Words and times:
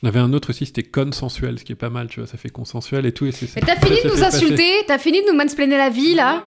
J'en 0.00 0.10
avais 0.10 0.20
un 0.20 0.32
autre 0.32 0.50
aussi, 0.50 0.64
c'était 0.64 0.84
consensuel, 0.84 1.58
ce 1.58 1.64
qui 1.64 1.72
est 1.72 1.74
pas 1.74 1.90
mal, 1.90 2.06
tu 2.06 2.20
vois, 2.20 2.28
ça 2.28 2.38
fait 2.38 2.50
consensuel 2.50 3.04
et 3.04 3.10
tout. 3.10 3.26
Et 3.26 3.32
c'est, 3.32 3.48
Mais 3.56 3.62
t'as 3.62 3.74
fini 3.74 4.00
de 4.04 4.08
nous 4.08 4.22
insulter 4.22 4.70
T'as 4.86 4.98
fini 4.98 5.20
de 5.22 5.32
nous 5.32 5.36
mansplainer 5.36 5.76
la 5.76 5.90
vie, 5.90 6.14
là 6.14 6.44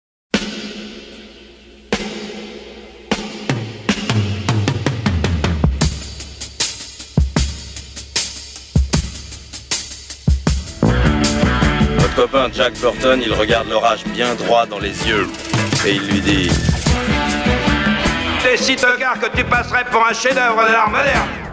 Votre 11.98 12.14
copain 12.16 12.48
Jack 12.52 12.74
Burton, 12.80 13.22
il 13.24 13.32
regarde 13.32 13.68
l'orage 13.68 14.04
bien 14.06 14.34
droit 14.34 14.66
dans 14.66 14.80
les 14.80 15.06
yeux 15.06 15.28
et 15.86 15.94
il 15.94 16.02
lui 16.08 16.20
dit 16.20 16.50
T'es 18.42 18.56
si 18.56 18.74
tocard 18.74 19.20
que 19.20 19.36
tu 19.36 19.44
passerais 19.44 19.84
pour 19.84 20.04
un 20.04 20.12
chef-d'œuvre 20.12 20.66
de 20.66 20.72
l'art 20.72 20.90
moderne. 20.90 21.46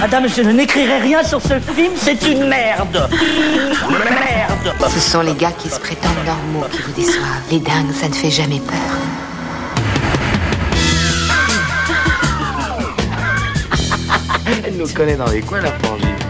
Madame, 0.00 0.28
je 0.28 0.42
n'écrirai 0.42 0.98
rien 0.98 1.24
sur 1.24 1.40
ce 1.42 1.58
film, 1.58 1.92
c'est 1.96 2.22
une 2.28 2.46
merde. 2.46 3.08
Merde. 3.90 4.74
Ce 4.88 5.00
sont 5.00 5.22
les 5.22 5.34
gars 5.34 5.50
qui 5.50 5.68
se 5.68 5.80
prétendent 5.80 6.24
normaux 6.24 6.66
qui 6.70 6.82
vous 6.82 6.92
déçoivent. 6.92 7.42
Les 7.50 7.58
dingues, 7.58 7.92
ça 7.92 8.08
ne 8.08 8.14
fait 8.14 8.30
jamais 8.30 8.60
peur. 8.60 8.76
Elle 14.64 14.76
nous 14.76 14.88
connaît 14.88 15.16
dans 15.16 15.30
les 15.30 15.40
coins, 15.40 15.60
la 15.60 15.72
frangine. 15.72 16.27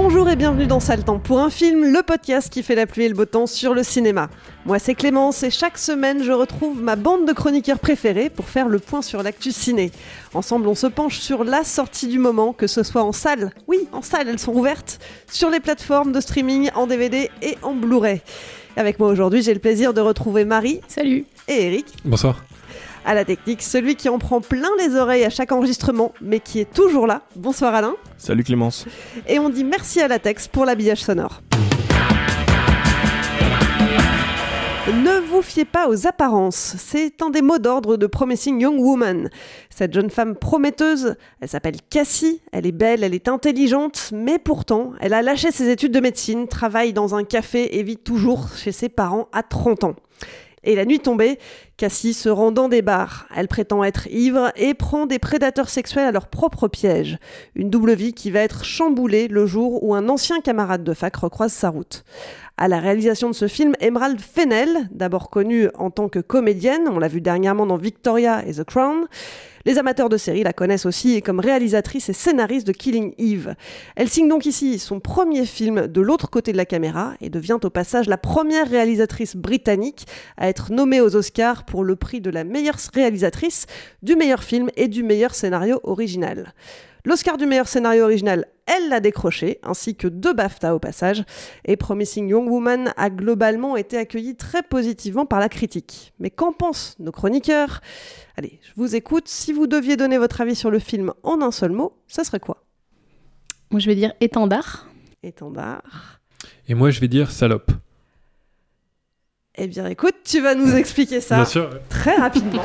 Bonjour 0.00 0.28
et 0.28 0.36
bienvenue 0.36 0.68
dans 0.68 0.78
Sale 0.78 1.02
Temps 1.02 1.18
pour 1.18 1.40
un 1.40 1.50
film, 1.50 1.92
le 1.92 2.04
podcast 2.04 2.52
qui 2.52 2.62
fait 2.62 2.76
la 2.76 2.86
pluie 2.86 3.06
et 3.06 3.08
le 3.08 3.16
beau 3.16 3.24
temps 3.24 3.48
sur 3.48 3.74
le 3.74 3.82
cinéma. 3.82 4.30
Moi 4.64 4.78
c'est 4.78 4.94
Clémence 4.94 5.42
et 5.42 5.50
chaque 5.50 5.76
semaine 5.76 6.22
je 6.22 6.30
retrouve 6.30 6.80
ma 6.80 6.94
bande 6.94 7.26
de 7.26 7.32
chroniqueurs 7.32 7.80
préférés 7.80 8.30
pour 8.30 8.48
faire 8.48 8.68
le 8.68 8.78
point 8.78 9.02
sur 9.02 9.24
l'actu 9.24 9.50
ciné. 9.50 9.90
Ensemble 10.34 10.68
on 10.68 10.76
se 10.76 10.86
penche 10.86 11.18
sur 11.18 11.42
la 11.42 11.64
sortie 11.64 12.06
du 12.06 12.20
moment, 12.20 12.52
que 12.52 12.68
ce 12.68 12.84
soit 12.84 13.02
en 13.02 13.10
salle, 13.10 13.50
oui 13.66 13.88
en 13.90 14.00
salle 14.00 14.28
elles 14.28 14.38
sont 14.38 14.54
ouvertes, 14.54 15.00
sur 15.32 15.50
les 15.50 15.58
plateformes 15.58 16.12
de 16.12 16.20
streaming, 16.20 16.70
en 16.76 16.86
DVD 16.86 17.28
et 17.42 17.58
en 17.62 17.74
Blu-ray. 17.74 18.22
Avec 18.76 19.00
moi 19.00 19.08
aujourd'hui 19.08 19.42
j'ai 19.42 19.52
le 19.52 19.60
plaisir 19.60 19.94
de 19.94 20.00
retrouver 20.00 20.44
Marie. 20.44 20.80
Salut 20.86 21.24
Et 21.48 21.66
Eric. 21.66 21.86
Bonsoir. 22.04 22.36
À 23.08 23.14
la 23.14 23.24
technique, 23.24 23.62
celui 23.62 23.96
qui 23.96 24.10
en 24.10 24.18
prend 24.18 24.42
plein 24.42 24.68
les 24.78 24.94
oreilles 24.94 25.24
à 25.24 25.30
chaque 25.30 25.50
enregistrement, 25.50 26.12
mais 26.20 26.40
qui 26.40 26.60
est 26.60 26.70
toujours 26.70 27.06
là. 27.06 27.22
Bonsoir 27.36 27.74
Alain. 27.74 27.94
Salut 28.18 28.44
Clémence. 28.44 28.84
Et 29.26 29.38
on 29.38 29.48
dit 29.48 29.64
merci 29.64 30.02
à 30.02 30.08
Latex 30.08 30.46
pour 30.46 30.66
l'habillage 30.66 31.02
sonore. 31.02 31.40
Ne 34.88 35.20
vous 35.26 35.40
fiez 35.40 35.64
pas 35.64 35.88
aux 35.88 36.06
apparences, 36.06 36.74
c'est 36.76 37.22
un 37.22 37.30
des 37.30 37.40
mots 37.40 37.58
d'ordre 37.58 37.96
de 37.96 38.06
Promising 38.06 38.60
Young 38.60 38.78
Woman. 38.78 39.30
Cette 39.70 39.94
jeune 39.94 40.10
femme 40.10 40.36
prometteuse, 40.36 41.14
elle 41.40 41.48
s'appelle 41.48 41.76
Cassie, 41.88 42.42
elle 42.52 42.66
est 42.66 42.72
belle, 42.72 43.02
elle 43.04 43.14
est 43.14 43.28
intelligente, 43.28 44.10
mais 44.12 44.38
pourtant, 44.38 44.92
elle 45.00 45.14
a 45.14 45.22
lâché 45.22 45.50
ses 45.50 45.70
études 45.70 45.92
de 45.92 46.00
médecine, 46.00 46.46
travaille 46.46 46.92
dans 46.92 47.14
un 47.14 47.24
café 47.24 47.78
et 47.78 47.82
vit 47.82 47.96
toujours 47.96 48.48
chez 48.54 48.72
ses 48.72 48.90
parents 48.90 49.28
à 49.32 49.42
30 49.42 49.84
ans. 49.84 49.96
Et 50.64 50.74
la 50.74 50.84
nuit 50.84 51.00
tombée, 51.00 51.38
Cassie 51.78 52.12
se 52.12 52.28
rend 52.28 52.50
dans 52.50 52.68
des 52.68 52.82
bars. 52.82 53.28
Elle 53.36 53.46
prétend 53.46 53.84
être 53.84 54.08
ivre 54.08 54.50
et 54.56 54.74
prend 54.74 55.06
des 55.06 55.20
prédateurs 55.20 55.68
sexuels 55.68 56.06
à 56.06 56.10
leur 56.10 56.26
propre 56.26 56.66
piège. 56.66 57.18
Une 57.54 57.70
double 57.70 57.94
vie 57.94 58.14
qui 58.14 58.32
va 58.32 58.40
être 58.40 58.64
chamboulée 58.64 59.28
le 59.28 59.46
jour 59.46 59.84
où 59.84 59.94
un 59.94 60.08
ancien 60.08 60.40
camarade 60.40 60.82
de 60.82 60.92
fac 60.92 61.14
recroise 61.14 61.52
sa 61.52 61.70
route. 61.70 62.02
À 62.56 62.66
la 62.66 62.80
réalisation 62.80 63.30
de 63.30 63.34
ce 63.34 63.46
film, 63.46 63.74
Emerald 63.78 64.20
Fennell, 64.20 64.88
d'abord 64.90 65.30
connue 65.30 65.68
en 65.78 65.90
tant 65.90 66.08
que 66.08 66.18
comédienne, 66.18 66.88
on 66.90 66.98
l'a 66.98 67.06
vu 67.06 67.20
dernièrement 67.20 67.66
dans 67.66 67.76
Victoria 67.76 68.44
et 68.44 68.54
The 68.54 68.64
Crown. 68.64 69.06
Les 69.64 69.78
amateurs 69.78 70.08
de 70.08 70.16
série 70.16 70.42
la 70.42 70.52
connaissent 70.52 70.86
aussi 70.86 71.20
comme 71.20 71.40
réalisatrice 71.40 72.08
et 72.08 72.12
scénariste 72.12 72.66
de 72.66 72.72
Killing 72.72 73.12
Eve. 73.18 73.54
Elle 73.96 74.08
signe 74.08 74.26
donc 74.26 74.46
ici 74.46 74.78
son 74.78 74.98
premier 74.98 75.44
film 75.46 75.86
de 75.86 76.00
l'autre 76.00 76.30
côté 76.30 76.52
de 76.52 76.56
la 76.56 76.64
caméra 76.64 77.12
et 77.20 77.28
devient 77.28 77.58
au 77.62 77.70
passage 77.70 78.08
la 78.08 78.16
première 78.16 78.68
réalisatrice 78.68 79.36
britannique 79.36 80.06
à 80.36 80.48
être 80.48 80.72
nommée 80.72 81.00
aux 81.00 81.14
Oscars 81.14 81.64
pour 81.68 81.84
le 81.84 81.96
prix 81.96 82.20
de 82.20 82.30
la 82.30 82.44
meilleure 82.44 82.78
réalisatrice, 82.94 83.66
du 84.02 84.16
meilleur 84.16 84.42
film 84.42 84.70
et 84.76 84.88
du 84.88 85.02
meilleur 85.02 85.34
scénario 85.34 85.80
original. 85.84 86.54
L'Oscar 87.04 87.36
du 87.36 87.46
meilleur 87.46 87.68
scénario 87.68 88.04
original, 88.04 88.46
elle 88.66 88.88
l'a 88.88 89.00
décroché, 89.00 89.60
ainsi 89.62 89.94
que 89.94 90.08
deux 90.08 90.34
BAFTA 90.34 90.74
au 90.74 90.78
passage, 90.78 91.24
et 91.64 91.76
Promising 91.76 92.28
Young 92.28 92.50
Woman 92.50 92.92
a 92.96 93.08
globalement 93.08 93.76
été 93.76 93.96
accueilli 93.96 94.34
très 94.34 94.62
positivement 94.62 95.24
par 95.24 95.40
la 95.40 95.48
critique. 95.48 96.12
Mais 96.18 96.30
qu'en 96.30 96.52
pensent 96.52 96.96
nos 96.98 97.12
chroniqueurs? 97.12 97.80
Allez, 98.36 98.60
je 98.62 98.72
vous 98.76 98.96
écoute. 98.96 99.28
Si 99.28 99.52
vous 99.52 99.66
deviez 99.66 99.96
donner 99.96 100.18
votre 100.18 100.40
avis 100.40 100.54
sur 100.54 100.70
le 100.70 100.78
film 100.78 101.12
en 101.22 101.40
un 101.40 101.50
seul 101.50 101.72
mot, 101.72 101.96
ça 102.08 102.24
serait 102.24 102.40
quoi? 102.40 102.64
Moi 103.70 103.80
je 103.80 103.86
vais 103.86 103.94
dire 103.94 104.12
étendard. 104.20 104.88
Étendard. 105.22 106.20
Et 106.66 106.74
moi 106.74 106.90
je 106.90 107.00
vais 107.00 107.08
dire 107.08 107.30
salope. 107.30 107.70
Eh 109.60 109.66
bien 109.66 109.86
écoute, 109.86 110.14
tu 110.24 110.40
vas 110.40 110.54
nous 110.54 110.76
expliquer 110.76 111.20
ça 111.20 111.44
très 111.88 112.14
rapidement. 112.14 112.62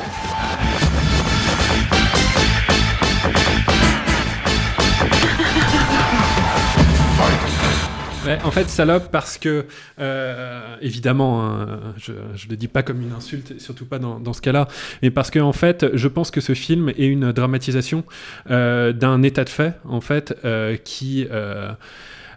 Ouais, 8.25 8.37
en 8.45 8.51
fait, 8.51 8.69
salope 8.69 9.09
parce 9.11 9.37
que, 9.37 9.65
euh, 9.99 10.75
évidemment, 10.81 11.43
hein, 11.43 11.79
je 11.97 12.13
ne 12.13 12.49
le 12.51 12.55
dis 12.55 12.69
pas 12.69 12.81
comme 12.83 13.01
une 13.01 13.11
insulte, 13.11 13.59
surtout 13.59 13.85
pas 13.85 13.99
dans, 13.99 14.19
dans 14.19 14.31
ce 14.31 14.41
cas-là, 14.41 14.69
mais 15.01 15.09
parce 15.09 15.29
que, 15.29 15.39
en 15.39 15.51
fait, 15.51 15.87
je 15.93 16.07
pense 16.07 16.31
que 16.31 16.39
ce 16.39 16.53
film 16.53 16.89
est 16.89 17.07
une 17.07 17.33
dramatisation 17.33 18.05
euh, 18.49 18.93
d'un 18.93 19.23
état 19.23 19.43
de 19.43 19.49
fait, 19.49 19.73
en 19.83 19.99
fait, 19.99 20.37
euh, 20.45 20.77
qui... 20.77 21.27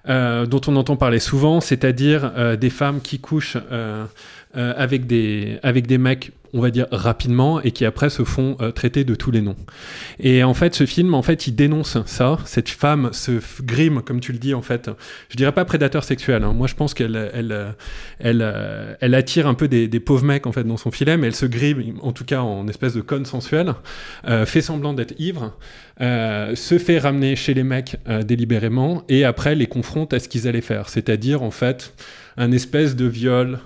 dont 0.09 0.61
on 0.67 0.77
entend 0.77 0.97
parler 0.97 1.21
souvent, 1.21 1.61
c'est-à-dire 1.61 2.56
des 2.56 2.71
femmes 2.71 3.00
qui 3.00 3.19
couchent 3.19 3.59
euh, 4.56 4.72
avec, 4.77 5.06
des, 5.06 5.59
avec 5.62 5.87
des 5.87 5.99
mecs, 5.99 6.33
on 6.55 6.61
va 6.61 6.71
dire 6.71 6.87
rapidement, 6.91 7.61
et 7.61 7.72
qui 7.72 7.84
après 7.84 8.09
se 8.09 8.25
font 8.25 8.56
euh, 8.62 8.71
traiter 8.71 9.05
de 9.05 9.15
tous 9.15 9.31
les 9.31 9.43
noms. 9.43 9.56
Et 10.19 10.43
en 10.44 10.55
fait, 10.55 10.75
ce 10.75 10.87
film, 10.87 11.12
en 11.12 11.21
fait, 11.21 11.47
il 11.47 11.55
dénonce 11.55 11.99
ça. 12.06 12.39
Cette 12.47 12.71
femme 12.71 13.11
se 13.12 13.33
grime, 13.62 14.00
comme 14.00 14.19
tu 14.21 14.33
le 14.33 14.39
dis, 14.39 14.55
en 14.55 14.62
fait. 14.62 14.91
Je 15.28 15.37
dirais 15.37 15.53
pas 15.53 15.67
prédateur 15.67 16.05
sexuel. 16.05 16.43
hein. 16.43 16.55
Moi, 16.55 16.69
je 16.69 16.75
pense 16.75 16.94
qu'elle, 16.94 17.31
elle, 17.34 17.75
elle, 18.19 18.41
euh, 18.43 18.94
elle 19.03 19.15
attire 19.15 19.47
un 19.47 19.53
peu 19.53 19.69
des, 19.69 19.89
pauvres 20.00 20.25
mecs 20.25 20.47
en 20.47 20.53
fait 20.53 20.65
dans 20.65 20.78
son 20.78 20.91
filet, 20.91 21.19
mais 21.19 21.27
elle 21.27 21.34
se 21.34 21.47
grime, 21.47 21.99
en 22.00 22.12
tout 22.12 22.25
cas 22.25 22.41
en 22.41 22.67
espèce 22.69 22.94
de 22.94 23.00
conne 23.00 23.27
sensuelle, 23.27 23.75
fait 24.44 24.61
semblant 24.61 24.94
d'être 24.94 25.15
ivre, 25.19 25.56
se 25.99 26.78
fait 26.78 26.99
ramener 26.99 27.34
chez 27.34 27.55
les 27.55 27.65
mecs 27.65 27.97
délibérément, 28.25 29.05
et 29.09 29.25
après 29.25 29.55
les 29.55 29.67
confronte 29.67 30.12
à 30.12 30.21
ce 30.21 30.28
qu'ils 30.28 30.47
allaient 30.47 30.61
faire, 30.61 30.88
c'est-à-dire 30.88 31.43
en 31.43 31.50
fait 31.50 31.93
un 32.37 32.53
espèce 32.53 32.94
de 32.94 33.06
viol 33.06 33.59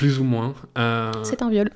plus 0.00 0.18
ou 0.18 0.24
moins. 0.24 0.54
euh, 0.78 1.12
C'est 1.24 1.42
un 1.42 1.50
viol. 1.50 1.68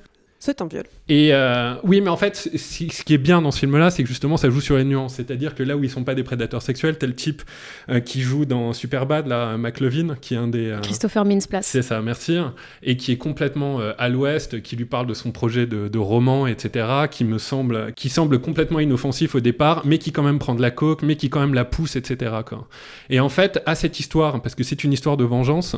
C'est 0.45 0.61
un 0.61 0.67
viol. 0.67 0.83
et 1.09 1.29
euh, 1.33 1.73
oui, 1.83 2.01
mais 2.01 2.09
en 2.09 2.17
fait, 2.17 2.35
ce 2.55 3.03
qui 3.03 3.13
est 3.13 3.17
bien 3.17 3.41
dans 3.41 3.49
ce 3.49 3.57
film-là, 3.59 3.89
c'est 3.89 4.03
que 4.03 4.09
justement, 4.09 4.37
ça 4.37 4.47
joue 4.51 4.61
sur 4.61 4.77
les 4.77 4.83
nuances. 4.83 5.15
C'est-à-dire 5.15 5.55
que 5.55 5.63
là 5.63 5.75
où 5.75 5.83
ils 5.83 5.89
sont 5.89 6.03
pas 6.03 6.13
des 6.13 6.21
prédateurs 6.23 6.61
sexuels, 6.61 6.99
tel 6.99 7.15
type 7.15 7.41
euh, 7.89 7.99
qui 7.99 8.21
joue 8.21 8.45
dans 8.45 8.71
Superbad, 8.71 9.25
là, 9.25 9.57
McLovin, 9.57 10.15
qui 10.21 10.35
est 10.35 10.37
un 10.37 10.47
des. 10.47 10.67
euh, 10.69 10.79
Christopher 10.81 11.25
Mintz-Plasse. 11.25 11.65
c'est 11.65 11.81
ça, 11.81 11.99
merci. 12.03 12.37
Et 12.83 12.95
qui 12.95 13.11
est 13.11 13.17
complètement 13.17 13.79
euh, 13.81 13.93
à 13.97 14.07
l'ouest, 14.07 14.61
qui 14.61 14.75
lui 14.75 14.85
parle 14.85 15.07
de 15.07 15.15
son 15.15 15.31
projet 15.31 15.65
de, 15.65 15.87
de 15.87 15.97
roman, 15.97 16.45
etc., 16.45 16.85
qui 17.09 17.23
me 17.23 17.39
semble, 17.39 17.91
qui 17.93 18.09
semble 18.09 18.39
complètement 18.39 18.79
inoffensif 18.79 19.33
au 19.33 19.39
départ, 19.39 19.81
mais 19.83 19.97
qui 19.97 20.11
quand 20.11 20.21
même 20.23 20.37
prend 20.37 20.53
de 20.53 20.61
la 20.61 20.69
coke, 20.69 21.01
mais 21.01 21.15
qui 21.15 21.31
quand 21.31 21.39
même 21.39 21.55
la 21.55 21.65
pousse, 21.65 21.95
etc. 21.95 22.33
Quoi. 22.45 22.67
Et 23.09 23.19
en 23.19 23.29
fait, 23.29 23.63
à 23.65 23.73
cette 23.73 23.99
histoire, 23.99 24.41
parce 24.43 24.53
que 24.53 24.63
c'est 24.63 24.83
une 24.83 24.93
histoire 24.93 25.17
de 25.17 25.23
vengeance, 25.23 25.75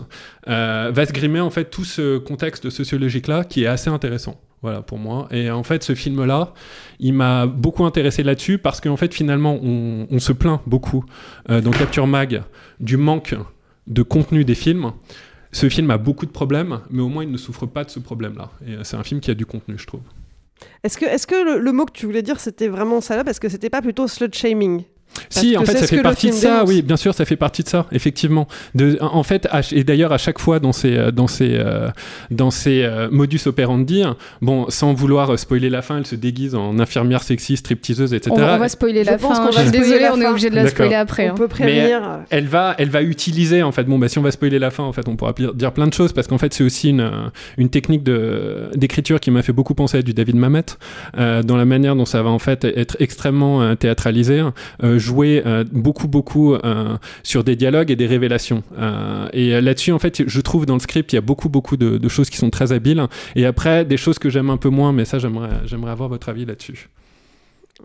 euh, 0.50 0.92
va 0.94 1.06
se 1.06 1.14
grimer 1.14 1.40
en 1.40 1.50
fait 1.50 1.66
tout 1.70 1.86
ce 1.86 2.18
contexte 2.18 2.70
sociologique-là 2.70 3.44
qui 3.44 3.64
est 3.64 3.68
assez 3.68 3.90
intéressant. 3.90 4.42
Voilà 4.62 4.82
pour 4.82 4.98
moi. 4.98 5.28
Et 5.32 5.52
en 5.52 5.64
fait, 5.64 5.84
ce 5.84 5.94
film-là, 5.94 6.54
il 7.00 7.14
m'a 7.14 7.46
beaucoup 7.46 7.86
intéressé 7.86 8.24
là-dessus 8.24 8.58
parce 8.58 8.82
qu'en 8.82 8.98
fait, 8.98 9.14
finalement, 9.14 9.60
on, 9.62 10.20
se 10.20 10.32
plaint 10.32 10.62
beaucoup 10.66 11.06
euh, 11.50 11.62
dans 11.62 11.72
Capture 11.72 12.08
Mag 12.08 12.42
du 12.80 12.98
manque 12.98 13.36
de 13.86 14.02
contenu 14.02 14.46
des 14.46 14.56
films. 14.56 14.94
Ce 15.52 15.70
film 15.70 15.92
a 15.92 15.98
beaucoup 15.98 16.26
de 16.26 16.32
problèmes, 16.32 16.82
mais 16.90 17.02
au 17.02 17.08
moins 17.08 17.24
il 17.24 17.32
ne 17.32 17.38
souffre 17.38 17.66
pas 17.68 17.84
de 17.84 17.90
ce 17.90 18.00
problème-là. 18.00 18.50
Et 18.66 18.72
euh, 18.72 18.84
c'est 18.84 18.98
un 18.98 19.04
film 19.04 19.22
qui 19.22 19.32
a 19.32 19.36
du 19.36 19.46
contenu, 19.46 19.78
je 19.78 19.86
trouve. 19.86 20.02
Est-ce 20.84 20.98
que, 20.98 21.06
est 21.06 21.18
-ce 21.18 21.28
que 21.28 21.36
le, 21.36 21.60
le 21.60 21.72
mot 21.72 21.86
que 21.86 21.92
tu 21.92 22.08
voulais 22.08 22.24
dire, 22.24 22.40
c'était 22.40 22.68
vraiment 22.68 23.00
ça 23.00 23.16
là 23.16 23.24
Parce 23.24 23.40
que 23.40 23.48
c'était 23.48 23.70
pas 23.70 23.82
plutôt 23.82 24.08
slut 24.08 24.34
shaming 24.34 24.84
si, 25.30 25.58
en 25.58 25.66
fait, 25.66 25.78
ça 25.78 25.88
fait 25.88 26.02
partie 26.02 26.30
de 26.30 26.36
ça. 26.36 26.64
Oui, 26.66 26.82
bien 26.82 26.98
sûr, 26.98 27.14
ça 27.14 27.26
fait 27.26 27.36
partie 27.36 27.64
de 27.64 27.70
ça, 27.70 27.86
effectivement. 27.92 28.48
De, 28.76 28.98
en 29.02 29.24
fait, 29.24 29.48
et 29.72 29.84
d'ailleurs, 29.84 30.12
à 30.12 30.18
chaque 30.18 30.40
fois 30.40 30.60
dans 30.60 30.74
ces, 30.74 31.12
dans 31.12 31.28
ces, 31.28 31.52
euh, 31.54 31.90
dans 32.32 32.52
ces 32.52 32.84
euh, 32.84 33.10
modus 33.12 33.42
operandi, 33.46 34.04
bon, 34.42 34.70
sans 34.70 34.94
vouloir 34.94 35.38
spoiler 35.38 35.70
la 35.70 35.82
fin, 35.82 35.98
elle 35.98 36.06
se 36.06 36.16
déguise 36.16 36.56
en 36.56 36.80
infirmière 36.80 37.24
sexiste, 37.24 37.66
stripteaseuse, 37.66 38.14
etc. 38.14 38.36
On, 38.38 38.42
on 38.42 38.58
va 38.58 38.70
spoiler 38.70 39.04
la 39.04 39.18
fin. 39.18 39.52
Je 39.52 39.60
suis 39.60 39.72
désolé, 39.72 40.08
on 40.14 40.22
est 40.22 40.28
obligé 40.28 40.50
de 40.50 40.56
la 40.56 40.68
spoiler 40.68 40.96
après. 40.96 41.30
On 41.30 41.36
peut 41.36 41.48
prévenir. 41.48 42.02
Mais 42.02 42.26
elle 42.30 42.48
va, 42.48 42.76
elle 42.78 42.90
va 42.90 43.02
utiliser, 43.02 43.64
en 43.64 43.72
fait. 43.72 43.84
Bon, 43.84 43.98
bah, 43.98 44.08
si 44.08 44.20
on 44.20 44.24
va 44.24 44.32
spoiler 44.32 44.60
la 44.60 44.72
fin, 44.72 44.84
en 44.84 44.94
fait, 44.94 45.08
on 45.08 45.16
pourra 45.16 45.34
dire 45.54 45.72
plein 45.72 45.88
de 45.88 45.94
choses 45.94 46.14
parce 46.14 46.28
qu'en 46.28 46.38
fait, 46.38 46.54
c'est 46.54 46.64
aussi 46.64 46.90
une, 46.90 47.10
une 47.58 47.70
technique 47.70 48.04
d'écriture 48.76 49.20
qui 49.20 49.32
m'a 49.32 49.42
fait 49.42 49.54
beaucoup 49.54 49.74
penser 49.74 49.98
à 49.98 50.02
du 50.02 50.14
David 50.14 50.36
Mamet, 50.36 50.64
euh, 51.18 51.44
dans 51.44 51.58
la 51.58 51.66
manière 51.66 51.96
dont 51.96 52.06
ça 52.06 52.22
va 52.22 52.30
en 52.30 52.40
fait 52.40 52.66
être 52.66 52.98
extrêmement 53.00 53.76
théâtralisé 53.76 54.44
jouer 55.00 55.44
euh, 55.46 55.64
beaucoup, 55.72 56.08
beaucoup 56.08 56.54
euh, 56.54 56.98
sur 57.24 57.44
des 57.44 57.56
dialogues 57.56 57.92
et 57.92 57.96
des 57.96 58.08
révélations. 58.08 58.64
Euh, 58.78 59.28
et 59.34 59.60
là-dessus, 59.62 59.92
en 59.92 60.00
fait, 60.00 60.24
je 60.28 60.42
trouve 60.42 60.66
dans 60.66 60.76
le 60.76 60.80
script, 60.80 61.14
il 61.14 61.16
y 61.16 61.20
a 61.20 61.22
beaucoup, 61.22 61.50
beaucoup 61.50 61.78
de, 61.78 61.98
de 61.98 62.08
choses 62.10 62.30
qui 62.30 62.38
sont 62.38 62.50
très 62.50 62.72
habiles. 62.72 63.06
Et 63.36 63.46
après, 63.46 63.86
des 63.86 63.98
choses 63.98 64.20
que 64.20 64.30
j'aime 64.30 64.50
un 64.50 64.58
peu 64.58 64.70
moins, 64.70 64.94
mais 64.94 65.06
ça, 65.06 65.20
j'aimerais, 65.20 65.50
j'aimerais 65.66 65.92
avoir 65.92 66.10
votre 66.10 66.30
avis 66.30 66.46
là-dessus. 66.46 66.90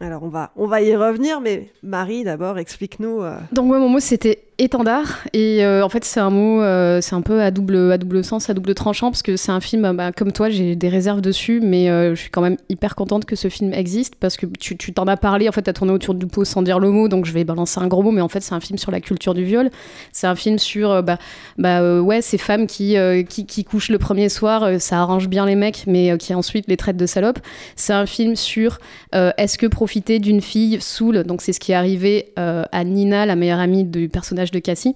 Alors 0.01 0.23
on 0.23 0.29
va, 0.29 0.53
on 0.57 0.67
va 0.67 0.81
y 0.83 0.97
revenir, 0.97 1.41
mais 1.41 1.69
Marie, 1.83 2.25
d'abord, 2.25 2.59
explique-nous. 2.59 3.23
Donc 3.53 3.67
moi, 3.67 3.79
mon 3.79 3.89
mot, 3.89 4.01
c'était 4.01 4.53
étendard. 4.63 5.25
Et 5.33 5.65
euh, 5.65 5.85
en 5.85 5.89
fait 5.89 6.05
c'est 6.05 6.21
un 6.21 6.31
mot 6.31 6.63
euh, 6.63 7.01
c'est 7.01 7.15
un 7.15 7.23
peu 7.23 7.41
à 7.41 7.51
double 7.51 7.91
à 7.93 7.99
double 7.99 8.23
sens 8.23 8.49
à 8.49 8.55
double 8.55 8.75
tranchant 8.75 9.11
parce 9.11 9.23
que 9.23 9.37
c'est 9.37 9.51
un 9.51 9.61
film 9.61 9.97
bah, 9.97 10.13
comme 10.13 10.33
toi 10.33 10.51
j'ai 10.51 10.77
des 10.77 10.89
réserves 10.89 11.21
dessus 11.21 11.61
mais 11.63 11.91
euh, 11.91 12.15
je 12.15 12.21
suis 12.21 12.31
quand 12.31 12.43
même 12.43 12.57
hyper 12.69 12.95
contente 12.95 13.25
que 13.25 13.35
ce 13.35 13.49
film 13.49 13.73
existe 13.73 14.15
parce 14.17 14.37
que 14.37 14.47
tu 14.47 14.77
t'en 14.93 15.07
as 15.07 15.17
parlé 15.17 15.49
en 15.49 15.53
fait 15.53 15.67
as 15.69 15.73
tourné 15.73 15.93
autour 15.93 16.15
du 16.15 16.27
pot 16.27 16.45
sans 16.45 16.63
dire 16.63 16.79
le 16.79 16.91
mot 16.91 17.09
donc 17.09 17.25
je 17.25 17.33
vais 17.33 17.45
balancer 17.45 17.81
un 17.81 17.89
gros 17.89 18.03
mot 18.03 18.11
mais 18.11 18.21
en 18.21 18.29
fait 18.29 18.41
c'est 18.41 18.55
un 18.55 18.61
film 18.61 18.79
sur 18.79 18.91
la 18.91 19.01
culture 19.01 19.35
du 19.35 19.45
viol. 19.45 19.71
C'est 20.13 20.27
un 20.27 20.35
film 20.37 20.59
sur 20.59 21.03
bah, 21.03 21.19
bah 21.59 22.01
ouais 22.01 22.23
ces 22.23 22.39
femmes 22.39 22.67
qui, 22.67 22.97
qui, 23.29 23.47
qui 23.47 23.65
couchent 23.65 23.91
le 23.91 23.99
premier 23.99 24.29
soir 24.29 24.81
ça 24.81 25.01
arrange 25.01 25.29
bien 25.29 25.47
les 25.47 25.55
mecs 25.55 25.85
mais 25.87 26.17
qui 26.19 26.35
ensuite 26.35 26.67
les 26.69 26.77
traitent 26.77 26.97
de 26.97 27.07
salopes. 27.07 27.39
C'est 27.77 27.93
un 27.93 28.07
film 28.07 28.37
sur 28.37 28.79
est-ce 29.13 29.59
que 29.59 29.67
profiter 29.83 30.21
d'une 30.21 30.41
fille 30.41 30.79
saoule 30.81 31.25
donc 31.25 31.43
c'est 31.43 31.53
ce 31.53 31.59
qui 31.59 31.73
est 31.73 31.75
arrivé 31.75 32.33
à 32.37 32.85
Nina 32.85 33.27
la 33.27 33.35
meilleure 33.35 33.59
amie 33.59 33.83
du 33.83 34.09
personnage 34.09 34.53
de 34.53 34.61
Cassie. 34.61 34.95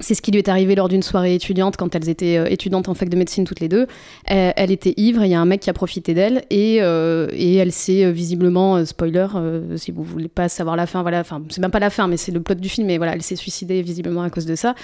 C'est 0.00 0.14
ce 0.14 0.22
qui 0.22 0.32
lui 0.32 0.38
est 0.38 0.48
arrivé 0.48 0.74
lors 0.74 0.88
d'une 0.88 1.04
soirée 1.04 1.36
étudiante 1.36 1.76
quand 1.76 1.94
elles 1.94 2.08
étaient 2.08 2.36
euh, 2.36 2.46
étudiantes 2.46 2.88
en 2.88 2.94
fac 2.94 3.08
de 3.08 3.16
médecine 3.16 3.44
toutes 3.44 3.60
les 3.60 3.68
deux. 3.68 3.86
Elle, 4.24 4.72
était 4.72 4.92
ivre, 4.96 5.24
il 5.24 5.30
y 5.30 5.34
a 5.34 5.40
un 5.40 5.44
mec 5.44 5.60
qui 5.60 5.70
a 5.70 5.72
profité 5.72 6.14
d'elle 6.14 6.42
et, 6.50 6.78
euh, 6.80 7.28
et, 7.32 7.54
elle 7.54 7.70
s'est 7.70 8.04
euh, 8.04 8.10
visiblement, 8.10 8.84
spoiler, 8.84 9.28
si 9.76 9.92
vous 9.92 10.02
voulez 10.02 10.26
pas 10.26 10.48
savoir 10.48 10.74
la 10.74 10.86
fin, 10.86 11.02
voilà, 11.02 11.20
enfin 11.20 11.40
c'est 11.48 11.60
même 11.60 11.70
pas 11.70 11.78
la 11.78 11.90
fin 11.90 12.08
mais 12.08 12.16
c'est 12.16 12.32
le 12.32 12.40
plot 12.40 12.56
du 12.56 12.68
film, 12.68 12.88
mais 12.88 12.96
voilà, 12.96 13.14
elle 13.14 13.22
s'est 13.22 13.36
suicidée 13.36 13.82
visiblement 13.82 14.22
à 14.22 14.30
cause 14.30 14.46
de 14.46 14.56
ça. 14.56 14.74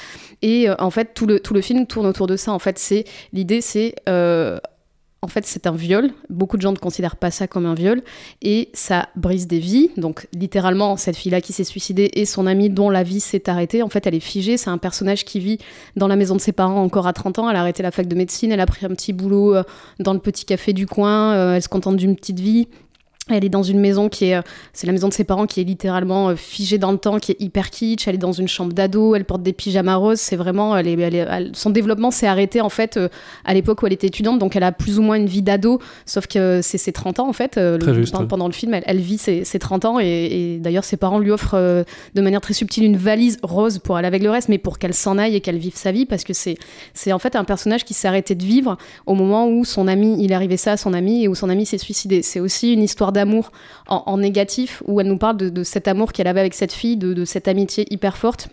Et 0.43 0.69
en 0.79 0.91
fait 0.91 1.12
tout 1.12 1.27
le, 1.27 1.41
tout 1.41 1.55
le 1.55 1.61
film 1.61 1.87
tourne 1.87 2.06
autour 2.06 2.29
de 2.29 2.37
ça. 2.37 2.53
En 2.53 2.61
fait 2.61 2.79
c'est 2.79 3.05
l'idée 3.32 3.61
c'est 3.61 3.97
en 5.22 5.28
fait, 5.28 5.44
c'est 5.46 5.67
un 5.67 5.72
viol. 5.72 6.12
Beaucoup 6.31 6.56
de 6.56 6.62
gens 6.62 6.72
ne 6.72 6.78
considèrent 6.78 7.17
pas 7.17 7.31
ça 7.31 7.46
comme 7.46 7.67
un 7.67 7.75
viol. 7.75 8.02
Et 8.40 8.70
ça 8.72 9.11
brise 9.17 9.46
des 9.46 9.58
vies. 9.58 9.90
Donc, 9.99 10.26
littéralement, 10.32 10.96
cette 10.96 11.17
fille-là 11.17 11.43
qui 11.43 11.52
s'est 11.52 11.64
suicidée 11.64 12.11
et 12.14 12.25
son 12.25 12.46
amie 12.46 12.70
dont 12.70 12.88
la 12.88 13.02
vie 13.02 13.20
s'est 13.20 13.50
arrêtée, 13.50 13.82
en 13.82 13.90
fait, 13.90 14.06
elle 14.06 14.14
est 14.14 14.20
figée. 14.20 14.56
C'est 14.56 14.70
un 14.70 14.78
personnage 14.78 15.26
qui 15.26 15.38
vit 15.38 15.58
dans 15.96 16.08
la 16.08 16.17
maison 16.17 16.37
de 16.37 16.40
ses 16.40 16.52
parents 16.52 16.82
encore 16.82 17.06
à 17.06 17.12
30 17.12 17.38
ans. 17.38 17.50
Elle 17.50 17.56
a 17.56 17.61
arrêté 17.61 17.82
la 17.82 17.90
fac 17.90 18.08
de 18.08 18.14
médecine. 18.14 18.50
Elle 18.50 18.61
a 18.61 18.67
pris 18.67 18.87
un 18.87 18.90
petit 18.90 19.12
boulot 19.12 19.55
euh, 19.55 19.62
dans 19.99 20.14
le 20.14 20.20
petit 20.20 20.46
café 20.46 20.72
du 20.72 20.87
coin. 20.87 21.34
Euh, 21.34 21.55
elle 21.56 21.62
se 21.62 21.69
contente 21.69 21.96
d'une 21.96 22.17
petite 22.17 22.40
vie. 22.40 22.69
Elle 23.31 23.44
est 23.44 23.50
dans 23.50 23.62
une 23.62 23.79
maison 23.79 24.09
qui 24.09 24.27
est, 24.27 24.37
euh, 24.37 24.43
c'est 24.73 24.87
la 24.87 24.93
maison 24.93 25.09
de 25.09 25.12
ses 25.12 25.25
parents 25.25 25.47
qui 25.47 25.61
est 25.61 25.65
littéralement 25.65 26.31
euh, 26.31 26.37
figée 26.37 26.79
dans 26.79 26.93
le 26.93 26.99
temps, 26.99 27.19
qui 27.19 27.32
est 27.32 27.41
hyper 27.41 27.71
kitsch. 27.71 28.09
Elle 28.09 28.17
est 28.17 28.19
dans 28.19 28.32
une 28.32 28.49
chambre 28.49 28.73
d'ado, 28.73 29.15
elle 29.15 29.25
porte 29.25 29.43
des 29.43 29.53
pyjamas 29.53 29.97
roses. 29.97 30.21
C'est 30.21 30.37
vraiment, 30.37 30.77
elle 30.77 30.88
est, 30.88 31.50
son 31.53 31.71
développement 31.71 32.11
s'est 32.11 32.27
arrêté 32.27 32.61
en 32.61 32.69
fait 32.69 32.97
euh, 32.97 33.09
à 33.44 33.55
l'époque 33.55 33.82
où 33.82 33.87
elle 33.87 33.93
était 33.93 34.06
étudiante, 34.06 34.38
donc 34.38 34.56
elle 34.56 34.62
a 34.62 34.73
plus 34.73 34.99
ou 34.99 35.03
moins 35.03 35.17
une 35.17 35.27
vie 35.27 35.43
d'ado, 35.43 35.81
sauf 36.06 36.27
que 36.27 36.61
c'est 36.62 36.79
ses 36.79 36.93
30 36.93 37.21
ans 37.21 37.29
en 37.29 37.32
fait. 37.32 37.59
pendant, 38.29 38.47
le 38.47 38.53
film, 38.53 38.75
elle, 38.75 38.99
vit 38.99 39.19
ses, 39.19 39.44
30 39.44 39.85
ans 39.85 39.99
et, 40.00 40.59
d'ailleurs 40.61 40.85
ses 40.85 40.97
parents 40.97 41.19
lui 41.19 41.31
offrent 41.31 41.85
de 42.15 42.21
manière 42.21 42.41
très 42.41 42.55
subtile 42.55 42.85
une 42.85 42.97
valise 42.97 43.38
rose 43.43 43.79
pour 43.79 43.97
aller 43.97 44.06
avec 44.06 44.23
le 44.23 44.31
reste, 44.31 44.49
mais 44.49 44.59
pour 44.59 44.79
qu'elle 44.79 44.94
s'en 44.94 45.19
aille 45.19 45.37
et 45.37 45.41
qu'elle 45.41 45.59
vive 45.59 45.77
sa 45.77 45.93
vie, 45.93 46.06
parce 46.06 46.25
que 46.25 46.32
c'est, 46.32 46.56
c'est 46.94 47.12
en 47.12 47.19
fait 47.19 47.37
un 47.37 47.44
personnage 47.44 47.85
qui 47.85 47.94
s'est 47.94 48.09
arrêté 48.09 48.35
de 48.35 48.44
vivre 48.44 48.77
au 49.06 49.15
moment 49.15 49.49
où 49.49 49.65
son 49.65 49.88
ami, 49.88 50.17
il 50.23 50.32
arrivé 50.32 50.56
ça 50.56 50.73
à 50.73 50.77
son 50.77 50.93
ami 50.93 51.25
et 51.25 51.29
où 51.29 51.35
son 51.35 51.49
ami 51.49 51.67
s'est 51.67 51.79
suicidé. 51.79 52.23
C'est 52.23 52.41
aussi 52.41 52.73
une 52.73 52.82
histoire 52.82 53.12
d'amour 53.20 53.52
en, 53.87 54.17
négatif, 54.19 54.82
où 54.87 55.00
elle 55.00 55.08
nous 55.08 55.19
parle 55.19 55.37
de, 55.37 55.62
cet 55.62 55.88
amour 55.88 56.12
qu'elle 56.12 56.26
avait 56.26 56.40
avec 56.40 56.55
cette 56.55 56.72
fille, 56.72 56.96
de, 56.96 57.25
cette 57.25 57.49
amitié 57.49 57.87
hyper 57.93 58.17
forte. 58.17 58.49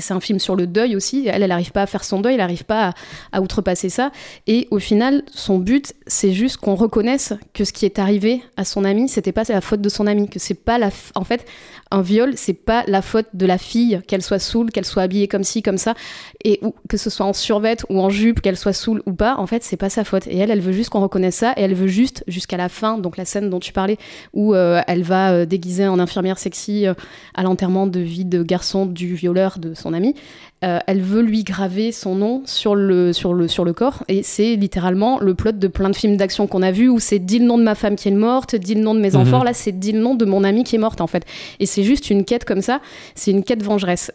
C'est 0.00 0.14
un 0.14 0.20
film 0.20 0.38
sur 0.38 0.56
le 0.56 0.66
deuil 0.66 0.96
aussi. 0.96 1.26
Elle, 1.26 1.42
elle 1.42 1.48
n'arrive 1.48 1.72
pas 1.72 1.82
à 1.82 1.86
faire 1.86 2.04
son 2.04 2.20
deuil, 2.20 2.34
elle 2.34 2.40
n'arrive 2.40 2.64
pas 2.64 2.94
à, 3.32 3.40
outrepasser 3.40 3.88
ça. 3.88 4.10
Et 4.46 4.68
au 4.70 4.78
final, 4.78 5.22
son 5.32 5.58
but, 5.58 5.94
c'est 6.06 6.32
juste 6.32 6.58
qu'on 6.58 6.74
reconnaisse 6.74 7.32
que 7.54 7.64
ce 7.64 7.72
qui 7.72 7.84
est 7.84 7.98
arrivé 7.98 8.42
à 8.56 8.64
son 8.64 8.84
ami, 8.84 9.08
c'était 9.08 9.32
pas 9.32 9.44
la 9.48 9.60
faute 9.60 9.80
de 9.80 9.88
son 9.88 10.06
ami, 10.06 10.28
que 10.28 10.38
c'est 10.38 10.54
pas 10.54 10.78
la. 10.78 10.90
En 11.14 11.24
fait, 11.24 11.46
un 11.90 12.02
viol, 12.02 12.32
c'est 12.36 12.54
pas 12.54 12.84
la 12.86 13.02
faute 13.02 13.26
de 13.34 13.46
la 13.46 13.58
fille, 13.58 14.00
qu'elle 14.06 14.22
soit 14.22 14.38
saoule, 14.38 14.70
qu'elle 14.70 14.84
soit 14.84 15.02
habillée 15.02 15.28
comme 15.28 15.44
ci, 15.44 15.62
comme 15.62 15.78
ça, 15.78 15.94
et 16.44 16.60
que 16.88 16.96
ce 16.96 17.10
soit 17.10 17.26
en 17.26 17.32
survette 17.32 17.84
ou 17.88 18.00
en 18.00 18.10
jupe, 18.10 18.40
qu'elle 18.40 18.56
soit 18.56 18.72
saoule 18.72 19.02
ou 19.06 19.12
pas, 19.12 19.36
en 19.38 19.46
fait, 19.46 19.62
c'est 19.62 19.76
pas 19.76 19.90
sa 19.90 20.04
faute. 20.04 20.26
Et 20.26 20.38
elle, 20.38 20.50
elle 20.50 20.60
veut 20.60 20.72
juste 20.72 20.90
qu'on 20.90 21.00
reconnaisse 21.00 21.36
ça, 21.36 21.52
et 21.56 21.62
elle 21.62 21.74
veut 21.74 21.86
juste, 21.86 22.24
jusqu'à 22.26 22.56
la 22.56 22.68
fin, 22.68 22.98
donc 22.98 23.16
la 23.16 23.24
scène 23.24 23.50
dont 23.50 23.60
tu 23.60 23.72
parlais, 23.72 23.98
où 24.34 24.54
euh, 24.54 24.82
elle 24.86 25.02
va 25.02 25.32
euh, 25.32 25.46
déguiser 25.46 25.86
en 25.86 25.98
infirmière 25.98 26.38
sexy 26.38 26.86
euh, 26.86 26.94
à 27.34 27.42
l'enterrement 27.42 27.86
de 27.86 28.00
vie 28.00 28.24
de 28.24 28.42
garçon 28.42 28.86
du 28.86 29.14
violeur 29.14 29.58
de 29.58 29.74
son 29.74 29.87
ami, 29.92 30.14
elle 30.60 31.00
veut 31.00 31.22
lui 31.22 31.44
graver 31.44 31.92
son 31.92 32.16
nom 32.16 32.42
sur 32.44 32.74
le, 32.74 33.12
sur 33.12 33.32
le, 33.32 33.46
sur 33.46 33.64
le 33.64 33.72
corps, 33.72 34.04
et 34.08 34.22
c'est 34.22 34.56
littéralement 34.56 35.20
le 35.20 35.34
plot 35.34 35.52
de 35.52 35.68
plein 35.68 35.88
de 35.88 35.96
films 35.96 36.16
d'action 36.16 36.46
qu'on 36.46 36.62
a 36.62 36.72
vu 36.72 36.88
où 36.88 36.98
c'est 36.98 37.20
dit 37.20 37.38
le 37.38 37.44
nom 37.44 37.58
de 37.58 37.62
ma 37.62 37.74
femme 37.74 37.96
qui 37.96 38.08
est 38.08 38.12
morte, 38.12 38.56
dit 38.56 38.74
le 38.74 38.80
nom 38.80 38.94
de 38.94 39.00
mes 39.00 39.10
mhm. 39.10 39.20
enfants, 39.20 39.44
là 39.44 39.54
c'est 39.54 39.78
dit 39.78 39.92
le 39.92 40.00
nom 40.00 40.14
de 40.14 40.24
mon 40.24 40.44
ami 40.44 40.64
qui 40.64 40.76
est 40.76 40.80
morte 40.80 41.00
en 41.00 41.06
fait. 41.06 41.24
Et 41.60 41.66
c'est 41.66 41.84
juste 41.84 42.10
une 42.10 42.24
quête 42.24 42.44
comme 42.44 42.62
ça, 42.62 42.80
c'est 43.14 43.30
une 43.30 43.44
quête 43.44 43.62
vengeresse. 43.62 44.12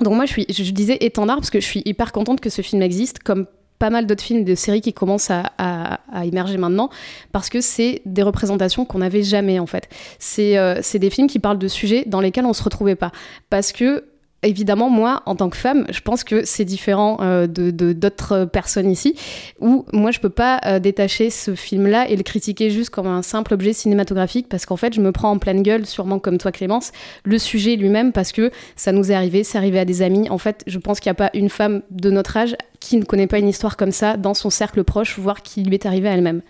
Donc 0.00 0.14
moi, 0.14 0.26
je, 0.26 0.32
suis, 0.32 0.46
je 0.48 0.70
disais 0.72 0.98
étendard 1.00 1.36
parce 1.36 1.50
que 1.50 1.60
je 1.60 1.66
suis 1.66 1.82
hyper 1.84 2.12
contente 2.12 2.40
que 2.40 2.50
ce 2.50 2.62
film 2.62 2.82
existe, 2.82 3.20
comme 3.20 3.46
pas 3.78 3.90
mal 3.90 4.06
d'autres 4.06 4.22
films, 4.22 4.44
de 4.44 4.54
séries 4.54 4.80
qui 4.80 4.92
commencent 4.92 5.30
à, 5.30 5.52
à, 5.58 6.24
émerger 6.24 6.56
maintenant, 6.56 6.88
parce 7.32 7.48
que 7.50 7.60
c'est 7.60 8.02
des 8.06 8.22
représentations 8.22 8.84
qu'on 8.84 8.98
n'avait 8.98 9.22
jamais 9.22 9.58
en 9.58 9.66
fait. 9.66 9.88
C'est 10.18 10.56
euh, 10.56 10.80
des 10.94 11.10
films 11.10 11.26
qui 11.26 11.38
parlent 11.38 11.58
de 11.58 11.68
sujets 11.68 12.04
dans 12.06 12.20
lesquels 12.20 12.46
on 12.46 12.52
se 12.52 12.62
retrouvait 12.62 12.94
pas, 12.94 13.12
parce 13.50 13.72
que 13.72 14.04
évidemment, 14.46 14.90
moi, 14.90 15.22
en 15.26 15.36
tant 15.36 15.48
que 15.50 15.56
femme, 15.56 15.86
je 15.90 16.00
pense 16.00 16.24
que 16.24 16.44
c'est 16.44 16.64
différent 16.64 17.18
euh, 17.20 17.46
de 17.46 17.70
d'autres 17.92 18.44
personnes 18.44 18.90
ici, 18.90 19.14
où 19.60 19.84
moi, 19.92 20.10
je 20.10 20.20
peux 20.20 20.30
pas 20.30 20.60
euh, 20.64 20.78
détacher 20.78 21.30
ce 21.30 21.54
film-là 21.54 22.08
et 22.08 22.16
le 22.16 22.22
critiquer 22.22 22.70
juste 22.70 22.90
comme 22.90 23.06
un 23.06 23.22
simple 23.22 23.54
objet 23.54 23.72
cinématographique, 23.72 24.48
parce 24.48 24.66
qu'en 24.66 24.76
fait, 24.76 24.94
je 24.94 25.00
me 25.00 25.12
prends 25.12 25.30
en 25.30 25.38
pleine 25.38 25.62
gueule, 25.62 25.86
sûrement 25.86 26.18
comme 26.18 26.38
toi, 26.38 26.52
Clémence, 26.52 26.92
le 27.24 27.38
sujet 27.38 27.76
lui-même, 27.76 28.12
parce 28.12 28.32
que 28.32 28.50
ça 28.76 28.92
nous 28.92 29.10
est 29.10 29.14
arrivé, 29.14 29.44
c'est 29.44 29.58
arrivé 29.58 29.78
à 29.78 29.84
des 29.84 30.02
amis. 30.02 30.28
En 30.30 30.38
fait, 30.38 30.62
je 30.66 30.78
pense 30.78 31.00
qu'il 31.00 31.10
n'y 31.10 31.16
a 31.16 31.28
pas 31.28 31.30
une 31.34 31.50
femme 31.50 31.82
de 31.90 32.10
notre 32.10 32.36
âge 32.36 32.56
qui 32.86 32.96
ne 32.98 33.04
connaît 33.04 33.26
pas 33.26 33.40
une 33.40 33.48
histoire 33.48 33.76
comme 33.76 33.90
ça 33.90 34.16
dans 34.16 34.32
son 34.32 34.48
cercle 34.48 34.84
proche, 34.84 35.18
voire 35.18 35.42
qui 35.42 35.64
lui 35.64 35.74
est 35.74 35.86
arrivée 35.86 36.08
à 36.08 36.12
elle-même. 36.12 36.42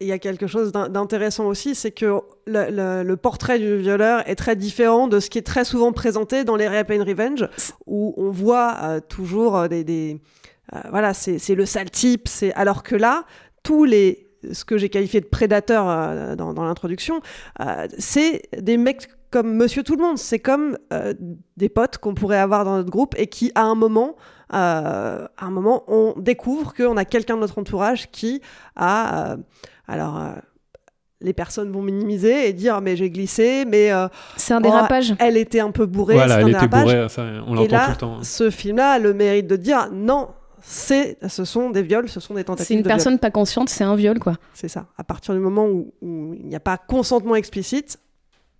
Il 0.00 0.08
y 0.08 0.12
a 0.12 0.18
quelque 0.18 0.48
chose 0.48 0.72
d'intéressant 0.72 1.46
aussi, 1.46 1.76
c'est 1.76 1.92
que 1.92 2.22
le, 2.46 3.14
portrait 3.14 3.60
du 3.60 3.76
violeur 3.76 4.28
est 4.28 4.34
très 4.34 4.56
différent 4.56 5.06
de 5.06 5.20
ce 5.20 5.30
qui 5.30 5.38
est 5.38 5.46
très 5.46 5.64
souvent 5.64 5.92
présenté 5.92 6.42
dans 6.42 6.56
les 6.56 6.66
Rape 6.66 6.90
and 6.90 7.04
Revenge, 7.04 7.48
où 7.86 8.14
on 8.16 8.30
voit 8.30 8.76
euh, 8.82 9.00
toujours 9.00 9.56
euh, 9.56 9.68
des... 9.68 10.20
Euh, 10.74 10.80
voilà, 10.90 11.14
c'est 11.14 11.54
le 11.54 11.66
sale 11.66 11.90
type, 11.90 12.28
alors 12.56 12.82
que 12.82 12.96
là, 12.96 13.24
tous 13.62 13.84
les 13.84 14.26
ce 14.52 14.64
que 14.64 14.78
j'ai 14.78 14.88
qualifié 14.88 15.20
de 15.20 15.26
prédateurs 15.26 16.36
dans, 16.36 16.64
l'introduction, 16.64 17.20
c'est 17.98 18.42
des 18.56 18.76
mecs 18.76 19.08
comme 19.30 19.54
Monsieur 19.54 19.82
Tout 19.82 19.96
le 19.96 20.02
Monde. 20.02 20.18
C'est 20.18 20.38
comme 20.38 20.78
des 21.56 21.68
potes 21.68 21.98
qu'on 21.98 22.14
pourrait 22.14 22.38
avoir 22.38 22.64
dans 22.64 22.76
notre 22.76 22.90
groupe 22.90 23.14
et 23.16 23.26
qui, 23.26 23.50
à 23.56 23.62
un 23.62 23.74
moment, 23.74 24.14
euh, 24.52 25.26
à 25.36 25.44
un 25.44 25.50
moment, 25.50 25.84
on 25.88 26.14
découvre 26.16 26.74
qu'on 26.74 26.96
a 26.96 27.04
quelqu'un 27.04 27.34
de 27.34 27.40
notre 27.40 27.58
entourage 27.58 28.10
qui 28.10 28.40
a... 28.76 29.32
Euh, 29.32 29.36
alors 29.88 30.18
euh, 30.18 30.30
les 31.20 31.32
personnes 31.32 31.72
vont 31.72 31.80
minimiser 31.80 32.48
et 32.48 32.52
dire 32.52 32.82
mais 32.82 32.94
j'ai 32.94 33.08
glissé, 33.08 33.64
mais 33.66 33.90
c'est 34.36 34.52
un 34.52 34.60
dérapage. 34.60 35.14
elle 35.18 35.38
était 35.38 35.60
un 35.60 35.70
peu 35.70 35.86
bourrée, 35.86 36.14
voilà, 36.14 36.40
elle 36.40 36.50
était 36.50 36.68
bourrée, 36.68 37.08
ça, 37.08 37.24
on 37.46 37.54
l'entend 37.54 37.84
tout 37.84 37.90
le 37.90 37.96
temps. 37.96 38.22
Ce 38.22 38.50
film-là 38.50 38.92
a 38.92 38.98
le 38.98 39.14
mérite 39.14 39.46
de 39.46 39.56
dire 39.56 39.88
non, 39.90 40.28
c'est, 40.60 41.16
ce 41.26 41.46
sont 41.46 41.70
des 41.70 41.82
viols, 41.82 42.10
ce 42.10 42.20
sont 42.20 42.34
des 42.34 42.44
tentatives. 42.44 42.66
C'est 42.66 42.74
une 42.74 42.82
personne 42.82 43.18
pas 43.18 43.30
consciente, 43.30 43.70
c'est 43.70 43.82
un 43.82 43.96
viol 43.96 44.18
quoi. 44.18 44.34
C'est 44.52 44.68
ça. 44.68 44.88
À 44.98 45.04
partir 45.04 45.32
du 45.32 45.40
moment 45.40 45.66
où, 45.66 45.94
où 46.02 46.34
il 46.34 46.46
n'y 46.46 46.56
a 46.56 46.60
pas 46.60 46.76
consentement 46.76 47.34
explicite, 47.34 47.98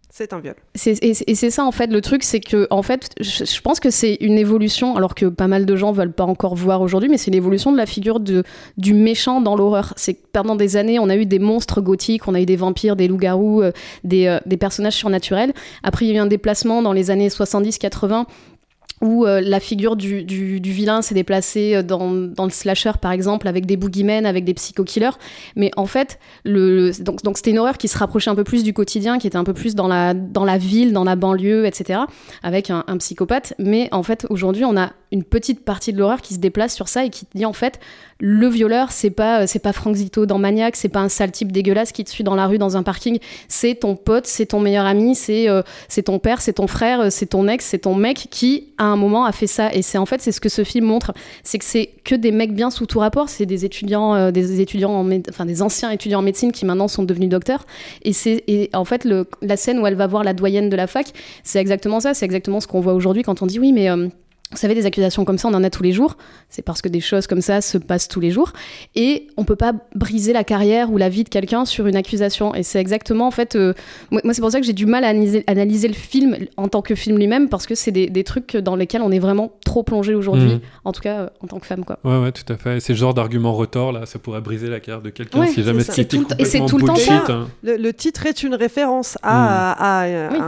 C'est 0.09 0.33
un 0.33 0.41
viol. 0.41 0.55
Et 0.87 1.35
c'est 1.35 1.51
ça 1.51 1.65
en 1.65 1.73
fait 1.73 1.89
le 1.89 2.01
truc, 2.01 2.23
c'est 2.23 2.41
que 2.41 2.67
en 2.71 2.83
fait, 2.83 3.11
je, 3.21 3.61
pense 3.61 3.81
que 3.81 3.91
c'est 3.91 4.17
une 4.21 4.39
évolution, 4.39 4.97
alors 4.97 5.15
que 5.15 5.27
pas 5.27 5.49
mal 5.49 5.67
de 5.67 5.77
gens 5.77 5.93
veulent 5.93 6.13
pas 6.13 6.25
encore 6.25 6.55
voir 6.55 6.81
aujourd'hui, 6.81 7.09
mais 7.09 7.19
c'est 7.19 7.29
une 7.29 7.37
évolution 7.37 7.73
de 7.73 7.77
la 7.77 7.87
figure 7.87 8.21
de, 8.21 8.43
du 8.79 8.95
méchant 8.95 9.41
dans 9.41 9.57
l'horreur. 9.57 9.93
C'est 9.97 10.17
pendant 10.33 10.57
des 10.57 10.77
années, 10.77 10.99
on 10.99 11.09
a 11.09 11.17
eu 11.17 11.27
des 11.27 11.39
monstres 11.39 11.81
gothiques, 11.81 12.29
on 12.29 12.35
a 12.35 12.41
eu 12.41 12.47
des 12.47 12.57
vampires, 12.57 12.97
des 12.97 13.09
loups-garous, 13.09 13.63
euh, 13.63 13.73
des, 14.05 14.27
euh, 14.27 14.39
des 14.47 14.57
personnages 14.57 14.95
surnaturels. 14.95 15.53
Après, 15.83 16.07
il 16.07 16.09
y 16.09 16.13
a 16.13 16.15
eu 16.17 16.19
un 16.19 16.27
déplacement 16.27 16.83
dans 16.83 16.93
les 16.93 17.11
années 17.11 17.29
70-80 17.29 18.25
où 19.03 19.26
euh, 19.26 19.41
la 19.41 19.61
figure 19.61 19.97
du, 19.97 20.25
vilain 20.62 21.03
s'est 21.03 21.15
déplacée 21.15 21.75
euh, 21.75 21.83
dans, 21.83 22.12
dans 22.12 22.45
le 22.45 22.50
slasher 22.50 22.93
par 23.00 23.12
exemple 23.12 23.47
avec 23.49 23.67
des 23.67 23.76
boogeymen, 23.76 24.25
avec 24.25 24.45
des 24.45 24.55
psycho-killers. 24.55 25.19
Mais 25.55 25.71
en 25.76 25.87
fait, 25.87 26.19
le, 26.45 26.91
donc 27.03 27.23
donc 27.23 27.37
c'était 27.37 27.50
une 27.50 27.59
horreur 27.59 27.79
qui 27.79 27.88
se 27.88 27.99
rapprochait 27.99 28.31
un 28.31 28.35
peu 28.35 28.45
plus 28.45 28.62
du 28.62 28.73
quotidien, 28.73 29.19
qui 29.19 29.26
était 29.26 29.37
un 29.37 29.45
peu 29.45 29.55
plus 29.55 29.75
dans 29.75 29.88
la, 29.88 30.15
ville, 30.59 30.93
dans 30.93 31.05
la 31.05 31.17
banlieue, 31.17 31.67
etc. 31.67 32.00
avec 32.43 32.71
un 32.71 32.97
psychopathe. 32.99 33.55
Mais 33.59 33.88
en 33.93 34.03
fait, 34.03 34.26
aujourd'hui, 34.31 34.65
on 34.65 34.76
a 34.76 34.93
une 35.12 35.25
petite 35.25 35.65
partie 35.65 35.93
de 35.93 35.99
l'horreur 35.99 36.21
qui 36.21 36.35
se 36.35 36.38
déplace 36.38 36.75
sur 36.75 36.88
ça 36.88 37.05
et 37.05 37.11
qui 37.11 37.26
dit 37.35 37.45
en 37.45 37.53
fait 37.53 37.79
le 38.18 38.49
violeur 38.49 38.92
c'est 38.92 39.11
pas 39.11 39.42
euh, 39.42 39.44
c'est 39.46 39.58
pas 39.58 39.73
Frank 39.73 39.94
Zito 39.94 40.25
dans 40.25 40.38
Maniac 40.38 40.75
c'est 40.76 40.88
pas 40.88 41.00
un 41.00 41.08
sale 41.08 41.30
type 41.30 41.52
dégueulasse 41.52 41.92
qui 41.92 42.02
te 42.02 42.11
suit 42.11 42.25
dans 42.25 42.35
la 42.35 42.46
rue 42.46 42.58
dans 42.58 42.76
un 42.76 42.82
parking. 42.82 43.18
C'est 43.49 43.75
ton 43.75 43.94
pote 43.94 44.26
c'est 44.26 44.46
ton 44.46 44.61
meilleur 44.61 44.87
ami 44.87 45.14
c'est 45.14 45.49
euh, 45.49 45.62
c'est 45.88 46.04
ton 46.04 46.18
père 46.18 46.40
c'est 46.40 46.54
ton 46.54 46.66
frère 46.66 47.00
euh, 47.00 47.11
c'est 47.11 47.26
ton 47.26 47.46
ex 47.49 47.64
c'est 47.64 47.80
ton 47.80 47.94
mec 47.94 48.28
qui 48.30 48.68
à 48.78 48.85
un 48.85 48.96
moment 48.96 49.26
a 49.26 49.32
fait 49.32 49.46
ça. 49.46 49.73
Et 49.75 49.82
c'est 49.82 49.99
en 49.99 50.06
fait 50.06 50.23
c'est 50.23 50.32
ce 50.32 50.40
que 50.40 50.49
ce 50.49 50.64
film 50.64 50.87
montre. 50.87 51.12
C'est 51.42 51.58
que 51.58 51.64
c'est 51.64 51.90
que 52.04 52.14
des 52.14 52.32
mecs 52.32 52.54
bien 52.54 52.70
sous 52.70 52.87
tout 52.87 53.00
rapport. 53.00 53.28
C'est 53.28 53.46
des 53.46 53.64
étudiants 53.64 54.30
des 54.30 54.61
étudiants 54.61 54.92
en 54.92 55.11
enfin 55.28 55.44
des 55.44 55.62
anciens 55.62 55.90
étudiants 55.90 56.20
en 56.20 56.23
médecine 56.23 56.52
qui 56.52 56.64
maintenant 56.64 56.88
sont 56.88 57.02
devenus 57.02 57.28
docteurs. 57.28 57.66
Et 58.02 58.12
c'est 58.12 58.44
en 58.75 58.85
fait 58.85 59.06
la 59.42 59.56
scène 59.56 59.78
où 59.78 59.87
elle 59.87 59.94
va 59.94 60.06
voir 60.06 60.25
la 60.25 60.32
doyenne 60.32 60.70
de 60.70 60.76
la 60.76 60.87
fac 60.87 61.06
c'est 61.44 61.58
exactement 61.58 62.00
ça. 62.00 62.14
C'est 62.14 62.25
exactement 62.25 62.61
ce 62.61 62.66
qu'on 62.66 62.80
voit 62.80 62.94
aujourd'hui 62.94 63.23
quand 63.23 63.42
on 63.42 63.46
dit 63.46 63.58
oui 63.58 63.73
mais 63.73 63.88
vous 64.53 64.57
savez, 64.59 64.75
des 64.76 64.87
accusations 64.87 65.25
comme 65.25 65.38
ça, 65.38 65.49
on 65.49 65.55
en 65.55 65.65
a 65.65 65.71
tous 65.71 65.83
les 65.83 65.91
jours. 65.93 66.17
C'est 66.50 66.62
parce 66.62 66.81
que 66.81 66.88
des 66.88 67.00
choses 67.00 67.26
comme 67.26 67.41
ça 67.41 67.61
se 67.61 67.79
passent 67.79 68.07
tous 68.07 68.21
les 68.21 68.31
jours. 68.31 68.53
Et 68.95 69.26
on 69.37 69.45
peut 69.45 69.57
pas 69.57 69.73
briser 69.97 70.33
la 70.33 70.45
carrière 70.45 70.93
ou 70.93 70.99
la 70.99 71.09
vie 71.09 71.25
de 71.25 71.29
quelqu'un 71.29 71.65
sur 71.65 71.88
une 71.88 71.97
accusation. 71.97 72.55
Et 72.55 72.62
c'est 72.62 72.79
exactement, 72.79 73.26
en 73.26 73.33
fait, 73.33 73.57
euh, 73.57 73.75
moi, 74.12 74.21
c'est 74.33 74.41
pour 74.41 74.53
ça 74.53 74.61
que 74.61 74.67
j'ai 74.67 74.73
du 74.73 74.87
mal 74.87 75.03
à 75.03 75.09
analyser, 75.09 75.43
analyser 75.49 75.88
le 75.88 75.95
film 75.95 76.37
en 76.57 76.69
tant 76.69 76.81
que 76.81 76.95
film 76.95 77.19
lui-même, 77.19 77.49
parce 77.49 77.67
que 77.67 77.75
c'est 77.75 77.91
des, 77.91 78.09
des 78.09 78.23
trucs 78.23 78.57
dans 78.57 78.76
lesquels 78.76 79.03
on 79.03 79.11
est 79.11 79.19
vraiment 79.19 79.53
trop 79.65 79.83
plongé 79.83 80.15
aujourd'hui, 80.15 80.55
Mhm. 80.55 80.61
en 80.85 80.93
tout 80.93 81.00
cas 81.00 81.19
euh, 81.23 81.29
en 81.41 81.49
tant 81.49 81.59
que 81.59 81.67
femme, 81.67 81.85
quoi. 81.85 81.99
Ouais, 82.05 82.19
ouais, 82.23 82.31
tout 82.33 82.50
à 82.53 82.57
fait. 82.57 82.76
Et 82.76 82.81
C'est 82.81 82.93
le 82.93 82.99
genre 82.99 83.15
d'argument 83.15 83.53
retort, 83.53 83.91
là, 83.91 84.07
ça 84.07 84.21
pourrait 84.21 84.41
briser 84.43 84.69
la 84.69 84.79
carrière 84.79 85.03
de 85.03 85.11
quelqu'un 85.11 85.41
Ouais, 85.41 85.49
si 85.49 85.65
jamais 85.65 85.83
c'est 85.83 86.05
tout 86.07 86.19
le- 86.21 86.41
et 86.41 86.45
c'est 86.45 86.61
complètement 86.61 86.67
tout 86.69 86.79
le 86.79 86.87
temps 86.87 86.93
bullshit, 86.95 87.26
ça. 87.26 87.33
hein. 87.33 87.49
Le, 87.65 87.76
le 87.76 87.93
titre 87.93 88.25
est 88.26 88.45
une 88.45 88.55
référence 88.55 89.19
à, 89.25 89.73
à- 89.73 90.03
à- 90.05 90.29
Oui. 90.31 90.38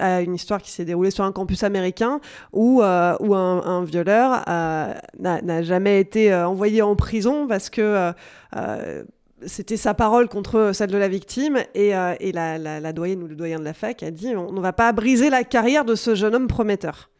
à- 0.00 0.16
à 0.16 0.20
une 0.20 0.34
histoire 0.34 0.60
qui 0.60 0.70
s'est 0.70 0.84
déroulée 0.84 1.10
sur 1.10 1.24
un 1.24 1.32
campus 1.32 1.62
américain 1.62 2.20
où, 2.52 2.82
euh, 2.82 3.14
où 3.20 3.34
un, 3.34 3.45
un 3.64 3.84
violeur 3.84 4.42
euh, 4.48 4.94
n'a 5.18 5.62
jamais 5.62 6.00
été 6.00 6.32
euh, 6.32 6.46
envoyé 6.48 6.82
en 6.82 6.96
prison 6.96 7.46
parce 7.46 7.70
que 7.70 8.12
euh, 8.56 9.02
c'était 9.46 9.76
sa 9.76 9.94
parole 9.94 10.28
contre 10.28 10.70
celle 10.72 10.90
de 10.90 10.96
la 10.98 11.08
victime 11.08 11.58
et, 11.74 11.90
la- 11.90 12.58
la 12.58 12.92
doyenne 12.92 13.22
ou 13.22 13.26
le 13.26 13.34
doyen 13.36 13.58
de 13.58 13.64
la 13.64 13.74
fac 13.74 14.02
a 14.02 14.10
dit 14.10 14.34
on 14.34 14.52
ne 14.52 14.60
va 14.60 14.72
pas 14.72 14.90
briser 14.92 15.30
la 15.30 15.44
carrière 15.44 15.84
de 15.84 15.94
ce 15.94 16.14
jeune 16.14 16.34
homme 16.34 16.48
prometteur. 16.48 17.10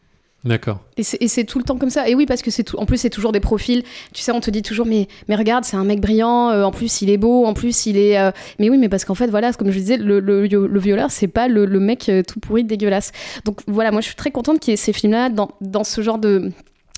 D'accord. 0.47 0.79
Et 0.97 1.03
c'est 1.03 1.45
tout 1.45 1.59
le 1.59 1.65
temps 1.65 1.77
comme 1.77 1.91
ça. 1.91 2.09
Et 2.09 2.15
oui, 2.15 2.25
parce 2.25 2.41
que 2.41 2.51
c'est 2.53 2.63
tout. 2.63 2.77
En 2.79 2.87
plus, 2.87 2.97
c'est 2.99 3.11
toujours 3.11 3.33
des 3.33 3.41
profils. 3.41 3.83
Tu 4.15 4.23
sais, 4.23 4.31
on 4.33 4.41
te 4.41 4.51
dit 4.51 4.63
toujours, 4.63 4.87
mais, 4.87 5.09
mais 5.29 5.35
regarde, 5.35 5.65
c'est 5.65 5.77
un 5.77 5.85
mec 5.85 6.01
brillant. 6.01 6.51
euh, 6.51 6.63
en 6.63 6.71
plus, 6.71 7.03
il 7.03 7.11
est 7.11 7.17
beau. 7.19 7.45
En 7.45 7.53
plus, 7.53 7.87
il 7.87 7.99
est. 7.99 8.19
euh, 8.19 8.31
Mais 8.59 8.71
oui, 8.71 8.79
mais 8.79 8.89
parce 8.89 9.05
qu'en 9.05 9.15
fait, 9.17 9.27
voilà, 9.27 9.53
comme 9.53 9.71
je 9.71 9.79
disais, 9.79 9.97
le, 9.97 10.21
le, 10.21 10.47
le 10.47 10.81
violeur, 10.81 11.11
c'est 11.11 11.27
pas 11.29 11.49
le, 11.49 11.67
le 11.67 11.81
mec 11.81 12.09
euh, 12.09 12.23
tout 12.23 12.39
pourri, 12.41 12.63
dégueulasse. 12.65 13.11
Donc 13.45 13.61
voilà, 13.67 13.91
moi, 13.91 14.01
je 14.01 14.07
suis 14.07 14.17
très 14.17 14.31
contente 14.31 14.61
qu'il 14.61 14.71
y 14.71 14.75
ait 14.75 14.77
ces 14.77 14.93
films-là 14.93 15.29
dans, 15.31 15.51
dans 15.61 15.85
ce 15.85 16.01
genre 16.01 16.19
de. 16.19 16.51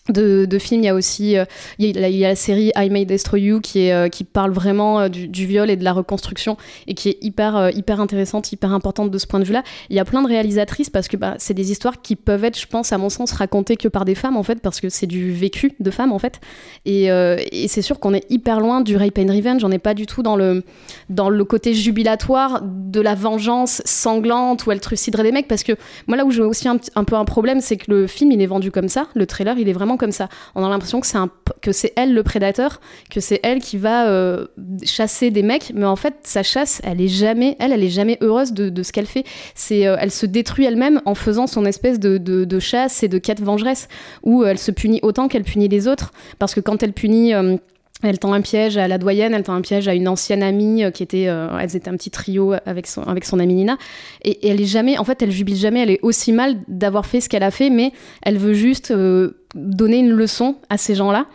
De, 0.08 0.46
films, 0.58 0.82
il 0.82 0.86
y 0.86 0.88
a 0.88 0.94
aussi 0.94 1.36
euh, 1.36 1.44
il 1.78 1.98
y 1.98 2.24
a, 2.24 2.28
la- 2.28 2.34
série 2.34 2.72
I 2.76 2.88
May 2.88 3.04
Destroy 3.04 3.42
You 3.42 3.60
qui, 3.60 3.80
est, 3.80 3.92
euh, 3.92 4.08
qui 4.08 4.24
parle 4.24 4.52
vraiment 4.52 5.00
euh, 5.00 5.08
du, 5.08 5.46
viol 5.46 5.70
et 5.70 5.76
de 5.76 5.84
la 5.84 5.92
reconstruction 5.92 6.56
et 6.86 6.94
qui 6.94 7.10
est 7.10 7.18
hyper, 7.20 7.70
hyper 7.74 8.00
intéressante, 8.00 8.50
hyper 8.52 8.72
importante 8.72 9.10
de 9.10 9.18
ce 9.18 9.26
point 9.26 9.40
de 9.40 9.44
vue-là. 9.44 9.62
Il 9.90 9.96
y 9.96 9.98
a 9.98 10.04
plein 10.04 10.22
de 10.22 10.28
réalisatrices 10.28 10.90
parce 10.90 11.08
que 11.08 11.16
bah, 11.16 11.34
c'est 11.38 11.54
des 11.54 11.70
histoires 11.70 12.00
qui 12.00 12.16
peuvent 12.16 12.44
être, 12.44 12.58
je 12.58 12.66
pense, 12.66 12.92
à 12.92 12.98
mon 12.98 13.08
sens, 13.08 13.32
racontées 13.32 13.76
que 13.76 13.88
par 13.88 14.04
des 14.04 14.14
femmes 14.14 14.36
en 14.36 14.42
fait, 14.42 14.60
parce 14.60 14.80
que 14.80 14.88
c'est 14.88 15.06
du 15.06 15.32
vécu 15.32 15.72
de 15.78 15.90
femmes 15.90 16.12
en 16.12 16.18
fait. 16.18 16.40
Et, 16.86 17.06
et 17.06 17.68
c'est 17.68 17.82
sûr 17.82 18.00
qu'on 18.00 18.14
est 18.14 18.24
hyper 18.30 18.60
loin 18.60 18.80
du 18.80 18.96
rape 18.96 19.18
and 19.18 19.32
revenge. 19.32 19.64
On 19.64 19.68
n'est 19.68 19.78
pas 19.78 19.94
du 19.94 20.06
tout 20.06 20.22
dans 20.22 20.36
le, 20.36 20.62
dans 21.10 21.28
le 21.28 21.44
côté 21.44 21.74
jubilatoire 21.74 22.62
de 22.62 23.00
la 23.00 23.14
vengeance 23.14 23.82
sanglante 23.84 24.66
où 24.66 24.72
elle 24.72 24.80
truciderait 24.80 25.22
des 25.22 25.32
mecs. 25.32 25.48
Parce 25.48 25.62
que 25.62 25.72
moi, 26.06 26.16
là 26.16 26.24
où 26.24 26.30
j'ai 26.30 26.42
aussi 26.42 26.68
un 26.68 27.04
peu 27.04 27.16
un 27.16 27.24
problème, 27.24 27.60
c'est 27.60 27.76
que 27.76 27.90
le 27.90 28.06
film 28.06 28.32
il 28.32 28.40
est 28.40 28.46
vendu 28.46 28.70
comme 28.70 28.88
ça, 28.88 29.08
le 29.14 29.26
trailer 29.26 29.58
il 29.58 29.68
est 29.68 29.72
vraiment 29.72 29.98
comme 29.99 30.12
ça. 30.12 30.28
On 30.55 30.64
a 30.64 30.69
l'impression 30.69 31.00
que 31.00 31.07
c'est 31.07 31.19
un 31.19 31.28
que 31.61 31.73
c'est 31.73 31.93
elle 31.97 32.14
le 32.14 32.23
prédateur, 32.23 32.81
que 33.11 33.21
c'est 33.21 33.40
elle 33.43 33.61
qui 33.61 33.76
va 33.76 34.09
euh, 34.09 34.47
chasser 34.85 35.31
des 35.31 35.43
mecs, 35.43 35.73
mais 35.75 35.85
en 35.85 35.97
fait 35.97 36.14
sa 36.23 36.43
chasse, 36.43 36.81
elle 36.85 37.00
est 37.00 37.09
jamais, 37.09 37.57
elle, 37.59 37.73
elle 37.73 37.83
est 37.83 37.90
jamais 37.90 38.19
heureuse 38.21 38.52
de, 38.52 38.83
ce 38.83 38.93
qu'elle 38.93 39.07
fait. 39.07 39.25
C'est, 39.55 39.87
euh, 39.87 39.97
elle 39.99 40.11
se 40.11 40.26
détruit 40.26 40.64
elle-même 40.64 41.00
en 41.05 41.14
faisant 41.14 41.47
son 41.47 41.64
espèce 41.64 41.99
de, 41.99 42.19
de, 42.19 42.45
de 42.45 42.59
chasse 42.59 43.02
et 43.02 43.09
de 43.09 43.19
quête 43.19 43.40
vengeresse, 43.40 43.88
où 44.23 44.45
elle 44.45 44.59
se 44.59 44.71
punit 44.71 45.00
autant 45.02 45.28
qu'elle 45.28 45.45
punit 45.45 45.69
les 45.69 45.88
autres, 45.88 46.12
parce 46.38 46.55
que 46.55 46.61
quand 46.61 46.83
elle 46.83 46.93
punit 46.93 47.35
euh, 47.35 47.57
elle 48.02 48.19
tend 48.19 48.33
un 48.33 48.40
piège 48.40 48.76
à 48.76 48.87
la 48.87 48.99
doyenne, 48.99 49.35
elle 49.35 49.43
tend 49.43 49.55
un 49.55 49.61
piège 49.61 49.88
à 49.88 49.95
une 49.95 50.07
ancienne 50.07 50.43
amie 50.43 50.85
euh, 50.85 50.90
qui 50.90 51.02
était, 51.02 51.26
euh, 51.28 51.59
elles 51.59 51.75
étaient 51.75 51.88
un 51.88 51.97
petit 51.97 52.11
trio 52.11 52.55
avec 52.64 52.87
son, 52.87 53.02
avec 53.02 53.25
son 53.25 53.40
amie 53.40 53.55
Nina. 53.55 53.76
Et, 54.25 54.49
elle 54.49 54.61
est 54.61 54.67
jamais, 54.67 54.99
en 54.99 55.05
fait, 55.05 55.21
elle 55.23 55.33
jubile 55.33 55.57
jamais, 55.57 55.81
elle 55.81 55.90
est 55.90 56.00
aussi 56.02 56.33
mal 56.33 56.57
d'avoir 56.69 57.07
fait 57.07 57.21
ce 57.21 57.28
qu'elle 57.28 57.43
a 57.43 57.50
fait, 57.50 57.71
mais 57.71 57.93
elle 58.23 58.38
veut 58.38 58.55
juste 58.55 58.93
euh, 58.93 59.38
donner 59.55 59.99
une 59.99 60.11
leçon 60.11 60.57
à 60.71 60.78
ces 60.78 60.95
gens-là. 60.95 61.26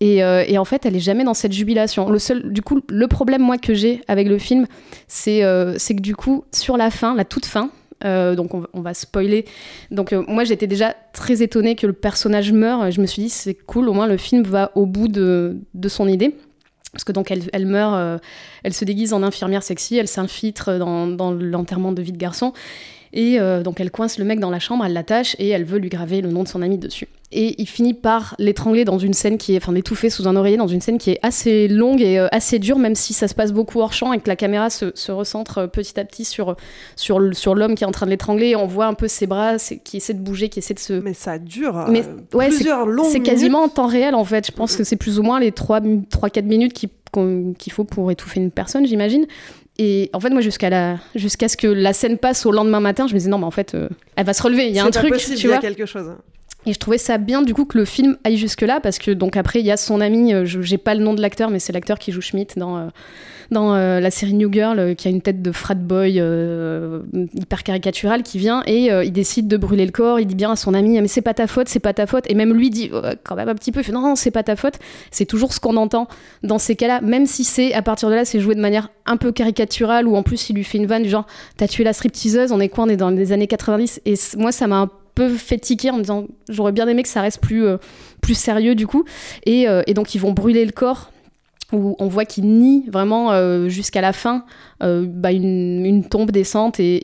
Et, 0.00 0.18
et 0.18 0.58
en 0.58 0.64
fait, 0.64 0.86
elle 0.86 0.94
est 0.94 1.00
jamais 1.00 1.24
dans 1.24 1.34
cette 1.34 1.50
jubilation. 1.50 2.08
Le 2.08 2.20
seul, 2.20 2.52
du 2.52 2.62
coup, 2.62 2.78
le 2.88 3.08
problème 3.08 3.42
moi 3.42 3.58
que 3.58 3.74
j'ai 3.74 4.00
avec 4.06 4.28
le 4.28 4.38
film, 4.38 4.68
c'est 5.08 5.42
c'est 5.76 5.96
que 5.96 6.00
du 6.00 6.14
coup, 6.14 6.44
sur 6.54 6.76
la 6.76 6.92
fin, 6.92 7.16
la 7.16 7.24
toute 7.24 7.46
fin, 7.46 7.72
euh, 8.04 8.34
donc 8.34 8.54
on, 8.54 8.80
va- 8.80 8.94
spoiler. 8.94 9.44
Donc 9.90 10.12
euh, 10.12 10.22
moi 10.28 10.44
j'étais 10.44 10.66
déjà 10.66 10.94
très 11.12 11.42
étonnée 11.42 11.74
que 11.76 11.86
le 11.86 11.92
personnage 11.92 12.52
meure. 12.52 12.90
Je 12.90 13.00
me 13.00 13.06
suis 13.06 13.22
dit 13.22 13.28
c'est 13.30 13.54
cool, 13.54 13.88
au 13.88 13.92
moins 13.92 14.06
le 14.06 14.16
film 14.16 14.42
va 14.42 14.72
au 14.74 14.86
bout 14.86 15.08
de, 15.08 15.58
de 15.74 15.88
son 15.88 16.08
idée. 16.08 16.34
Parce 16.92 17.04
que 17.04 17.12
donc 17.12 17.30
elle, 17.30 17.42
elle 17.52 17.66
meurt, 17.66 17.94
euh, 17.94 18.18
elle 18.64 18.72
se 18.72 18.84
déguise 18.84 19.12
en 19.12 19.22
infirmière 19.22 19.62
sexy, 19.62 19.96
elle 19.96 20.08
s'infiltre 20.08 20.78
dans, 20.78 21.06
dans 21.06 21.32
l'enterrement 21.32 21.92
de 21.92 22.00
vie 22.02 22.12
de 22.12 22.18
garçon. 22.18 22.52
Et 23.12 23.38
donc 23.64 23.80
elle 23.80 23.90
coince 23.90 24.18
le 24.18 24.26
mec 24.26 24.38
dans 24.38 24.50
la 24.50 24.58
chambre, 24.58 24.84
elle 24.84 24.92
l'attache 24.92 25.34
et 25.38 25.48
elle 25.48 25.64
veut 25.64 25.78
lui 25.78 25.88
graver 25.88 26.20
le 26.20 26.30
nom 26.30 26.42
de 26.42 26.48
son 26.48 26.60
ami 26.60 26.76
dessus. 26.76 27.08
Et 27.30 27.60
il 27.60 27.66
finit 27.66 27.92
par 27.92 28.34
l'étrangler 28.38 28.86
dans 28.86 28.98
une 28.98 29.12
scène 29.12 29.36
qui 29.36 29.52
est, 29.54 29.58
enfin 29.58 29.72
l'étouffer 29.72 30.08
sous 30.08 30.26
un 30.28 30.34
oreiller 30.34 30.56
dans 30.56 30.66
une 30.66 30.80
scène 30.80 30.96
qui 30.96 31.10
est 31.10 31.18
assez 31.22 31.68
longue 31.68 32.00
et 32.00 32.18
euh, 32.18 32.26
assez 32.32 32.58
dure, 32.58 32.78
même 32.78 32.94
si 32.94 33.12
ça 33.12 33.28
se 33.28 33.34
passe 33.34 33.52
beaucoup 33.52 33.80
hors 33.80 33.92
champ 33.92 34.14
et 34.14 34.18
que 34.18 34.28
la 34.28 34.36
caméra 34.36 34.70
se, 34.70 34.92
se 34.94 35.12
recentre 35.12 35.58
euh, 35.58 35.66
petit 35.66 36.00
à 36.00 36.04
petit 36.06 36.24
sur, 36.24 36.56
sur, 36.96 37.18
l'homme 37.20 37.74
qui 37.74 37.84
est 37.84 37.86
en 37.86 37.92
train 37.92 38.06
de 38.06 38.10
l'étrangler. 38.10 38.56
On 38.56 38.66
voit 38.66 38.86
un 38.86 38.94
peu 38.94 39.08
ses 39.08 39.26
bras 39.26 39.56
qui 39.84 39.98
essaient 39.98 40.14
de 40.14 40.20
bouger, 40.20 40.48
qui 40.48 40.60
essaient 40.60 40.72
de 40.72 40.78
se, 40.78 40.94
Mais 40.94 41.12
ça 41.12 41.38
dure 41.38 41.84
Mais- 41.90 42.02
euh, 42.02 42.36
ouais, 42.36 42.48
plusieurs 42.48 42.86
longues 42.86 43.06
c'est 43.06 43.18
minutes. 43.18 43.26
quasiment 43.26 43.62
en 43.64 43.68
temps 43.68 43.88
réel 43.88 44.14
en 44.14 44.24
fait. 44.24 44.46
Je 44.46 44.52
pense 44.52 44.74
que 44.74 44.82
c'est 44.84 44.96
plus 44.96 45.18
ou 45.18 45.22
moins 45.22 45.38
les 45.38 45.50
3-4 45.50 46.44
minutes 46.44 46.72
qu'il 46.72 47.72
faut 47.72 47.84
pour 47.84 48.10
étouffer 48.10 48.40
une 48.40 48.50
personne, 48.50 48.86
j'imagine. 48.86 49.26
Et 49.78 50.10
en 50.12 50.18
fait, 50.20 50.30
moi, 50.30 50.40
jusqu'à 50.40 50.70
la... 50.70 50.96
jusqu'à 51.14 51.48
ce 51.48 51.56
que 51.56 51.68
la 51.68 51.92
scène 51.92 52.18
passe 52.18 52.46
au 52.46 52.50
lendemain 52.50 52.80
matin, 52.80 53.06
je 53.06 53.12
me 53.14 53.18
disais 53.18 53.30
non, 53.30 53.38
mais 53.38 53.44
en 53.44 53.52
fait, 53.52 53.74
euh, 53.74 53.88
elle 54.16 54.26
va 54.26 54.32
se 54.32 54.42
relever. 54.42 54.66
Il 54.68 54.74
y 54.74 54.80
a 54.80 54.84
un 54.84 54.90
truc, 54.90 55.12
possible, 55.12 55.36
tu 55.36 55.46
il 55.46 55.50
y 55.50 55.52
a 55.52 55.56
vois. 55.56 55.60
quelque 55.60 55.86
chose. 55.86 56.10
Et 56.66 56.72
je 56.74 56.78
trouvais 56.78 56.98
ça 56.98 57.18
bien 57.18 57.40
du 57.42 57.54
coup 57.54 57.64
que 57.64 57.78
le 57.78 57.84
film 57.84 58.16
aille 58.24 58.36
jusque 58.36 58.62
là 58.62 58.80
parce 58.80 58.98
que 58.98 59.10
donc 59.12 59.36
après 59.36 59.60
il 59.60 59.64
y 59.66 59.70
a 59.70 59.76
son 59.76 60.00
ami, 60.00 60.34
euh, 60.34 60.44
je- 60.44 60.60
j'ai 60.60 60.76
pas 60.76 60.94
le 60.94 61.02
nom 61.02 61.14
de 61.14 61.22
l'acteur 61.22 61.50
mais 61.50 61.60
c'est 61.60 61.72
l'acteur 61.72 61.98
qui 61.98 62.12
joue 62.12 62.20
Schmidt 62.20 62.58
dans 62.58 62.76
euh, 62.76 62.86
dans 63.50 63.74
euh, 63.74 64.00
la 64.00 64.10
série 64.10 64.34
New 64.34 64.52
Girl 64.52 64.94
qui 64.96 65.08
a 65.08 65.10
une 65.10 65.22
tête 65.22 65.40
de 65.40 65.52
frat 65.52 65.74
boy 65.76 66.20
hyper 67.34 67.62
caricatural 67.62 68.22
qui 68.22 68.38
vient 68.38 68.62
et 68.66 68.86
il 69.04 69.12
décide 69.12 69.48
de 69.48 69.56
brûler 69.56 69.86
le 69.86 69.92
corps. 69.92 70.20
Il 70.20 70.26
dit 70.26 70.34
bien 70.34 70.50
à 70.50 70.56
son 70.56 70.74
ami 70.74 71.00
mais 71.00 71.08
c'est 71.08 71.22
pas 71.22 71.32
ta 71.32 71.46
faute, 71.46 71.68
c'est 71.68 71.78
pas 71.80 71.94
ta 71.94 72.06
faute 72.06 72.24
et 72.28 72.34
même 72.34 72.52
lui 72.52 72.68
dit 72.70 72.90
quand 73.24 73.36
même 73.36 73.48
un 73.48 73.54
petit 73.54 73.72
peu 73.72 73.80
il 73.80 73.84
fait 73.84 73.92
non 73.92 74.02
non 74.02 74.16
c'est 74.16 74.30
pas 74.32 74.42
ta 74.42 74.56
faute. 74.56 74.74
C'est 75.10 75.24
toujours 75.26 75.52
ce 75.54 75.60
qu'on 75.60 75.76
entend 75.76 76.08
dans 76.42 76.58
ces 76.58 76.76
cas-là 76.76 77.00
même 77.00 77.24
si 77.26 77.44
c'est 77.44 77.72
à 77.72 77.80
partir 77.82 78.10
de 78.10 78.14
là 78.14 78.24
c'est 78.24 78.40
joué 78.40 78.54
de 78.54 78.60
manière 78.60 78.90
un 79.06 79.16
peu 79.16 79.32
caricaturale 79.32 80.06
ou 80.06 80.16
en 80.16 80.22
plus 80.22 80.50
il 80.50 80.56
lui 80.56 80.64
fait 80.64 80.76
une 80.78 80.86
vanne 80.86 81.06
genre 81.06 81.26
t'as 81.56 81.68
tué 81.68 81.84
la 81.84 81.92
stripteaseuse 81.94 82.52
on 82.52 82.60
est 82.60 82.68
quoi 82.68 82.84
on 82.84 82.88
est 82.88 82.96
dans 82.96 83.10
les 83.10 83.32
années 83.32 83.46
90 83.46 84.02
et 84.04 84.14
moi 84.36 84.52
ça 84.52 84.66
m'a 84.66 84.76
un 84.80 84.90
peu 85.18 85.28
fait 85.34 85.58
tiquer 85.58 85.90
en 85.90 85.98
disant 85.98 86.26
j'aurais 86.48 86.72
bien 86.72 86.86
aimé 86.86 87.02
que 87.02 87.08
ça 87.08 87.20
reste 87.20 87.40
plus, 87.40 87.66
euh, 87.66 87.76
plus 88.20 88.34
sérieux 88.34 88.76
du 88.76 88.86
coup. 88.86 89.04
Et, 89.44 89.68
euh, 89.68 89.82
et 89.86 89.94
donc 89.94 90.14
ils 90.14 90.20
vont 90.20 90.32
brûler 90.32 90.64
le 90.64 90.70
corps 90.70 91.10
où 91.72 91.96
on 91.98 92.06
voit 92.06 92.24
qu'ils 92.24 92.46
nient 92.46 92.84
vraiment 92.90 93.32
euh, 93.32 93.68
jusqu'à 93.68 94.00
la 94.00 94.14
fin 94.14 94.44
bah, 94.80 95.32
une, 95.32 96.02
tombe 96.08 96.30
décente 96.30 96.80
et, 96.80 96.94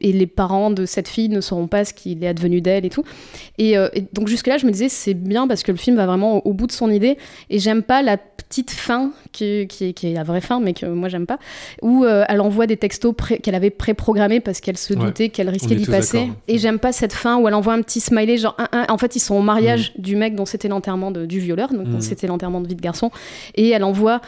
les 0.00 0.26
parents 0.26 0.70
de 0.70 0.86
cette 0.86 1.08
fille 1.08 1.28
ne 1.28 1.42
sauront 1.42 1.66
pas 1.66 1.84
ce 1.84 1.92
qu'il 1.92 2.22
est 2.24 2.28
advenu 2.28 2.62
d'elle 2.62 2.86
et 2.86 2.88
tout. 2.88 3.02
Et, 3.58 3.74
donc 4.12 4.28
jusque-là, 4.28 4.56
je 4.56 4.64
me 4.64 4.70
disais 4.70 4.88
c'est 4.88 5.12
bien 5.12 5.46
parce 5.46 5.62
que 5.64 5.72
le 5.72 5.76
film 5.76 5.96
va 5.96 6.06
vraiment 6.06 6.46
au 6.46 6.54
bout 6.54 6.68
de 6.68 6.72
son 6.72 6.88
idée 6.90 7.18
et 7.50 7.58
j'aime 7.58 7.82
pas 7.82 8.00
la 8.00 8.16
petite 8.54 8.70
fin 8.70 9.10
qui, 9.32 9.66
qui, 9.68 9.94
qui 9.94 10.06
est 10.10 10.14
la 10.14 10.22
vraie 10.22 10.40
fin, 10.40 10.60
mais 10.60 10.74
que 10.74 10.86
moi 10.86 11.08
j'aime 11.08 11.26
pas, 11.26 11.38
où 11.82 12.04
euh, 12.04 12.24
elle 12.28 12.40
envoie 12.40 12.66
des 12.68 12.76
textos 12.76 13.12
qu'elle 13.42 13.54
avait 13.56 13.70
préprogrammés 13.70 14.38
parce 14.40 14.60
qu'elle 14.60 14.78
se 14.78 14.94
Ouais, 14.94 15.00
doutait 15.06 15.28
qu'elle 15.28 15.48
risquait 15.48 15.74
d'y 15.74 15.86
passer. 15.86 16.30
Et 16.46 16.58
j'aime 16.58 16.78
pas 16.78 16.92
cette 16.92 17.12
fin 17.12 17.36
où 17.38 17.48
elle 17.48 17.54
envoie 17.54 17.72
un 17.72 17.82
petit 17.82 17.98
smiley, 18.00 18.36
genre 18.36 18.54
un, 18.58 18.68
un. 18.72 18.86
En 18.90 18.98
fait, 18.98 19.16
ils 19.16 19.20
sont 19.20 19.34
au 19.34 19.42
mariage 19.42 19.92
Mm. 19.98 20.02
du 20.02 20.14
mec 20.16 20.34
dont 20.36 20.46
c'était 20.46 20.68
l'enterrement 20.68 21.10
du 21.10 21.40
violeur, 21.40 21.72
donc 21.72 21.88
Mm. 21.88 22.00
c'était 22.00 22.26
l'enterrement 22.28 22.60
de 22.60 22.68
vie 22.68 22.76
de 22.76 22.80
garçon, 22.80 23.10
et 23.56 23.70
elle 23.70 23.82
envoie 23.84 24.20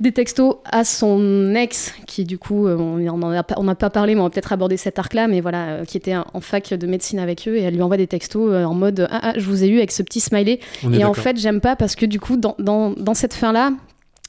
des 0.00 0.10
textos 0.12 0.56
à 0.64 0.84
son 0.84 1.54
ex, 1.54 1.94
qui 2.06 2.24
du 2.24 2.36
coup, 2.36 2.66
euh, 2.66 2.76
on 2.76 2.98
n'en 3.16 3.30
a, 3.30 3.42
pas- 3.44 3.54
on 3.58 3.62
n'a 3.64 3.74
pas 3.76 3.90
parlé, 3.90 4.14
mais 4.14 4.20
on 4.20 4.24
va 4.24 4.30
peut-être 4.30 4.52
aborder 4.52 4.76
cet 4.76 4.98
arc-là, 4.98 5.28
mais 5.28 5.40
voilà, 5.40 5.66
euh, 5.68 5.84
qui 5.84 5.96
était 5.96 6.14
en 6.16 6.40
fac 6.40 6.74
de 6.74 6.86
médecine 6.86 7.18
avec 7.20 7.46
eux, 7.46 7.56
et 7.56 7.62
elle 7.62 7.74
lui 7.74 7.82
envoie 7.82 7.96
des 7.96 8.06
textos 8.08 8.50
euh, 8.52 8.64
en 8.64 8.74
mode 8.74 9.06
ah, 9.10 9.20
ah, 9.22 9.32
je 9.36 9.44
vous 9.46 9.62
ai 9.62 9.68
eu 9.68 9.78
avec 9.78 9.92
ce 9.92 10.02
petit 10.02 10.20
smiley. 10.20 10.58
On 10.84 10.92
Et 10.92 11.04
en 11.04 11.14
fait, 11.14 11.36
j'aime 11.38 11.60
pas 11.60 11.76
parce 11.76 11.94
que 11.94 12.06
du 12.06 12.18
coup, 12.18 12.36
dans, 12.36 12.56
dans, 12.58 12.90
dans 12.90 13.14
cette 13.14 13.34
fin-là, 13.34 13.72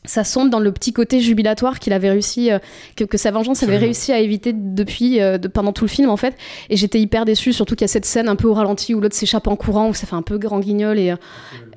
ça 0.07 0.23
sombre 0.23 0.49
dans 0.49 0.59
le 0.59 0.71
petit 0.71 0.93
côté 0.93 1.19
jubilatoire 1.19 1.79
qu'il 1.79 1.93
avait 1.93 2.09
réussi, 2.09 2.51
euh, 2.51 2.59
que, 2.95 3.03
que 3.03 3.17
sa 3.17 3.31
vengeance 3.31 3.63
avait 3.63 3.77
réussi 3.77 4.11
à 4.11 4.19
éviter 4.19 4.53
depuis, 4.53 5.21
euh, 5.21 5.37
de, 5.37 5.47
pendant 5.47 5.71
tout 5.73 5.83
le 5.85 5.89
film 5.89 6.09
en 6.09 6.17
fait. 6.17 6.35
Et 6.69 6.75
j'étais 6.77 6.99
hyper 6.99 7.25
déçue, 7.25 7.53
surtout 7.53 7.75
qu'il 7.75 7.83
y 7.83 7.85
a 7.85 7.89
cette 7.89 8.05
scène 8.05 8.27
un 8.27 8.35
peu 8.35 8.47
au 8.47 8.53
ralenti 8.53 8.93
où 8.93 9.01
l'autre 9.01 9.15
s'échappe 9.15 9.47
en 9.47 9.55
courant, 9.55 9.89
où 9.89 9.93
ça 9.93 10.07
fait 10.07 10.15
un 10.15 10.21
peu 10.21 10.37
grand 10.37 10.59
guignol. 10.59 10.99
Et, 10.99 11.11
euh, 11.11 11.15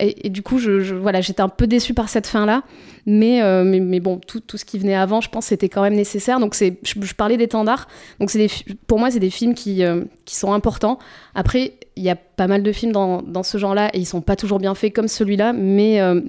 et, 0.00 0.26
et 0.26 0.30
du 0.30 0.42
coup, 0.42 0.58
je, 0.58 0.80
je- 0.80 0.94
voilà, 0.94 1.20
j'étais 1.20 1.42
un 1.42 1.48
peu 1.48 1.66
déçue 1.66 1.94
par 1.94 2.08
cette 2.08 2.26
fin-là. 2.26 2.62
Mais, 3.06 3.40
euh, 3.42 3.64
mais, 3.64 3.80
mais 3.80 4.00
bon, 4.00 4.18
tout, 4.18 4.40
tout 4.40 4.58
ce 4.58 4.66
qui 4.66 4.78
venait 4.78 4.94
avant, 4.94 5.22
je 5.22 5.30
pense, 5.30 5.46
c'était 5.46 5.70
quand 5.70 5.80
même 5.80 5.94
nécessaire. 5.94 6.40
Donc, 6.40 6.54
je, 6.54 6.66
je 6.82 7.14
parlais 7.14 7.38
d'étendards. 7.38 7.88
Donc, 8.20 8.30
c'est 8.30 8.48
pour 8.86 8.98
moi, 8.98 9.10
c'est 9.10 9.18
des 9.18 9.30
films 9.30 9.54
qui, 9.54 9.82
qui 10.26 10.36
sont 10.36 10.52
importants. 10.52 10.98
Après, 11.34 11.72
il 11.98 12.04
y 12.04 12.10
a 12.10 12.16
pas 12.16 12.46
mal 12.46 12.62
de 12.62 12.72
films 12.72 12.92
dans, 12.92 13.42
ce 13.42 13.58
genre-là 13.58 13.90
et 13.92 13.98
ils 13.98 14.06
sont 14.06 14.20
pas 14.20 14.36
toujours 14.36 14.58
bien 14.58 14.74
faits 14.74 14.94
comme 14.94 15.08
celui-là, 15.08 15.52
mais, 15.52 16.00
euh, 16.00 16.20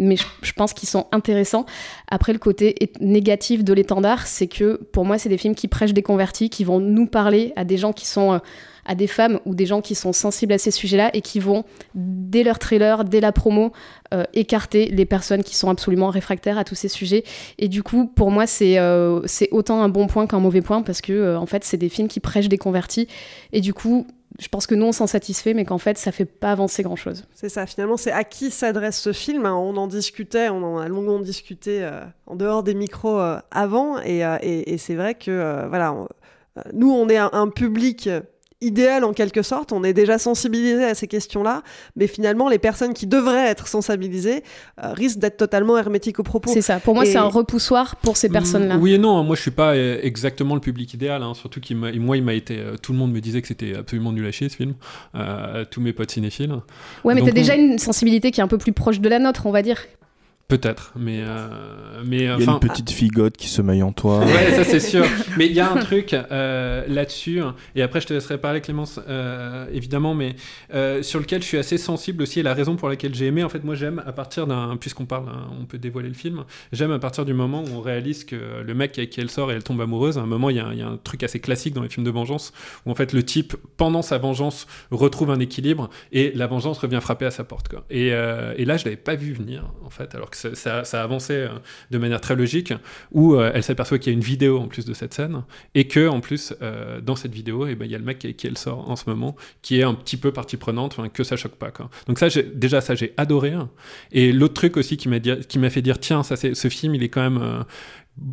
je, 0.42 0.54
pense 0.54 0.74
qu'ils 0.74 0.90
sont 0.90 1.06
intéressants. 1.12 1.66
Après, 2.10 2.34
le 2.34 2.40
côté 2.40 2.76
négatif 3.00 3.64
de 3.64 3.74
l'étendard, 3.74 4.26
c'est 4.26 4.48
que 4.48 4.82
pour 4.92 5.06
moi, 5.06 5.20
c'est 5.20 5.30
des 5.30 5.38
films 5.38 5.56
qui 5.56 5.68
prêchent 5.68 5.94
des 5.94 6.02
convertis, 6.02 6.50
qui 6.50 6.64
vont 6.64 6.80
nous 6.80 7.06
parler 7.06 7.54
à 7.56 7.64
des 7.64 7.78
gens 7.78 7.94
qui 7.94 8.08
sont. 8.08 8.34
euh, 8.34 8.40
à 8.86 8.96
des 8.96 9.06
femmes 9.06 9.40
ou 9.46 9.54
des 9.54 9.68
gens 9.68 9.82
qui 9.82 9.94
sont 9.94 10.14
sensibles 10.14 10.52
à 10.52 10.58
ces 10.58 10.72
sujets-là 10.72 11.12
et 11.14 11.22
qui 11.22 11.40
vont, 11.40 11.64
dès 11.94 12.42
leur 12.42 12.58
trailer, 12.58 13.04
dès 13.04 13.20
la 13.20 13.32
promo, 13.32 13.72
euh, 14.16 14.24
écarter 14.34 14.88
les 14.88 15.06
personnes 15.06 15.44
qui 15.44 15.56
sont 15.56 15.70
absolument 15.70 16.08
réfractaires 16.08 16.58
à 16.58 16.64
tous 16.64 16.74
ces 16.74 16.88
sujets. 16.88 17.24
Et 17.60 17.68
du 17.68 17.84
coup, 17.84 18.08
pour 18.08 18.32
moi, 18.32 18.48
c'est 18.48 18.80
autant 19.52 19.84
un 19.84 19.90
bon 19.90 20.08
point 20.08 20.26
qu'un 20.26 20.40
mauvais 20.40 20.62
point 20.62 20.82
parce 20.82 21.02
que, 21.02 21.36
en 21.36 21.46
fait, 21.46 21.64
c'est 21.66 21.78
des 21.78 21.90
films 21.90 22.08
qui 22.08 22.20
prêchent 22.20 22.50
des 22.50 22.58
convertis. 22.58 23.08
Et 23.54 23.62
du 23.62 23.76
coup, 23.76 24.08
je 24.38 24.48
pense 24.48 24.68
que 24.68 24.76
nous, 24.76 24.86
on 24.86 24.92
s'en 24.92 25.08
satisfait, 25.08 25.54
mais 25.54 25.66
qu'en 25.66 25.78
fait, 25.80 25.98
ça 25.98 26.12
fait 26.12 26.26
pas 26.26 26.52
avancer 26.52 26.84
grand-chose. 26.84 27.26
C'est 27.34 27.50
ça, 27.50 27.66
finalement, 27.66 27.98
c'est 27.98 28.12
à 28.12 28.24
qui 28.24 28.52
s'adresse 28.52 29.00
ce 29.00 29.12
film. 29.12 29.46
hein. 29.46 29.56
On 29.56 29.76
en 29.78 29.88
discutait, 29.88 30.50
on 30.50 30.64
en 30.64 30.78
a 30.78 30.88
longuement 30.88 31.20
discuté 31.20 31.84
euh, 31.84 32.02
en 32.28 32.36
dehors 32.36 32.62
des 32.64 32.74
micros 32.76 33.20
euh, 33.20 33.40
avant, 33.52 34.00
et, 34.00 34.24
euh, 34.24 34.38
et- 34.42 34.78
c'est 34.78 34.96
vrai 34.96 35.16
que, 35.16 35.66
voilà, 35.68 35.96
nous, 36.74 36.92
on 36.92 37.10
est 37.10 37.18
un, 37.18 37.48
public 37.48 38.10
idéal 38.62 39.04
en 39.06 39.14
quelque 39.14 39.42
sorte, 39.42 39.72
on 39.72 39.84
est 39.84 39.94
déjà 39.94 40.18
sensibilisé 40.18 40.84
à 40.84 40.94
ces 40.94 41.08
questions-là, 41.08 41.62
mais 41.96 42.08
finalement, 42.08 42.50
les 42.50 42.60
personnes 42.60 42.94
qui 42.94 43.08
devraient 43.08 43.48
être 43.48 43.68
sensibilisées 43.68 44.44
euh, 44.84 44.94
risquent 44.94 45.20
d'être 45.20 45.38
totalement 45.38 45.78
hermétiques 45.78 46.20
aux 46.20 46.24
propos. 46.24 46.52
C'est 46.54 46.62
ça. 46.62 46.80
Pour 46.80 46.94
moi, 46.96 47.06
Et- 47.06 47.12
c'est 47.12 47.18
un 47.18 47.24
repoussoir 47.30 47.96
pour 47.98 48.18
ces 48.18 48.28
personnes-là. 48.30 48.78
Mm, 48.78 48.82
Oui 48.82 48.94
et 48.94 48.98
non, 48.98 49.24
moi 49.24 49.36
je 49.36 49.42
suis 49.42 49.52
pas 49.52 49.76
euh, 49.76 50.00
exactement 50.04 50.56
le 50.56 50.62
public 50.62 50.94
idéal, 50.94 51.24
hein, 51.24 51.34
surtout 51.36 51.60
qu'il 51.62 51.78
m'a- 51.78 51.92
moi 51.94 52.18
il 52.18 52.24
m'a 52.24 52.34
été, 52.34 52.58
euh, 52.58 52.76
tout 52.82 52.92
le 52.92 52.98
monde 52.98 53.12
me 53.14 53.22
disait 53.22 53.42
que 53.42 53.48
c'était 53.48 53.76
absolument 53.76 54.12
nul 54.12 54.26
à 54.28 54.32
chier 54.32 54.50
ce 54.50 54.56
film, 54.58 54.74
euh, 55.16 55.64
tous 55.70 55.80
mes 55.82 55.94
potes 55.94 56.12
cinéphiles. 56.12 56.54
Ouais, 57.04 57.16
mais 57.16 57.22
t'as 57.22 57.32
déjà 57.32 57.56
une 57.56 57.78
sensibilité 57.80 58.32
qui 58.32 58.42
est 58.42 58.44
un 58.44 58.48
peu 58.48 58.58
plus 58.58 58.74
proche 58.74 59.00
de 59.00 59.08
la 59.10 59.20
nôtre, 59.20 59.46
on 59.46 59.52
va 59.52 59.62
dire. 59.62 59.80
Peut-être, 60.50 60.94
mais 60.96 61.22
euh, 61.22 61.48
mais 62.04 62.18
Il 62.18 62.24
y 62.24 62.28
a 62.28 62.36
enfin. 62.36 62.54
une 62.54 62.60
petite 62.60 62.90
figote 62.90 63.38
qui 63.38 63.48
se 63.48 63.62
maille 63.62 63.84
en 63.84 63.92
toi. 63.92 64.20
Ouais, 64.26 64.52
ça 64.56 64.64
c'est 64.64 64.80
sûr. 64.80 65.06
Mais 65.38 65.46
il 65.46 65.54
y 65.54 65.60
a 65.60 65.72
un 65.72 65.78
truc 65.78 66.14
euh, 66.14 66.84
là-dessus, 66.88 67.40
et 67.76 67.84
après 67.84 68.02
je 68.02 68.08
te 68.08 68.14
laisserai 68.16 68.40
parler 68.40 68.60
Clémence, 68.60 69.00
euh, 69.08 69.68
évidemment, 69.72 70.16
mais 70.16 70.36
euh, 70.74 71.04
sur 71.04 71.20
lequel 71.20 71.44
je 71.44 71.48
suis 71.48 71.58
assez 71.60 71.78
sensible 71.78 72.24
aussi, 72.24 72.40
et 72.40 72.44
la 72.44 72.56
raison 72.56 72.76
pour 72.78 72.90
laquelle 72.90 73.14
j'ai 73.14 73.28
aimé, 73.28 73.44
en 73.44 73.50
fait, 73.50 73.64
moi 73.64 73.76
j'aime 73.76 74.02
à 74.08 74.12
partir 74.12 74.48
d'un, 74.48 74.76
puisqu'on 74.78 75.06
parle, 75.06 75.30
hein, 75.30 75.52
on 75.62 75.66
peut 75.66 75.78
dévoiler 75.78 76.08
le 76.10 76.16
film, 76.16 76.44
j'aime 76.72 76.92
à 76.92 77.00
partir 77.00 77.26
du 77.26 77.36
moment 77.36 77.64
où 77.64 77.76
on 77.76 77.82
réalise 77.82 78.24
que 78.24 78.64
le 78.66 78.74
mec 78.74 78.98
avec 78.98 79.12
qui 79.12 79.22
elle 79.22 79.30
sort 79.30 79.52
et 79.52 79.54
elle 79.56 79.64
tombe 79.64 79.80
amoureuse, 79.82 80.18
à 80.18 80.22
un 80.22 80.26
moment 80.26 80.50
il 80.50 80.56
y, 80.56 80.60
a 80.60 80.66
un- 80.66 80.74
il 80.74 80.80
y 80.80 80.82
a 80.82 80.88
un 80.88 80.98
truc 80.98 81.22
assez 81.22 81.40
classique 81.40 81.76
dans 81.76 81.84
les 81.84 81.90
films 81.90 82.06
de 82.08 82.12
vengeance, 82.12 82.54
où 82.88 82.92
en 82.92 82.96
fait 82.96 83.14
le 83.14 83.22
type, 83.22 83.56
pendant 83.78 84.02
sa 84.02 84.18
vengeance, 84.18 84.66
retrouve 84.90 85.30
un 85.30 85.40
équilibre, 85.40 85.92
et 86.12 86.32
la 86.34 86.48
vengeance 86.48 86.80
revient 86.80 87.00
frapper 87.04 87.26
à 87.28 87.32
sa 87.32 87.44
porte. 87.44 87.68
Quoi. 87.68 87.86
Et, 87.92 88.14
euh, 88.14 88.56
et 88.58 88.66
là 88.66 88.78
je 88.78 88.86
l'avais 88.86 88.98
pas 88.98 89.14
vu 89.14 89.32
venir, 89.34 89.66
en 89.86 89.92
fait, 89.92 90.16
alors 90.16 90.32
que 90.32 90.39
ça, 90.40 90.56
ça, 90.56 90.84
ça 90.84 91.04
avançait 91.04 91.44
euh, 91.44 91.50
de 91.92 91.98
manière 91.98 92.22
très 92.22 92.36
logique, 92.36 92.74
où 93.12 93.36
euh, 93.36 93.52
elle 93.54 93.64
s'aperçoit 93.64 94.00
qu'il 94.00 94.12
y 94.12 94.16
a 94.16 94.18
une 94.18 94.24
vidéo 94.24 94.60
en 94.60 94.68
plus 94.68 94.86
de 94.86 94.94
cette 94.94 95.14
scène, 95.14 95.44
et 95.76 95.88
que 95.88 96.08
en 96.08 96.22
plus 96.22 96.54
euh, 96.62 97.02
dans 97.02 97.16
cette 97.16 97.34
vidéo, 97.34 97.68
eh 97.68 97.76
ben, 97.76 97.86
il 97.86 97.92
y 97.92 97.96
a 97.96 97.98
le 97.98 98.04
mec 98.04 98.24
avec 98.24 98.38
qui 98.38 98.48
elle 98.48 98.58
sort 98.58 98.90
en 98.90 98.96
ce 98.96 99.04
moment, 99.08 99.36
qui 99.62 99.80
est 99.80 99.84
un 99.84 99.94
petit 99.94 100.18
peu 100.18 100.32
partie 100.32 100.58
prenante, 100.58 100.98
que 101.14 101.24
ça 101.24 101.36
choque 101.36 101.56
pas. 101.56 101.72
Quoi. 101.72 101.90
Donc 102.08 102.20
ça, 102.20 102.28
déjà 102.54 102.82
ça 102.82 102.96
j'ai 102.96 103.14
adoré. 103.18 103.52
hein. 103.52 103.70
Et 104.12 104.32
l'autre 104.32 104.54
truc 104.54 104.78
aussi 104.78 104.98
qui 104.98 105.10
m'a 105.10 105.20
qui 105.20 105.60
fait 105.70 105.82
dire 105.82 106.00
tiens, 106.00 106.24
ça 106.24 106.36
ce 106.36 106.70
film, 106.70 106.96
il 106.96 107.04
est 107.04 107.10
quand 107.10 107.30
même 107.30 107.66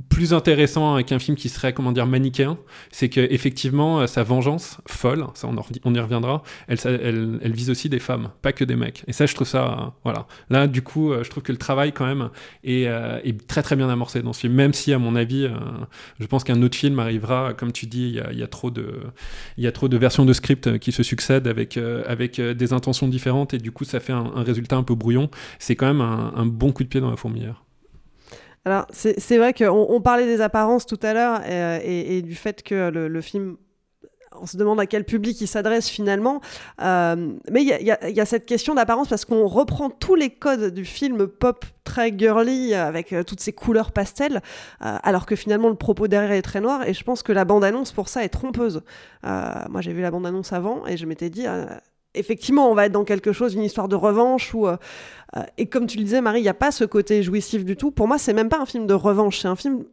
plus 0.09 0.33
intéressant 0.33 1.03
qu'un 1.03 1.19
film 1.19 1.37
qui 1.37 1.49
serait 1.49 1.73
comment 1.73 1.93
dire 1.93 2.07
manichéen, 2.07 2.59
c'est 2.91 3.09
que 3.09 3.21
effectivement 3.21 4.01
euh, 4.01 4.07
sa 4.07 4.23
vengeance 4.23 4.79
folle, 4.87 5.27
ça 5.35 5.49
on, 5.49 5.95
y 5.95 5.99
reviendra, 6.01 6.43
elle, 6.69 6.79
elle, 6.85 7.39
elle 7.43 7.53
vise 7.53 7.71
aussi 7.71 7.89
des 7.89 7.99
femmes, 7.99 8.31
pas 8.43 8.53
que 8.53 8.65
des 8.65 8.77
mecs. 8.77 9.05
Et 9.07 9.13
ça 9.13 9.27
je 9.27 9.35
trouve 9.35 9.47
ça 9.47 9.65
euh, 9.65 9.91
voilà. 10.05 10.27
Là 10.51 10.67
du 10.67 10.83
coup 10.83 11.13
euh, 11.13 11.23
je 11.25 11.31
trouve 11.31 11.43
que 11.43 11.53
le 11.53 11.59
travail 11.59 11.93
quand 11.93 12.07
même 12.07 12.31
est, 12.65 12.83
est 12.83 13.47
très 13.47 13.63
très 13.63 13.77
bien 13.77 13.89
amorcé 13.89 14.23
dans 14.23 14.33
ce 14.33 14.41
film, 14.41 14.55
même 14.55 14.73
si 14.73 14.93
à 14.93 14.99
mon 14.99 15.17
avis 15.17 15.49
je 16.19 16.27
pense 16.27 16.45
qu'un 16.45 16.63
autre 16.63 16.77
film 16.77 16.99
arrivera, 16.99 17.55
comme 17.55 17.73
tu 17.73 17.87
dis, 17.87 18.09
il 18.09 18.15
y 18.15 18.21
a, 18.21 18.33
y 18.33 18.43
a 18.43 18.49
trop 18.49 18.71
de 18.71 19.01
il 19.57 19.65
y 19.65 19.67
a 19.67 19.73
trop 19.73 19.89
de 19.89 19.97
versions 19.97 20.25
de 20.25 20.33
script 20.33 20.79
qui 20.79 20.93
se 20.93 21.03
succèdent 21.03 21.47
avec 21.47 21.77
avec 21.77 22.41
des 22.41 22.73
intentions 22.73 23.09
différentes 23.09 23.55
et 23.55 23.59
du 23.59 23.73
coup 23.73 23.85
ça 23.85 24.01
fait 24.01 24.13
un, 24.13 24.33
un 24.35 24.43
résultat 24.43 24.77
un 24.77 24.83
peu 24.83 24.95
brouillon. 24.95 25.31
C'est 25.59 25.77
quand 25.77 25.87
même 25.87 26.01
un, 26.01 26.33
un 26.35 26.47
bon 26.47 26.73
coup 26.73 26.85
de 26.85 26.89
pied 26.89 27.01
dans 27.01 27.11
la 27.11 27.17
fourmilière. 27.17 27.66
Alors, 28.67 28.85
c'est 28.91 29.39
vrai 29.39 29.55
qu'on 29.55 29.87
on 29.89 30.01
parlait 30.01 30.27
des 30.27 30.41
apparences 30.41 30.87
tout 30.87 30.99
à 31.03 31.15
l'heure 31.15 31.41
euh, 31.47 31.79
et, 31.85 32.19
et 32.19 32.23
du 32.23 32.35
fait 32.35 32.65
que 32.65 32.91
le, 32.91 33.07
le 33.07 33.21
film. 33.21 33.57
On 34.39 34.45
se 34.45 34.57
demande 34.59 34.81
à 34.81 34.87
quel 34.87 35.05
public 35.05 35.41
il 35.41 35.47
s'adresse 35.47 35.89
finalement. 35.89 36.41
Euh, 36.83 37.33
mais 37.49 37.63
il 37.63 37.69
y 37.69 37.91
y 37.91 38.13
y 38.13 38.21
a 38.21 38.27
cette 38.27 38.45
question 38.45 38.75
d'apparence 38.75 39.09
parce 39.09 39.25
qu'on 39.25 39.47
reprend 39.47 39.89
tous 39.89 40.17
les 40.17 40.31
codes 40.31 40.75
du 40.75 40.85
film 40.85 41.29
pop 41.29 41.65
très 41.85 42.13
girly 42.19 42.75
avec 42.75 43.13
euh, 43.13 43.23
toutes 43.23 43.41
ces 43.41 43.53
couleurs 43.53 43.93
pastel, 43.93 44.43
euh, 44.85 44.99
alors 45.03 45.25
que 45.27 45.37
finalement 45.37 45.69
le 45.69 45.77
propos 45.77 46.09
derrière 46.09 46.33
est 46.33 46.43
très 46.43 46.61
noir. 46.61 46.87
Et 46.89 46.93
je 46.93 47.05
pense 47.05 47.23
que 47.23 47.33
la 47.33 47.45
bande-annonce 47.47 47.93
pour 47.93 48.09
ça 48.09 48.25
est 48.25 48.29
trompeuse. 48.29 48.83
Euh, 49.25 49.53
moi 49.71 49.81
j'ai 49.81 49.93
vu 49.93 50.03
la 50.03 50.11
bande-annonce 50.11 50.53
avant 50.53 50.87
et 50.87 50.97
je 50.97 51.07
m'étais 51.07 51.31
dit. 51.31 51.47
Effectivement, 52.17 52.71
on 52.71 52.75
va 52.75 52.87
être 52.87 52.93
dans 52.93 53.05
quelque 53.05 53.33
chose, 53.33 53.55
une 53.55 53.63
histoire 53.63 53.89
de 53.89 53.97
revanche, 53.97 54.55
ou 54.55 54.67
euh, 54.67 54.77
euh, 55.37 55.43
et 55.59 55.67
comme 55.67 55.87
tu 55.87 55.99
le 55.99 56.05
disais, 56.05 56.21
Marie, 56.21 56.41
il 56.41 56.45
n'y 56.45 56.49
a 56.49 56.55
pas 56.55 56.71
ce 56.71 56.85
côté 56.85 57.23
jouissif 57.23 57.65
du 57.65 57.77
tout. 57.77 57.91
Pour 57.91 58.09
moi, 58.09 58.19
c'est 58.19 58.33
même 58.33 58.49
pas 58.49 58.59
un 58.59 58.67
film 58.67 58.87
de 58.87 58.95
revanche, 58.95 59.41
c'est 59.41 59.49
un 59.49 59.57
film 59.57 59.85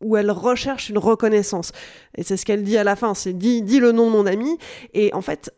où 0.00 0.16
elle 0.16 0.30
recherche 0.30 0.90
une 0.90 0.98
reconnaissance. 0.98 1.72
Et 2.16 2.22
c'est 2.22 2.36
ce 2.36 2.44
qu'elle 2.44 2.62
dit 2.62 2.76
à 2.76 2.84
la 2.84 2.94
fin, 2.96 3.14
c'est 3.14 3.32
dis 3.32 3.80
le 3.80 3.92
nom 3.92 4.06
de 4.06 4.10
mon 4.10 4.26
ami. 4.26 4.58
Et 4.92 5.12
en 5.14 5.22
fait, 5.22 5.52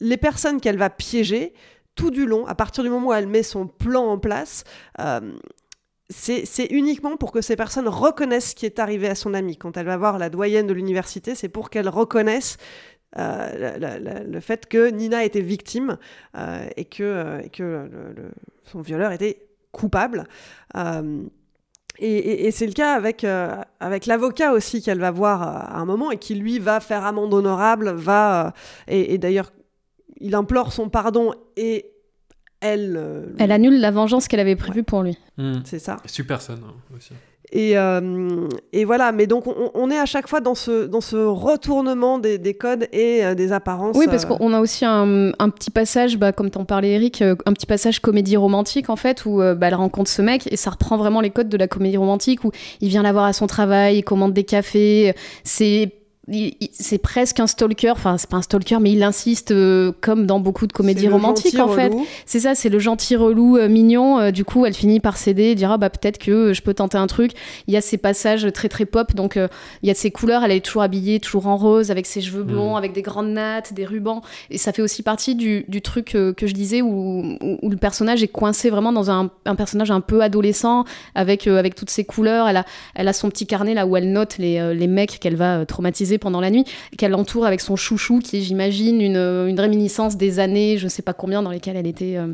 les 0.00 0.16
personnes 0.16 0.60
qu'elle 0.60 0.78
va 0.78 0.90
piéger, 0.90 1.52
tout 1.94 2.10
du 2.10 2.26
long, 2.26 2.46
à 2.46 2.54
partir 2.54 2.84
du 2.84 2.90
moment 2.90 3.08
où 3.08 3.12
elle 3.12 3.26
met 3.26 3.42
son 3.42 3.66
plan 3.66 4.06
en 4.06 4.18
place, 4.18 4.64
euh, 5.00 5.20
c'est 6.10 6.66
uniquement 6.70 7.16
pour 7.16 7.32
que 7.32 7.42
ces 7.42 7.54
personnes 7.54 7.88
reconnaissent 7.88 8.50
ce 8.50 8.54
qui 8.54 8.64
est 8.64 8.78
arrivé 8.78 9.08
à 9.08 9.14
son 9.14 9.34
ami. 9.34 9.58
Quand 9.58 9.76
elle 9.76 9.84
va 9.84 9.98
voir 9.98 10.18
la 10.18 10.30
doyenne 10.30 10.66
de 10.66 10.72
l'université, 10.72 11.34
c'est 11.34 11.50
pour 11.50 11.68
qu'elle 11.68 11.88
reconnaisse 11.88 12.56
euh, 13.16 13.58
la- 13.58 13.78
la- 13.78 13.98
la- 13.98 14.22
le 14.24 14.40
fait 14.40 14.66
que 14.66 14.90
Nina 14.90 15.24
était 15.24 15.40
victime 15.40 15.96
euh, 16.36 16.66
et 16.76 16.84
que, 16.84 17.02
euh, 17.02 17.40
et 17.42 17.48
que 17.48 17.62
le- 17.62 18.12
le- 18.14 18.30
son 18.64 18.80
violeur 18.82 19.12
était 19.12 19.46
coupable. 19.72 20.24
Euh, 20.76 21.22
et, 22.00 22.12
et- 22.16 22.46
et 22.46 22.50
c'est 22.50 22.66
le 22.66 22.72
cas 22.74 22.92
avec, 22.94 23.24
euh, 23.24 23.56
avec 23.80 24.06
l'avocat 24.06 24.52
aussi 24.52 24.82
qu'elle 24.82 25.00
va 25.00 25.10
voir 25.10 25.42
à 25.42 25.78
un 25.78 25.84
moment 25.84 26.10
et 26.10 26.18
qui 26.18 26.34
lui 26.34 26.58
va 26.58 26.80
faire 26.80 27.04
amende 27.04 27.32
honorable, 27.34 27.90
va 27.94 28.48
euh, 28.48 28.50
et, 28.88 29.14
et 29.14 29.18
d'ailleurs 29.18 29.52
il 30.20 30.34
implore 30.34 30.72
son 30.72 30.88
pardon 30.88 31.32
et 31.56 31.90
elle. 32.60 32.96
euh, 32.96 33.26
Elle 33.38 33.52
annule 33.52 33.80
la 33.80 33.90
vengeance 33.90 34.28
qu'elle 34.28 34.40
avait 34.40 34.56
prévue 34.56 34.82
pour 34.84 35.02
lui. 35.02 35.16
C'est 35.64 35.78
ça. 35.78 35.96
Super 36.06 36.42
sonne 36.42 36.62
hein, 36.68 36.74
aussi. 36.96 37.14
Et, 37.52 37.78
euh, 37.78 38.46
et 38.72 38.84
voilà, 38.84 39.12
mais 39.12 39.26
donc 39.26 39.46
on, 39.46 39.70
on 39.74 39.90
est 39.90 39.98
à 39.98 40.06
chaque 40.06 40.28
fois 40.28 40.40
dans 40.40 40.54
ce, 40.54 40.86
dans 40.86 41.00
ce 41.00 41.16
retournement 41.16 42.18
des, 42.18 42.38
des 42.38 42.54
codes 42.54 42.88
et 42.92 43.24
euh, 43.24 43.34
des 43.34 43.52
apparences. 43.52 43.96
Oui, 43.96 44.06
parce 44.06 44.24
euh, 44.24 44.28
qu'on 44.28 44.52
a 44.52 44.60
aussi 44.60 44.84
un, 44.84 45.32
un 45.38 45.50
petit 45.50 45.70
passage, 45.70 46.18
bah, 46.18 46.32
comme 46.32 46.50
t'en 46.50 46.64
parlais 46.64 46.90
Eric, 46.90 47.22
un 47.22 47.52
petit 47.52 47.66
passage 47.66 48.00
comédie 48.00 48.36
romantique 48.36 48.90
en 48.90 48.96
fait, 48.96 49.24
où 49.24 49.38
bah, 49.38 49.68
elle 49.68 49.74
rencontre 49.74 50.10
ce 50.10 50.22
mec 50.22 50.46
et 50.52 50.56
ça 50.56 50.70
reprend 50.70 50.96
vraiment 50.96 51.20
les 51.20 51.30
codes 51.30 51.48
de 51.48 51.56
la 51.56 51.68
comédie 51.68 51.96
romantique 51.96 52.44
où 52.44 52.50
il 52.80 52.88
vient 52.88 53.02
la 53.02 53.12
voir 53.12 53.24
à 53.24 53.32
son 53.32 53.46
travail, 53.46 53.98
il 53.98 54.02
commande 54.02 54.32
des 54.32 54.44
cafés. 54.44 55.14
C'est 55.44 55.92
c'est 56.72 56.98
presque 56.98 57.40
un 57.40 57.46
stalker, 57.46 57.90
enfin 57.90 58.18
c'est 58.18 58.28
pas 58.28 58.36
un 58.36 58.42
stalker, 58.42 58.78
mais 58.80 58.92
il 58.92 59.02
insiste 59.02 59.50
euh, 59.50 59.92
comme 60.00 60.26
dans 60.26 60.40
beaucoup 60.40 60.66
de 60.66 60.72
comédies 60.72 61.08
romantiques 61.08 61.58
en 61.58 61.68
fait. 61.68 61.88
relou. 61.88 62.06
C'est 62.26 62.40
ça, 62.40 62.54
c'est 62.54 62.68
le 62.68 62.78
gentil 62.78 63.16
relou 63.16 63.56
euh, 63.56 63.68
mignon. 63.68 64.18
euh, 64.18 64.30
du 64.30 64.44
coup, 64.44 64.66
elle 64.66 64.74
finit 64.74 65.00
par 65.00 65.16
céder, 65.16 65.44
et 65.44 65.54
dire 65.54 65.72
ah 65.72 65.78
bah 65.78 65.90
peut-être 65.90 66.18
que 66.18 66.52
je 66.52 66.62
peux 66.62 66.74
tenter 66.74 66.98
un 66.98 67.06
truc. 67.06 67.32
Il 67.66 67.74
y 67.74 67.76
a 67.76 67.80
ces 67.80 67.96
passages 67.98 68.46
très 68.52 68.68
très 68.68 68.84
pop, 68.84 69.14
donc 69.14 69.36
euh, 69.36 69.48
il 69.82 69.88
y 69.88 69.90
a 69.90 69.94
ces 69.94 70.10
couleurs. 70.10 70.44
Elle 70.44 70.52
est 70.52 70.64
toujours 70.64 70.82
habillée, 70.82 71.20
toujours 71.20 71.46
en 71.46 71.56
rose, 71.56 71.90
avec 71.90 72.06
ses 72.06 72.20
cheveux 72.20 72.42
blonds, 72.42 72.76
avec 72.76 72.92
des 72.92 73.02
grandes 73.02 73.30
nattes, 73.30 73.72
des 73.72 73.84
rubans. 73.84 74.22
Et 74.50 74.58
ça 74.58 74.72
fait 74.72 74.82
aussi 74.82 75.02
partie 75.02 75.34
du, 75.34 75.64
du 75.68 75.80
truc 75.82 76.14
euh, 76.14 76.32
que 76.32 76.46
je 76.46 76.54
disais 76.54 76.82
où, 76.82 76.88
où, 77.40 77.58
où 77.62 77.70
le 77.70 77.76
personnage 77.76 78.22
est 78.22 78.28
coincé 78.28 78.70
vraiment 78.70 78.92
dans 78.92 79.10
un, 79.10 79.30
un 79.44 79.54
personnage 79.54 79.90
un 79.90 80.00
peu 80.00 80.20
adolescent, 80.22 80.84
avec 81.14 81.46
euh, 81.46 81.58
avec 81.58 81.74
toutes 81.74 81.90
ces 81.90 82.04
couleurs. 82.04 82.48
Elle 82.48 82.58
a 82.58 82.64
elle 82.94 83.08
a 83.08 83.12
son 83.12 83.30
petit 83.30 83.46
carnet 83.46 83.74
là 83.74 83.86
où 83.86 83.96
elle 83.96 84.12
note 84.12 84.38
les, 84.38 84.58
euh, 84.58 84.74
les 84.74 84.86
mecs 84.86 85.18
qu'elle 85.20 85.36
va 85.36 85.58
euh, 85.60 85.64
pendant 86.18 86.40
la 86.40 86.50
nuit, 86.50 86.64
qu'elle 86.96 87.14
entoure 87.14 87.46
avec 87.46 87.60
son 87.60 87.76
chouchou 87.76 88.20
qui 88.20 88.38
est, 88.38 88.40
j'imagine, 88.40 89.00
une, 89.00 89.16
euh, 89.16 89.46
une 89.46 89.58
réminiscence 89.60 90.16
des 90.16 90.38
années, 90.38 90.78
je 90.78 90.88
sais 90.88 91.02
pas 91.02 91.12
combien, 91.12 91.42
dans 91.42 91.50
lesquelles 91.50 91.76
elle 91.76 91.86
était. 91.86 92.16
euh, 92.16 92.32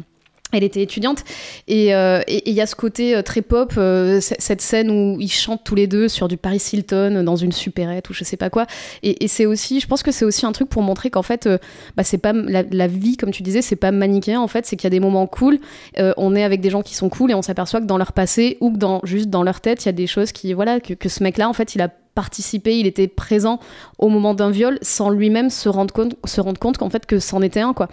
elle 0.52 0.62
était 0.62 0.82
étudiante 0.82 1.24
et 1.66 1.96
euh, 1.96 2.20
et- 2.28 2.48
il 2.48 2.54
y 2.54 2.60
a 2.60 2.66
ce 2.66 2.76
côté 2.76 3.20
très 3.24 3.42
pop, 3.42 3.72
cette 4.20 4.60
scène 4.60 4.88
où 4.88 5.16
ils 5.18 5.32
chantent 5.32 5.64
tous 5.64 5.74
les 5.74 5.88
deux 5.88 6.06
sur 6.06 6.28
du 6.28 6.36
Paris 6.36 6.62
Hilton 6.72 7.24
dans 7.24 7.34
une 7.34 7.50
supérette 7.50 8.08
ou 8.08 8.14
je 8.14 8.22
sais 8.22 8.36
pas 8.36 8.50
quoi. 8.50 8.66
Et, 9.02 9.26
c'est 9.26 9.46
aussi, 9.46 9.80
je 9.80 9.88
pense 9.88 10.04
que 10.04 10.12
c'est 10.12 10.24
aussi 10.24 10.46
un 10.46 10.52
truc 10.52 10.68
pour 10.68 10.82
montrer 10.82 11.10
qu'en 11.10 11.22
fait, 11.22 11.48
bah, 11.96 12.04
c'est 12.04 12.18
pas 12.18 12.32
la, 12.32 12.62
la 12.62 12.86
vie 12.86 13.16
comme 13.16 13.32
tu 13.32 13.42
disais, 13.42 13.62
c'est 13.62 13.74
pas 13.74 13.90
manichéen 13.90 14.40
en 14.40 14.46
fait, 14.46 14.64
c'est 14.64 14.76
qu'il 14.76 14.84
y 14.84 14.86
a 14.86 14.90
des 14.90 15.00
moments 15.00 15.26
cool. 15.26 15.58
on 15.98 16.36
est 16.36 16.44
avec 16.44 16.60
des 16.60 16.70
gens 16.70 16.82
qui 16.82 16.94
sont 16.94 17.08
cool 17.08 17.32
et 17.32 17.34
on 17.34 17.42
s'aperçoit 17.42 17.80
que 17.80 17.86
dans 17.86 17.98
leur 17.98 18.12
passé 18.12 18.56
ou 18.60 18.70
que 18.70 18.76
dans 18.78 19.00
juste 19.02 19.30
dans 19.30 19.42
leur 19.42 19.60
tête, 19.60 19.84
il 19.84 19.86
y 19.86 19.88
a 19.88 19.92
des 19.92 20.06
choses 20.06 20.30
qui 20.30 20.52
voilà 20.52 20.78
que, 20.78 20.94
que 20.94 21.08
ce 21.08 21.24
mec-là 21.24 21.48
en 21.48 21.52
fait, 21.52 21.74
il 21.74 21.80
a 21.80 21.88
participé, 22.14 22.78
il 22.78 22.86
était 22.86 23.08
présent 23.08 23.58
au 23.98 24.08
moment 24.08 24.34
d'un 24.34 24.50
viol 24.50 24.78
sans 24.82 25.10
lui-même 25.10 25.50
se 25.50 25.68
rendre 25.68 25.92
compte, 25.92 26.14
se 26.24 26.40
rendre 26.40 26.58
compte 26.58 26.78
qu'en 26.78 26.90
fait 26.90 27.06
que 27.06 27.18
c'en 27.18 27.42
était 27.42 27.60
un 27.60 27.72
quoi. 27.72 27.88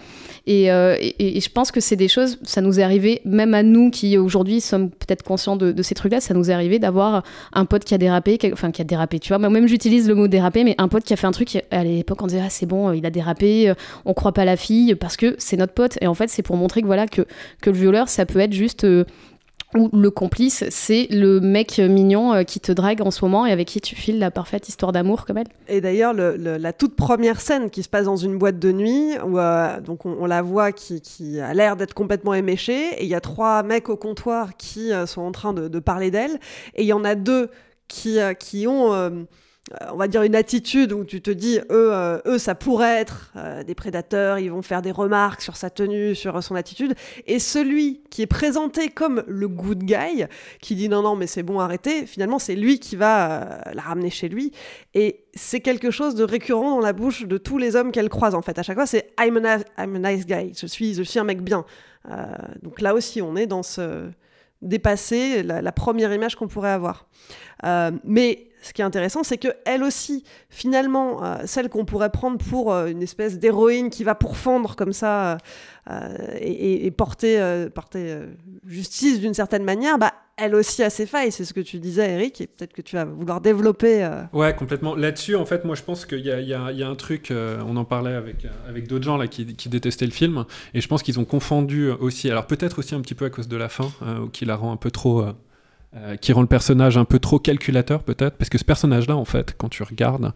Et, 0.48 0.72
euh, 0.72 0.96
et- 1.00 1.40
je 1.40 1.50
pense 1.50 1.72
que 1.72 1.80
c'est 1.80 1.96
des 1.96 2.08
choses, 2.08 2.40
ça 2.44 2.62
nous 2.62 2.80
est 2.80 2.84
arrivé, 2.84 3.22
même 3.26 3.54
à 3.54 3.64
nous 3.64 3.90
qui 3.90 4.18
aujourd'hui 4.18 4.62
sommes 4.62 4.90
peut-être 4.90 5.24
conscients 5.24 5.56
de, 5.56 5.82
ces 5.82 5.96
trucs-là, 5.96 6.22
ça 6.22 6.34
nous 6.34 6.50
est 6.50 6.54
arrivé 6.54 6.80
d'avoir 6.80 7.24
un 7.54 7.66
pote 7.66 7.84
qui 7.84 7.94
a 7.94 7.98
dérapé, 7.98 8.38
enfin 8.54 8.72
qui 8.72 8.82
a 8.82 8.86
dérapé, 8.86 9.20
tu 9.20 9.30
vois. 9.30 9.40
Moi, 9.40 9.50
même 9.50 9.68
j'utilise 9.68 10.08
le 10.08 10.16
mot 10.16 10.28
dérapé, 10.28 10.64
mais 10.64 10.76
un 10.78 10.88
pote 10.88 11.04
qui 11.04 11.14
a 11.14 11.16
fait 11.16 11.28
un 11.28 11.32
truc, 11.32 11.64
à 11.72 11.84
l'époque 11.84 12.22
on 12.22 12.28
disait, 12.28 12.42
ah 12.44 12.50
c'est 12.50 12.66
bon, 12.66 12.92
il 12.92 13.06
a 13.06 13.10
dérapé, 13.10 13.70
euh, 13.70 13.74
on 14.06 14.14
croit 14.14 14.34
pas 14.34 14.46
la 14.46 14.58
fille, 14.58 14.96
parce 14.96 15.18
que 15.18 15.36
c'est 15.40 15.58
notre 15.58 15.74
pote. 15.74 15.98
Et 16.02 16.08
en 16.08 16.14
fait, 16.14 16.30
c'est 16.30 16.44
pour 16.44 16.58
montrer 16.58 16.82
que 16.82 16.86
voilà, 16.88 17.08
que, 17.08 17.24
que 17.62 17.70
le 17.70 17.78
violeur, 17.78 18.10
ça 18.10 18.26
peut 18.26 18.40
être 18.40 18.54
juste. 18.54 18.84
euh, 18.84 19.06
ou 19.76 19.90
le 19.94 20.12
complice, 20.12 20.64
c'est 20.70 21.08
le 21.10 21.40
mec 21.40 21.80
mignon 21.80 22.34
euh, 22.34 22.44
qui 22.44 22.60
te 22.60 22.72
drague 22.72 23.02
en 23.02 23.12
ce 23.12 23.24
moment 23.24 23.46
et 23.46 23.52
avec 23.52 23.68
qui 23.68 23.82
tu 23.82 23.96
files 23.96 24.20
la 24.20 24.32
parfaite 24.32 24.68
histoire 24.70 24.92
d'amour 24.92 25.26
comme 25.26 25.38
elle. 25.38 25.48
Et 25.68 25.82
d'ailleurs, 25.82 26.14
le- 26.14 26.36
le- 26.36 26.58
la 26.58 26.74
toute 26.74 26.96
première 26.96 27.40
scène 27.42 27.70
qui 27.70 27.84
se 27.84 27.90
passe 27.90 28.06
dans 28.06 28.16
une 28.18 28.38
boîte 28.38 28.60
de 28.60 28.72
nuit, 28.72 29.14
où 29.26 29.40
euh, 29.40 29.80
donc 29.82 30.06
on, 30.06 30.26
la 30.26 30.42
voit 30.42 30.72
qui, 30.72 31.40
a 31.40 31.54
l'air 31.54 31.76
d'être 31.76 31.94
complètement 31.94 32.34
éméchée, 32.34 32.90
et 32.98 33.04
il 33.04 33.10
y 33.10 33.16
a 33.16 33.22
trois 33.22 33.64
mecs 33.64 33.90
au 33.90 33.96
comptoir 33.96 34.58
qui 34.58 34.92
euh, 34.92 35.06
sont 35.06 35.22
en 35.22 35.32
train 35.32 35.54
de, 35.54 35.80
parler 35.80 36.12
d'elle, 36.12 36.40
et 36.76 36.84
il 36.84 36.88
y 36.88 36.94
en 36.94 37.04
a 37.04 37.16
deux 37.16 37.50
qui, 37.88 38.18
qui 38.40 38.68
ont, 38.68 39.26
on 39.92 39.98
va 39.98 40.08
dire, 40.08 40.24
une 40.24 40.36
attitude 40.36 40.92
où 40.92 41.04
tu 41.04 41.22
te 41.22 41.32
dis, 41.32 41.60
eux, 41.70 41.94
euh, 41.94 42.20
eux 42.26 42.38
ça 42.38 42.56
pourrait 42.56 42.98
être 42.98 43.32
euh, 43.36 43.64
des 43.64 43.76
prédateurs, 43.76 44.40
ils 44.40 44.52
vont 44.52 44.62
faire 44.62 44.82
des 44.82 44.92
remarques 44.92 45.42
sur 45.42 45.56
sa 45.56 45.70
tenue, 45.70 46.16
sur 46.16 46.42
son 46.44 46.56
attitude, 46.56 46.96
et 47.28 47.40
celui 47.40 48.02
qui 48.10 48.22
est 48.22 48.28
présenté 48.28 48.90
comme 48.90 49.24
le 49.28 49.48
good 49.48 49.84
guy, 49.84 50.26
qui 50.62 50.76
dit 50.76 50.90
non, 50.90 51.02
non, 51.02 51.16
mais 51.16 51.28
c'est 51.28 51.44
bon, 51.44 51.60
arrêtez, 51.60 52.06
finalement, 52.06 52.40
c'est 52.40 52.56
lui 52.56 52.80
qui 52.80 52.96
va 52.96 53.44
euh, 53.44 53.72
la 53.74 53.82
ramener 53.82 54.10
chez 54.10 54.30
lui. 54.30 54.52
Et 54.94 55.26
c'est 55.34 55.62
quelque 55.62 55.92
chose 55.92 56.16
de 56.16 56.24
récurrent 56.24 56.72
dans 56.72 56.86
la 56.86 56.94
bouche 56.94 57.26
de 57.26 57.38
tous 57.38 57.58
les 57.58 57.76
hommes 57.76 57.92
qu'elle 57.92 58.10
croise, 58.10 58.36
en 58.36 58.42
fait. 58.42 58.58
À 58.60 58.64
chaque 58.64 58.78
fois, 58.78 58.88
c'est 58.88 59.14
I'm, 59.20 59.38
I'm 59.78 60.06
a 60.06 60.12
nice 60.12 60.26
guy, 60.26 60.54
je 60.58 60.66
suis, 60.66 60.94
je 60.94 61.04
suis 61.04 61.20
un 61.20 61.24
mec 61.24 61.42
bien. 61.42 61.66
Euh, 62.10 62.26
donc 62.64 62.82
là 62.82 62.94
aussi, 62.94 63.22
on 63.22 63.36
est 63.36 63.48
dans 63.48 63.64
ce 63.64 64.10
dépasser 64.62 65.42
la, 65.42 65.62
la 65.62 65.72
première 65.72 66.14
image 66.14 66.36
qu'on 66.36 66.48
pourrait 66.48 66.70
avoir. 66.70 67.08
Mais 68.04 68.51
ce 68.62 68.74
qui 68.74 68.82
est 68.82 68.86
intéressant, 68.86 69.24
c'est 69.24 69.38
que 69.38 69.50
elle 69.66 69.84
aussi, 69.84 70.24
finalement, 70.50 71.24
euh, 71.24 71.38
celle 71.46 71.70
qu'on 71.70 71.84
pourrait 71.84 72.12
prendre 72.12 72.38
pour 72.38 72.72
euh, 72.72 72.88
une 72.88 73.02
espèce 73.02 73.40
d'héroïne 73.40 73.90
qui 73.90 74.04
va 74.04 74.14
pourfendre 74.14 74.76
comme 74.76 74.94
ça 74.94 75.38
euh, 75.90 76.38
et, 76.40 76.92
porter, 76.92 77.40
justice 78.66 79.20
d'une 79.20 79.34
certaine 79.34 79.64
manière, 79.64 79.98
bah, 79.98 80.14
elle 80.38 80.54
aussi 80.54 80.84
a 80.84 80.92
ses 80.92 81.08
failles. 81.08 81.32
C'est 81.32 81.44
ce 81.44 81.54
que 81.54 81.60
tu 81.60 81.80
disais, 81.80 82.12
Eric, 82.12 82.40
et 82.42 82.48
peut-être 82.48 82.74
que 82.74 82.84
tu 82.84 82.96
vas 82.96 83.06
vouloir 83.06 83.42
développer. 83.42 84.08
Ouais, 84.32 84.56
complètement. 84.56 84.96
Là-dessus, 84.96 85.36
en 85.36 85.46
fait, 85.46 85.66
moi, 85.66 85.76
je 85.76 85.82
pense 85.82 86.06
qu'il 86.06 86.20
y 86.20 86.54
a, 86.54 86.88
un 86.88 86.96
truc, 86.96 87.34
on 87.34 87.76
en 87.78 87.86
parlait 87.86 88.14
avec, 88.14 88.88
d'autres 88.88 89.06
gens 89.06 89.18
là, 89.18 89.28
qui, 89.28 89.56
qui 89.56 89.70
détestaient 89.70 90.06
le 90.06 90.12
film, 90.12 90.46
et 90.76 90.82
je 90.82 90.88
pense 90.88 91.02
qu'ils 91.02 91.20
ont 91.20 91.26
confondu 91.26 91.90
aussi, 91.90 92.30
alors 92.30 92.46
peut-être 92.46 92.80
aussi 92.80 92.94
un 92.94 93.02
petit 93.02 93.16
peu 93.16 93.26
à 93.26 93.30
cause 93.32 93.48
de 93.48 93.58
la 93.58 93.70
fin, 93.70 93.92
qui 94.34 94.46
la 94.46 94.56
rend 94.56 94.72
un 94.72 94.78
peu 94.78 94.92
trop... 94.92 95.26
euh, 95.96 96.16
qui 96.16 96.32
rend 96.32 96.42
le 96.42 96.48
personnage 96.48 96.98
un 96.98 97.04
peu 97.04 97.20
trop 97.20 97.38
calculateur 97.38 98.04
peut-être, 98.04 98.38
parce 98.38 98.50
que 98.50 98.58
ce 98.58 98.64
personnage-là, 98.64 99.18
en 99.18 99.26
fait, 99.26 99.56
quand 99.58 99.68
tu 99.68 99.84
regardes, 99.84 100.32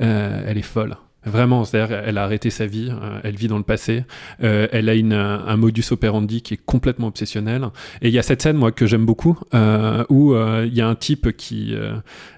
euh, 0.00 0.44
elle 0.46 0.56
est 0.56 0.62
folle. 0.62 0.96
Vraiment, 1.26 1.64
c'est-à-dire, 1.64 2.02
elle 2.06 2.16
a 2.18 2.24
arrêté 2.24 2.48
sa 2.50 2.66
vie, 2.66 2.88
euh, 2.90 3.20
elle 3.24 3.36
vit 3.36 3.48
dans 3.48 3.58
le 3.58 3.62
passé, 3.62 4.04
euh, 4.42 4.66
elle 4.72 4.88
a 4.88 4.94
une, 4.94 5.12
un 5.12 5.56
modus 5.56 5.84
operandi 5.90 6.40
qui 6.42 6.54
est 6.54 6.60
complètement 6.64 7.08
obsessionnel. 7.08 7.66
Et 8.00 8.08
il 8.08 8.14
y 8.14 8.18
a 8.18 8.22
cette 8.22 8.40
scène, 8.42 8.56
moi, 8.56 8.72
que 8.72 8.86
j'aime 8.86 9.04
beaucoup, 9.04 9.38
euh, 9.54 10.04
où 10.08 10.32
euh, 10.34 10.64
il 10.66 10.74
y 10.74 10.80
a 10.80 10.88
un 10.88 10.94
type 10.94 11.36
qui, 11.36 11.74
euh, 11.74 11.92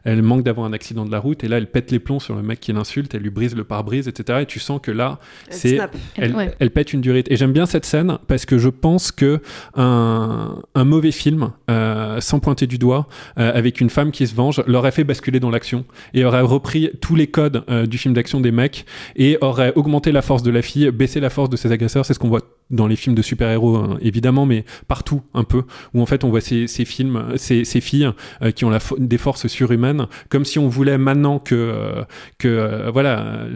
elle 0.05 0.23
manque 0.23 0.43
d'avoir 0.43 0.67
un 0.67 0.73
accident 0.73 1.05
de 1.05 1.13
la 1.13 1.19
route, 1.21 1.45
et 1.45 1.49
là, 1.49 1.59
elle 1.59 1.69
pète 1.69 1.91
les 1.93 2.01
plombs 2.01 2.19
sur 2.21 2.35
le 2.35 2.43
mec 2.43 2.59
qui 2.61 2.73
l'insulte, 2.73 3.15
elle 3.15 3.23
lui 3.23 3.31
brise 3.31 3.55
le 3.55 3.65
pare-brise, 3.65 4.09
etc. 4.09 4.41
Et 4.43 4.47
tu 4.47 4.59
sens 4.59 4.81
que 4.83 4.91
là, 4.91 5.19
Elle 5.49 5.55
c'est, 5.55 5.79
elle, 6.17 6.35
Ouais. 6.35 6.55
elle 6.59 6.71
pète 6.71 6.93
une 6.93 7.01
durite. 7.03 7.31
Et 7.31 7.37
j'aime 7.37 7.53
bien 7.53 7.67
cette 7.67 7.85
scène 7.85 8.19
parce 8.27 8.47
que 8.47 8.59
je 8.59 8.69
pense 8.69 9.13
que 9.13 9.41
un, 9.75 10.57
un 10.75 10.85
mauvais 10.85 11.13
film, 11.13 11.53
euh, 11.71 12.21
sans 12.21 12.41
pointer 12.41 12.67
du 12.67 12.79
doigt, 12.79 13.07
euh, 13.39 13.53
avec 13.55 13.81
une 13.81 13.91
femme 13.91 14.11
qui 14.11 14.27
se 14.27 14.35
venge, 14.35 14.63
l'aurait 14.67 14.91
fait 14.93 15.05
basculer 15.05 15.41
dans 15.41 15.51
l'action 15.51 15.85
et 16.15 16.25
aurait 16.25 16.41
repris 16.41 16.91
tous 17.01 17.15
les 17.15 17.27
codes 17.27 17.65
euh, 17.69 17.87
du 17.87 17.99
film 17.99 18.15
d'action 18.15 18.41
des 18.41 18.51
mecs 18.51 18.72
et 19.17 19.39
aurait 19.41 19.73
augmenté 19.77 20.13
la 20.13 20.23
force 20.23 20.43
de 20.43 20.51
la 20.51 20.63
fille, 20.63 20.91
baissé 20.91 21.21
la 21.21 21.31
force 21.31 21.51
de 21.51 21.57
ses 21.57 21.73
agresseurs. 21.73 22.05
C'est 22.05 22.15
ce 22.15 22.19
qu'on 22.19 22.29
voit 22.29 22.43
dans 22.73 22.87
les 22.87 22.97
films 22.97 23.15
de 23.15 23.23
super-héros, 23.23 23.77
hein, 23.77 23.99
évidemment, 24.01 24.47
mais 24.47 24.65
partout 24.89 25.23
un 25.35 25.45
peu, 25.45 25.63
où 25.95 26.03
en 26.03 26.07
fait 26.07 26.25
on 26.25 26.31
voit 26.31 26.41
ces, 26.41 26.67
films, 26.67 27.35
ces, 27.37 27.65
filles 27.65 28.11
euh, 28.43 28.51
qui 28.51 28.65
ont 28.65 28.71
la 28.71 28.79
des 28.99 29.19
forces 29.19 29.47
surhumaines, 29.47 30.07
comme 30.31 30.45
si 30.45 30.59
on 30.59 30.69
voulait 30.69 30.99
maintenant 30.99 31.39
que, 31.39 31.55
euh, 31.55 32.03
que 32.39 32.49
euh, 32.49 32.91
voilà, 32.91 33.47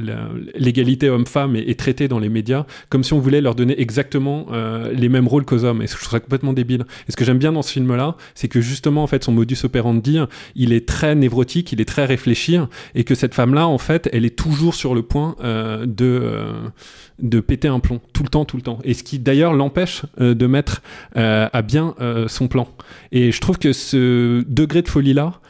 l'égalité 0.55 1.09
homme-femme 1.09 1.57
est, 1.57 1.79
traitée 1.79 2.09
dans 2.09 2.19
les 2.19 2.29
médias, 2.29 2.67
comme 2.89 3.05
si 3.05 3.13
on 3.13 3.19
voulait 3.19 3.41
leur 3.41 3.55
donner 3.55 3.81
exactement 3.81 4.47
les 4.93 5.09
mêmes 5.09 5.29
rôles 5.29 5.45
qu'aux 5.45 5.65
hommes. 5.65 5.83
Et 5.83 5.87
je 5.87 5.93
trouve 5.93 6.21
complètement 6.21 6.53
débile. 6.53 6.85
Et 7.09 7.13
ce 7.13 7.17
que 7.17 7.25
j'aime 7.25 7.39
bien 7.39 7.53
dans 7.53 7.63
ce 7.63 7.73
film-là, 7.73 8.17
c'est 8.35 8.49
que 8.49 8.61
justement, 8.61 9.03
en 9.03 9.07
fait, 9.07 9.25
son 9.25 9.33
modus 9.33 9.59
operandi, 9.65 10.19
il 10.55 10.73
est 10.73 10.87
très 10.87 11.15
névrotique, 11.15 11.73
il 11.73 11.81
est 11.81 11.87
très 11.87 12.05
réfléchi, 12.05 12.57
et 12.95 13.05
que 13.05 13.15
cette 13.15 13.35
femme-là, 13.35 13.67
en 13.67 13.79
fait, 13.79 14.09
elle 14.13 14.25
est 14.25 14.37
toujours 14.37 14.75
sur 14.75 14.95
le 14.95 15.03
point 15.03 15.37
de, 15.43 16.43
de 17.19 17.41
péter 17.41 17.69
un 17.69 17.81
plomb, 17.81 18.01
tout 18.13 18.23
le 18.23 18.29
temps, 18.29 18.45
tout 18.45 18.57
le 18.57 18.63
temps. 18.63 18.79
Qui 19.07 19.21
d'ailleurs 19.21 19.53
l'empêche 19.53 20.03
euh, 20.21 20.35
de 20.35 20.47
mettre 20.49 20.83
euh, 21.16 21.49
à 21.53 21.62
bien 21.62 21.95
euh, 22.01 22.27
son 22.27 22.49
plan. 22.49 22.66
Et 23.12 23.31
je 23.31 23.40
trouve 23.40 23.57
que 23.57 23.73
ce 23.73 24.42
degré 24.49 24.83
de 24.83 24.88
folie-là, 24.88 25.40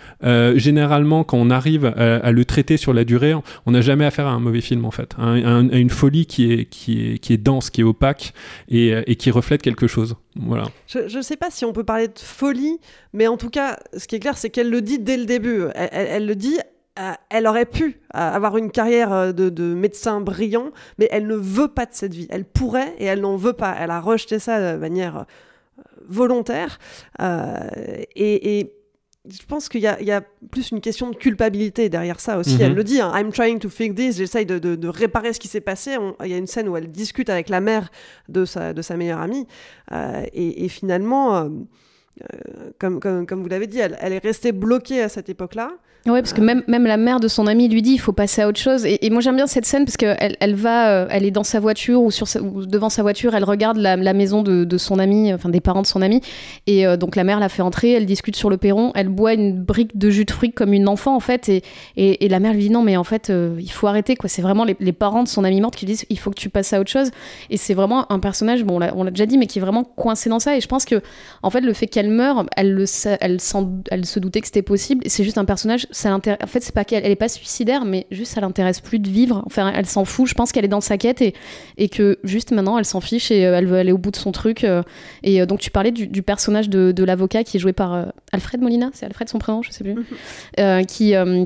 généralement, 0.57 1.25
quand 1.25 1.39
on 1.39 1.51
arrive 1.51 1.87
à, 1.87 2.31
le 2.31 2.45
traiter 2.45 2.77
sur 2.77 2.93
la 2.93 3.05
durée, 3.05 3.35
on 3.65 3.71
n'a 3.71 3.81
jamais 3.81 4.05
affaire 4.05 4.27
à 4.27 4.31
un 4.31 4.41
mauvais 4.41 4.61
film, 4.61 4.85
en 4.85 4.91
fait. 4.91 5.15
À 5.19 5.33
une 5.33 5.91
folie 5.91 6.27
qui 6.27 6.53
est, 6.53 6.65
qui, 6.67 7.19
est, 7.29 7.37
dense, 7.37 7.71
qui 7.71 7.81
est 7.81 7.85
opaque 7.85 8.33
et, 8.69 9.17
qui 9.17 9.31
reflète 9.31 9.63
quelque 9.63 9.87
chose. 9.87 10.17
Voilà. 10.37 10.65
Je 10.87 11.17
ne 11.17 11.23
sais 11.23 11.37
pas 11.37 11.51
si 11.51 11.65
on 11.65 11.73
peut 11.73 11.85
parler 11.85 12.09
de 12.09 12.19
folie, 12.19 12.79
mais 13.13 13.27
en 13.27 13.37
tout 13.37 13.51
cas, 13.51 13.79
ce 13.97 14.07
qui 14.07 14.17
est 14.17 14.21
clair, 14.21 14.37
c'est 14.37 14.51
qu'elle 14.51 14.71
le 14.71 14.83
dit 14.83 14.99
dès 14.99 15.17
le 15.17 15.25
début. 15.25 15.63
Elle- 15.75 15.91
elle 15.93 16.27
le 16.27 16.37
dit. 16.37 16.59
Euh, 16.99 17.13
elle 17.31 17.47
aurait 17.47 17.67
pu 17.67 18.01
euh, 18.15 18.19
avoir 18.19 18.57
une 18.57 18.71
carrière 18.71 19.13
euh, 19.13 19.33
de, 19.33 19.49
de 19.51 19.75
médecin 19.75 20.21
brillant, 20.21 20.71
mais 20.99 21.09
elle 21.11 21.27
ne 21.27 21.37
veut 21.37 21.69
pas 21.69 21.87
de 21.87 21.93
cette 21.95 22.15
vie. 22.15 22.27
Elle 22.31 22.45
pourrait 22.45 22.95
et 22.99 23.05
elle 23.05 23.21
n'en 23.21 23.37
veut 23.37 23.53
pas. 23.53 23.75
Elle 23.79 23.91
a 23.91 24.01
rejeté 24.01 24.39
ça 24.39 24.75
de 24.75 24.79
manière 24.79 25.27
volontaire. 26.09 26.79
Euh, 27.21 27.59
et, 28.15 28.59
et 28.61 28.73
je 29.29 29.45
pense 29.47 29.69
qu'il 29.69 29.81
y, 29.81 29.87
a- 29.89 30.01
il 30.01 30.07
y 30.07 30.13
a 30.13 30.23
plus 30.51 30.71
une 30.71 30.81
question 30.81 31.11
de 31.11 31.17
culpabilité 31.17 31.89
derrière 31.89 32.21
ça 32.21 32.39
aussi. 32.39 32.55
Mhm. 32.55 32.61
Elle 32.63 32.75
le 32.75 32.85
dit, 32.85 33.01
hein, 33.01 33.13
I'm 33.17 33.33
trying 33.33 33.59
to 33.59 33.69
fix 33.69 33.95
this, 33.95 34.17
j'essaye 34.19 34.47
de, 34.47 34.59
de- 34.59 34.77
de 34.77 34.89
réparer 34.89 35.33
ce 35.33 35.41
qui 35.41 35.49
s'est 35.49 35.61
passé. 35.61 35.97
On- 35.99 36.15
Il 36.25 36.31
y 36.31 36.35
a 36.35 36.39
une 36.39 36.47
scène 36.47 36.69
où 36.69 36.77
elle 36.77 36.91
discute 36.91 37.29
avec 37.29 37.49
la 37.49 37.61
mère 37.61 37.91
de 38.29 38.45
sa, 38.45 38.73
de 38.73 38.83
sa 38.83 38.97
meilleure 38.97 39.21
amie. 39.21 39.47
Euh, 39.93 40.23
et, 40.33 40.65
et 40.65 40.69
finalement, 40.69 41.37
euh, 41.37 41.49
euh, 42.23 42.71
comme, 42.79 43.01
comme, 43.01 43.27
comme 43.27 43.43
vous 43.43 43.49
l'avez 43.49 43.67
dit, 43.67 43.79
elle, 43.79 43.97
elle 44.01 44.13
est 44.13 44.23
restée 44.23 44.53
bloquée 44.53 45.03
à 45.03 45.09
cette 45.09 45.29
époque-là. 45.29 45.71
Ouais, 46.07 46.23
parce 46.23 46.33
que 46.33 46.41
même, 46.41 46.63
même 46.69 46.85
la 46.85 46.99
mère 46.99 47.19
de 47.19 47.27
son 47.27 47.49
ami 47.49 47.69
lui 47.69 47.83
dit 47.83 47.91
il 47.95 47.99
faut 47.99 48.13
passer 48.13 48.41
à 48.41 48.47
autre 48.47 48.61
chose. 48.61 48.87
Et, 48.87 49.05
et 49.05 49.11
moi 49.11 49.21
j'aime 49.21 49.35
bien 49.35 49.49
cette 49.49 49.67
scène 49.67 49.85
parce 49.85 49.97
qu'elle 49.97 50.37
elle 50.39 50.55
va, 50.55 50.93
euh, 50.93 51.09
elle 51.11 51.25
est 51.25 51.33
dans 51.33 51.43
sa 51.43 51.59
voiture 51.59 52.01
ou, 52.01 52.13
sur 52.13 52.29
sa- 52.29 52.41
ou 52.41 52.65
devant 52.65 52.91
sa 52.91 53.03
voiture, 53.03 53.35
elle 53.35 53.43
regarde 53.43 53.77
la, 53.77 53.97
la 53.97 54.13
maison 54.13 54.45
de, 54.45 54.63
de 54.63 54.79
son 54.79 55.01
ami, 55.01 55.35
enfin 55.35 55.49
des 55.49 55.61
parents 55.61 55.83
de 55.83 55.87
son 55.89 56.03
ami. 56.03 56.21
Et 56.69 56.87
euh, 56.87 56.97
donc 56.97 57.17
la 57.17 57.25
mère 57.25 57.41
la 57.41 57.49
fait 57.49 57.63
entrer, 57.63 57.91
elle 57.91 58.07
discute 58.07 58.37
sur 58.37 58.51
le 58.51 58.57
perron, 58.57 58.93
elle 58.95 59.09
boit 59.09 59.33
une 59.35 59.61
brique 59.61 59.99
de 59.99 60.09
jus 60.11 60.25
de 60.25 60.31
fruits 60.31 60.53
comme 60.53 60.73
une 60.73 60.87
enfant 60.87 61.17
en 61.17 61.19
fait. 61.19 61.49
Et, 61.49 61.65
et, 61.97 62.25
et 62.25 62.29
la 62.29 62.39
mère 62.39 62.53
lui 62.53 62.61
dit 62.61 62.71
non, 62.71 62.83
mais 62.83 62.97
en 62.97 63.03
fait 63.03 63.31
euh, 63.31 63.57
il 63.59 63.73
faut 63.73 63.89
arrêter 63.89 64.15
quoi. 64.15 64.29
C'est 64.29 64.43
vraiment 64.43 64.63
les, 64.63 64.77
les 64.79 64.93
parents 64.93 65.25
de 65.25 65.29
son 65.29 65.43
ami 65.43 65.61
morte 65.61 65.75
qui 65.75 65.87
lui 65.87 65.93
disent 65.95 66.07
il 66.09 66.21
faut 66.21 66.31
que 66.31 66.39
tu 66.39 66.51
passes 66.51 66.73
à 66.73 66.79
autre 66.79 66.91
chose. 66.91 67.11
Et 67.51 67.57
c'est 67.57 67.75
vraiment 67.75 68.13
un 68.13 68.21
personnage, 68.21 68.63
bon 68.63 68.77
on 68.77 68.79
l'a 68.79 68.95
on 68.95 69.03
l'a 69.03 69.11
déjà 69.11 69.27
dit, 69.27 69.39
mais 69.39 69.49
qui 69.49 69.59
est 69.59 69.63
vraiment 69.63 69.83
coincé 69.83 70.31
dans 70.31 70.39
ça. 70.39 70.57
Et 70.57 70.61
je 70.61 70.69
pense 70.69 70.85
que 70.85 71.03
en 71.43 71.51
fait 71.51 71.63
le 71.63 71.73
fait 71.73 71.89
qu'elle 71.89 72.06
elle, 72.57 72.73
le, 72.73 72.87
sa- 72.87 73.17
elle, 73.21 73.41
s'en- 73.41 73.81
elle 73.91 74.05
se 74.07 74.19
doutait 74.21 74.41
que 74.41 74.47
c'était 74.47 74.63
possible. 74.63 75.03
C'est 75.07 75.25
juste 75.25 75.39
un 75.39 75.45
personnage, 75.45 75.87
ça 75.91 76.11
l'intéresse. 76.11 76.39
En 76.43 76.47
fait, 76.47 76.61
c'est 76.61 76.75
pas 76.75 76.85
qu'elle 76.85 77.05
elle 77.05 77.11
est 77.13 77.17
pas 77.17 77.29
suicidaire, 77.29 77.85
mais 77.85 78.07
juste 78.11 78.33
ça 78.35 78.41
l'intéresse 78.41 78.81
plus 78.81 78.99
de 78.99 79.09
vivre. 79.09 79.43
Enfin, 79.47 79.73
elle 79.75 79.87
s'en 79.87 80.05
fout. 80.05 80.29
Je 80.29 80.35
pense 80.35 80.53
qu'elle 80.53 80.65
est 80.65 80.69
dans 80.69 80.81
sa 80.81 80.99
quête 80.99 81.23
et, 81.23 81.35
et 81.79 81.89
que 81.89 82.19
juste 82.25 82.53
maintenant 82.53 82.79
elle 82.79 82.85
s'en 82.85 83.01
fiche 83.01 83.31
et 83.31 83.47
euh, 83.47 83.57
elle 83.59 83.67
veut 83.67 83.79
aller 83.79 83.93
au 83.93 83.99
bout 83.99 84.11
de 84.11 84.17
son 84.17 84.33
truc. 84.33 84.65
euh. 84.65 84.83
et 85.23 85.41
euh, 85.41 85.47
donc 85.47 85.61
tu 85.61 85.71
parlais 85.71 85.93
du, 85.93 86.07
du 86.07 86.23
personnage 86.23 86.69
de, 86.69 86.93
de 86.93 87.05
l'avocat 87.05 87.45
qui 87.45 87.57
est 87.57 87.61
joué 87.61 87.73
par 87.73 88.07
Alfred 88.33 88.61
Molina, 88.61 88.91
c'est 88.93 89.07
Alfred 89.07 89.29
son 89.29 89.39
prénom, 89.39 89.63
je 89.63 89.71
sais 89.71 89.85
plus, 89.85 89.97
euh, 90.61 90.83
qui. 90.85 91.15
euh, 91.15 91.45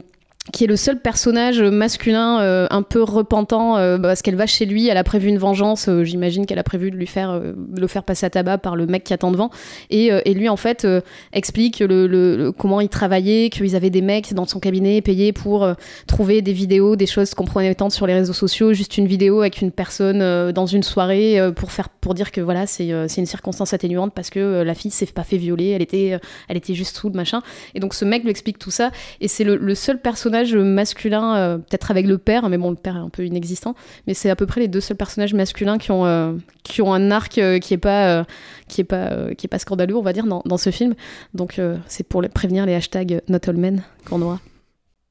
qui 0.55 0.65
est 0.65 0.67
le 0.67 0.77
seul 0.77 0.99
personnage 0.99 1.61
masculin 1.61 2.41
euh, 2.41 2.67
un 2.71 2.81
peu 2.81 3.03
repentant 3.03 3.77
euh, 3.77 3.99
parce 3.99 4.23
qu'elle 4.23 4.37
va 4.37 4.47
chez 4.47 4.65
lui, 4.65 4.89
elle 4.89 4.97
a 4.97 5.05
prévu 5.05 5.29
une 5.29 5.37
vengeance, 5.37 5.89
euh, 5.89 6.03
j'imagine 6.03 6.47
qu'elle 6.47 6.59
a 6.59 6.65
prévu 6.65 6.91
de 6.91 6.97
lui 6.97 7.07
faire 7.07 7.39
de 7.41 7.81
le 7.81 7.87
faire 7.87 8.03
passer 8.05 8.25
à 8.25 8.31
tabac 8.31 8.57
par 8.59 8.75
le 8.75 8.87
mec 8.87 9.05
qui 9.05 9.13
attend 9.13 9.31
devant. 9.31 9.51
Et, 9.91 10.11
lui 10.33 10.49
en 10.49 10.57
fait 10.57 10.87
explique 11.35 11.81
le, 11.81 12.07
le- 12.07 12.37
le- 12.37 12.53
comment 12.53 12.81
il 12.81 12.89
travaillait, 12.89 13.51
qu'ils 13.51 13.77
avaient 13.77 13.91
des 13.91 14.01
mecs 14.01 14.33
dans 14.33 14.47
son 14.47 14.61
cabinet 14.61 15.03
payés 15.03 15.33
pour 15.33 15.69
trouver 16.07 16.41
des 16.41 16.55
vidéos, 16.55 16.97
des 16.97 17.07
choses 17.07 17.35
compromettantes 17.35 17.93
sur 17.93 18.07
les 18.07 18.15
réseaux 18.15 18.33
sociaux, 18.33 18.73
juste 18.73 18.97
une 18.97 19.07
vidéo 19.07 19.41
avec 19.41 19.61
une 19.61 19.71
personne 19.71 20.53
dans 20.53 20.67
une 20.67 20.83
soirée 20.83 21.39
pour 21.55 21.71
faire 21.71 21.91
pour 21.91 22.15
dire 22.15 22.33
que 22.33 22.41
voilà 22.41 22.67
c'est 22.67 22.89
une 22.89 23.27
circonstance 23.27 23.75
atténuante 23.75 24.15
parce 24.15 24.31
que 24.31 24.63
la 24.63 24.75
fille 24.75 24.91
s'est 24.91 25.07
pas 25.07 25.25
fait 25.25 25.37
violer, 25.37 25.69
elle 25.69 25.83
était 25.83 26.19
elle 26.49 26.57
était 26.57 26.75
juste 26.75 26.97
sous 26.97 27.11
le 27.11 27.15
machin. 27.15 27.43
Et 27.75 27.81
donc 27.81 27.93
ce 27.93 28.07
mec 28.07 28.23
lui 28.23 28.31
explique 28.31 28.59
tout 28.59 28.71
ça. 28.71 28.91
Et 29.21 29.29
c'est 29.29 29.45
le, 29.45 29.57
le 29.57 29.75
seul 29.75 30.01
personnage 30.01 30.30
masculin 30.31 31.37
euh, 31.37 31.59
peut-être 31.59 31.91
avec 31.91 32.07
le 32.07 32.19
père 32.19 32.49
mais 32.49 32.59
bon 32.59 32.71
le 32.71 32.77
père 32.77 32.97
est 32.97 33.01
un 33.01 33.09
peu 33.09 33.25
inexistant 33.25 33.75
mais 34.07 34.15
c'est 34.15 34.31
à 34.31 34.37
peu 34.37 34.47
près 34.47 34.61
les 34.61 34.69
deux 34.69 34.81
seuls 34.81 34.97
personnages 34.97 35.35
masculins 35.35 35.79
qui 35.79 35.91
ont 35.91 36.07
euh, 36.07 36.35
qui 36.63 36.83
ont 36.83 36.93
un 36.93 37.11
arc 37.11 37.39
euh, 37.39 37.59
qui 37.59 37.75
est 37.75 37.79
pas 37.79 38.25
qui 38.69 38.81
est 38.81 38.85
pas 38.85 39.35
qui 39.35 39.49
pas 39.49 39.59
scandaleux 39.59 39.97
on 39.97 40.03
va 40.03 40.13
dire 40.13 40.27
dans, 40.27 40.57
ce 40.57 40.71
film. 40.71 40.95
Donc 41.35 41.61
c'est 41.87 42.07
pour 42.07 42.23
prévenir 42.29 42.67
les 42.67 42.75
hashtags 42.75 43.23
not 43.29 43.39
all 43.47 43.57
men 43.57 43.83
qu'on 44.05 44.23
aura. 44.23 44.41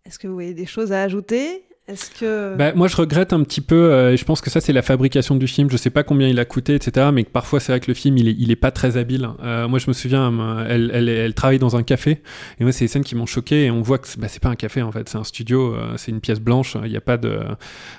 Est-ce 0.06 0.20
que 0.20 0.28
vous 0.28 0.34
voyez 0.34 0.54
des 0.54 0.66
choses 0.66 0.92
à 0.92 1.02
ajouter? 1.02 1.64
Est-ce 1.90 2.12
que. 2.20 2.56
Bah, 2.56 2.74
moi, 2.76 2.88
je 2.88 2.96
regrette 2.96 3.34
un 3.34 3.42
petit 3.44 3.62
peu, 3.62 3.76
euh, 3.76 4.16
je 4.16 4.24
pense 4.24 4.42
que 4.42 4.50
ça, 4.50 4.62
c'est 4.62 4.74
la 4.74 4.82
fabrication 4.82 5.36
du 5.36 5.48
film. 5.48 5.70
Je 5.72 5.78
sais 5.78 5.90
pas 5.90 6.04
combien 6.04 6.28
il 6.28 6.40
a 6.40 6.46
coûté, 6.46 6.76
etc. 6.76 7.08
Mais 7.14 7.24
que 7.24 7.30
parfois, 7.32 7.60
c'est 7.60 7.72
vrai 7.72 7.80
que 7.80 7.88
le 7.88 7.94
film, 7.96 8.18
il 8.18 8.28
est, 8.28 8.36
il 8.38 8.52
est 8.52 8.56
pas 8.56 8.72
très 8.72 8.98
habile. 8.98 9.28
Euh, 9.44 9.68
moi, 9.68 9.80
je 9.80 9.86
me 9.88 9.94
souviens, 9.94 10.32
euh, 10.32 10.66
elle, 10.70 10.92
elle, 10.94 11.10
elle 11.10 11.34
travaille 11.34 11.58
dans 11.60 11.76
un 11.76 11.84
café, 11.84 12.22
et 12.60 12.64
moi, 12.64 12.72
c'est 12.72 12.86
des 12.86 12.90
scènes 12.90 13.04
qui 13.04 13.16
m'ont 13.16 13.26
choqué, 13.26 13.66
et 13.66 13.72
on 13.72 13.82
voit 13.82 13.98
que 13.98 14.08
c'est- 14.08 14.20
bah, 14.20 14.28
pas 14.42 14.50
un 14.50 14.56
café, 14.56 14.82
en 14.82 14.92
fait, 14.92 15.10
c'est 15.10 15.18
un 15.18 15.24
studio, 15.24 15.74
euh, 15.74 15.94
c'est 15.98 16.12
une 16.12 16.22
pièce 16.22 16.40
blanche, 16.40 16.78
il 16.86 16.92
n'y 16.92 16.98
a 16.98 17.02
pas 17.02 17.18
de, 17.18 17.40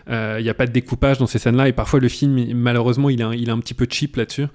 il 0.08 0.44
y 0.44 0.48
a 0.48 0.54
pas 0.54 0.66
de 0.66 0.72
découpage 0.72 1.18
dans 1.18 1.26
ces 1.26 1.38
scènes-là, 1.38 1.68
et 1.68 1.72
parfois, 1.72 2.00
le 2.00 2.08
film, 2.08 2.38
il- 2.38 2.54
malheureusement, 2.56 3.10
il 3.10 3.20
est 3.20 3.24
un, 3.24 3.34
il 3.34 3.48
est 3.48 3.52
un 3.52 3.58
petit 3.58 3.74
peu 3.74 3.86
cheap 3.90 4.16
là-dessus. 4.16 4.46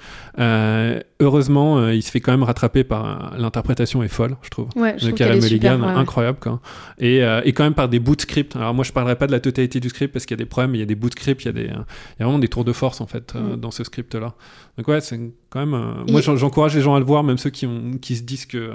Heureusement, 1.21 1.89
il 1.89 2.01
se 2.03 2.11
fait 2.11 2.19
quand 2.19 2.31
même 2.31 2.43
rattraper 2.43 2.83
par 2.83 3.33
l'interprétation 3.37 4.03
est 4.03 4.07
folle, 4.07 4.35
je 4.41 4.49
trouve. 4.49 4.67
Ouais, 4.75 4.95
je 4.97 5.05
de 5.05 5.09
super, 5.11 5.27
Mulligan, 5.35 5.81
ouais, 5.81 5.87
incroyable 5.93 6.37
quoi. 6.39 6.59
Et, 6.99 7.19
et 7.43 7.53
quand 7.53 7.63
même 7.63 7.73
par 7.73 7.87
des 7.89 7.99
bouts 7.99 8.15
de 8.15 8.21
script. 8.21 8.55
Alors 8.55 8.73
moi 8.73 8.83
je 8.83 8.91
parlerai 8.91 9.15
pas 9.15 9.24
de 9.27 9.31
la 9.31 9.39
totalité 9.39 9.79
du 9.79 9.89
script 9.89 10.13
parce 10.13 10.25
qu'il 10.25 10.35
y 10.37 10.39
a 10.41 10.43
des 10.43 10.49
problèmes, 10.49 10.75
il 10.75 10.79
y 10.79 10.83
a 10.83 10.85
des 10.85 10.95
bouts 10.95 11.09
de 11.09 11.13
script, 11.15 11.43
il 11.43 11.45
y 11.45 11.49
a, 11.49 11.53
des, 11.53 11.63
il 11.63 11.67
y 11.69 11.71
a 11.71 12.25
vraiment 12.25 12.39
des 12.39 12.47
tours 12.47 12.65
de 12.65 12.73
force 12.73 13.01
en 13.01 13.07
fait 13.07 13.33
euh, 13.35 13.55
Mm. 13.55 13.59
dans 13.59 13.71
ce 13.71 13.83
script 13.83 14.15
là. 14.15 14.33
Donc 14.77 14.87
ouais, 14.87 15.01
c'est 15.01 15.19
quand 15.55 15.65
même. 15.65 15.73
euh, 15.73 16.11
Moi 16.11 16.19
j'en- 16.21 16.35
j'encourage 16.35 16.75
les 16.75 16.81
gens 16.81 16.95
à 16.95 16.99
le 16.99 17.05
voir, 17.05 17.23
même 17.23 17.37
ceux 17.37 17.49
qui, 17.49 17.65
ont, 17.65 17.91
qui 18.01 18.15
se 18.17 18.23
disent 18.23 18.45
que 18.45 18.57
euh, 18.57 18.73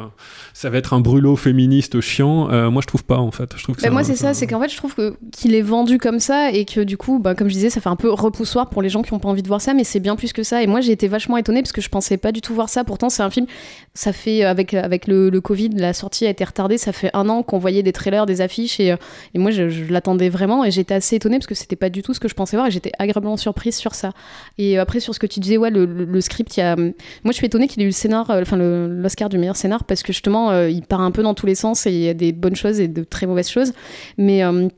ça 0.55 0.71
va 0.71 0.79
être 0.79 0.95
un 0.95 1.01
brûlot 1.01 1.37
féministe 1.37 2.01
chiant. 2.01 2.51
Euh, 2.51 2.71
moi 2.71 2.81
je 2.83 2.87
trouve 2.87 3.05
pas 3.05 3.19
en 3.19 3.31
fait. 3.31 3.51
Je 3.57 3.63
trouve 3.63 3.77
que 3.77 3.83
Bah, 3.83 3.91
moi, 3.91 4.03
c'est 4.05 4.17
ça, 4.17 4.33
c'est 4.35 4.47
qu'en 4.47 4.61
fait, 4.61 4.69
je 4.71 4.77
trouve 4.77 4.95
que 4.95 5.15
qu'il 5.33 5.55
est 5.55 5.61
vendu 5.63 5.99
comme 5.99 6.21
ça 6.21 6.51
et 6.53 6.65
que 6.65 6.81
du 6.81 6.97
coup, 6.97 7.19
bah, 7.19 7.35
comme 7.35 7.49
je 7.49 7.53
disais, 7.55 7.69
ça 7.71 7.81
fait 7.81 7.89
un 7.91 7.97
peu 7.97 8.11
repoussoir 8.11 8.71
pour 8.71 8.81
les 8.83 8.89
gens 8.89 9.03
qui 9.03 9.13
ont 9.13 9.19
pas 9.19 9.29
envie 9.29 9.43
de 9.43 9.49
voir 9.49 9.61
ça, 9.61 9.75
mais 9.75 9.85
c'est 9.85 10.01
bien 10.01 10.17
plus 10.17 10.33
que 10.33 10.43
ça. 10.43 10.63
Et 10.63 10.67
moi, 10.67 10.81
j'ai 10.81 10.93
été 10.93 11.07
vachement 11.09 11.37
étonnée 11.37 11.61
parce 11.63 11.73
que 11.73 11.81
je 11.83 11.89
pensais 11.91 12.17
pas 12.17 12.33
du 12.33 12.41
tout 12.41 12.55
voir 12.55 12.69
ça. 12.71 12.83
Pourtant, 12.85 13.11
c'est 13.11 13.23
un 13.23 13.31
film. 13.31 13.47
Ça 13.95 14.13
fait 14.13 14.45
avec 14.45 14.73
avec 14.75 15.07
le, 15.07 15.29
le 15.31 15.41
Covid, 15.41 15.71
la 15.71 15.93
sortie 15.93 16.25
a 16.27 16.31
été 16.31 16.45
retardée. 16.45 16.79
Ça 16.79 16.93
fait 16.93 17.11
un 17.13 17.29
an 17.29 17.43
qu'on 17.43 17.59
voyait 17.59 17.83
des 17.83 17.93
trailers, 17.93 18.25
des 18.25 18.41
affiches 18.41 18.81
et, 18.81 18.95
et 19.35 19.39
moi, 19.39 19.51
je, 19.51 19.69
je 19.69 19.85
l'attendais 19.93 20.29
vraiment 20.31 20.65
et 20.65 20.71
j'étais 20.71 20.95
assez 20.95 21.17
étonnée 21.17 21.39
parce 21.39 21.47
que 21.47 21.55
c'était 21.55 21.77
pas 21.77 21.91
du 21.91 22.03
tout 22.03 22.15
ce 22.15 22.21
que 22.21 22.29
je 22.29 22.35
pensais 22.35 22.57
voir 22.57 22.69
et 22.69 22.71
j'étais 22.71 22.93
agréablement 22.99 23.37
surprise 23.37 23.77
sur 23.77 23.95
ça. 23.95 24.13
Et 24.59 24.79
après, 24.79 25.01
sur 25.01 25.15
ce 25.15 25.19
que 25.19 25.27
tu 25.27 25.41
disais, 25.41 25.57
ouais, 25.59 25.71
le, 25.71 25.85
le- 25.85 26.05
le 26.05 26.21
script, 26.21 26.57
il 26.57 26.61
y 26.61 26.63
a. 26.63 26.70
Moi, 26.77 26.93
je 27.27 27.33
suis 27.33 27.47
étonnée 27.47 27.69
qu'il 27.69 27.81
ait 27.83 27.85
eu 27.85 27.89
le 27.89 27.93
scénar, 27.93 28.31
euh, 28.31 28.43
enfin 28.43 28.57
l'Oscar 28.57 29.29
du 29.29 29.39
meilleur 29.39 29.57
scénar 29.57 29.85
parce 29.85 30.03
que 30.03 30.13
justement, 30.13 30.51
euh, 30.51 30.69
il 30.69 30.83
part 30.83 31.01
un 31.01 31.11
peu 31.11 31.23
dans 31.23 31.35
tous 31.35 31.47
les 31.47 31.55
sens 31.55 31.87
et 31.87 31.91
il 31.91 32.01
y 32.01 32.09
a 32.09 32.15
des 32.15 32.33
bonnes 32.33 32.57
choses 32.57 32.81
et 32.81 32.89
de 32.89 33.05
très 33.05 33.27
mauvaises 33.27 33.51
choses. 33.51 33.73
Mais 34.19 34.45
euh, 34.45 34.69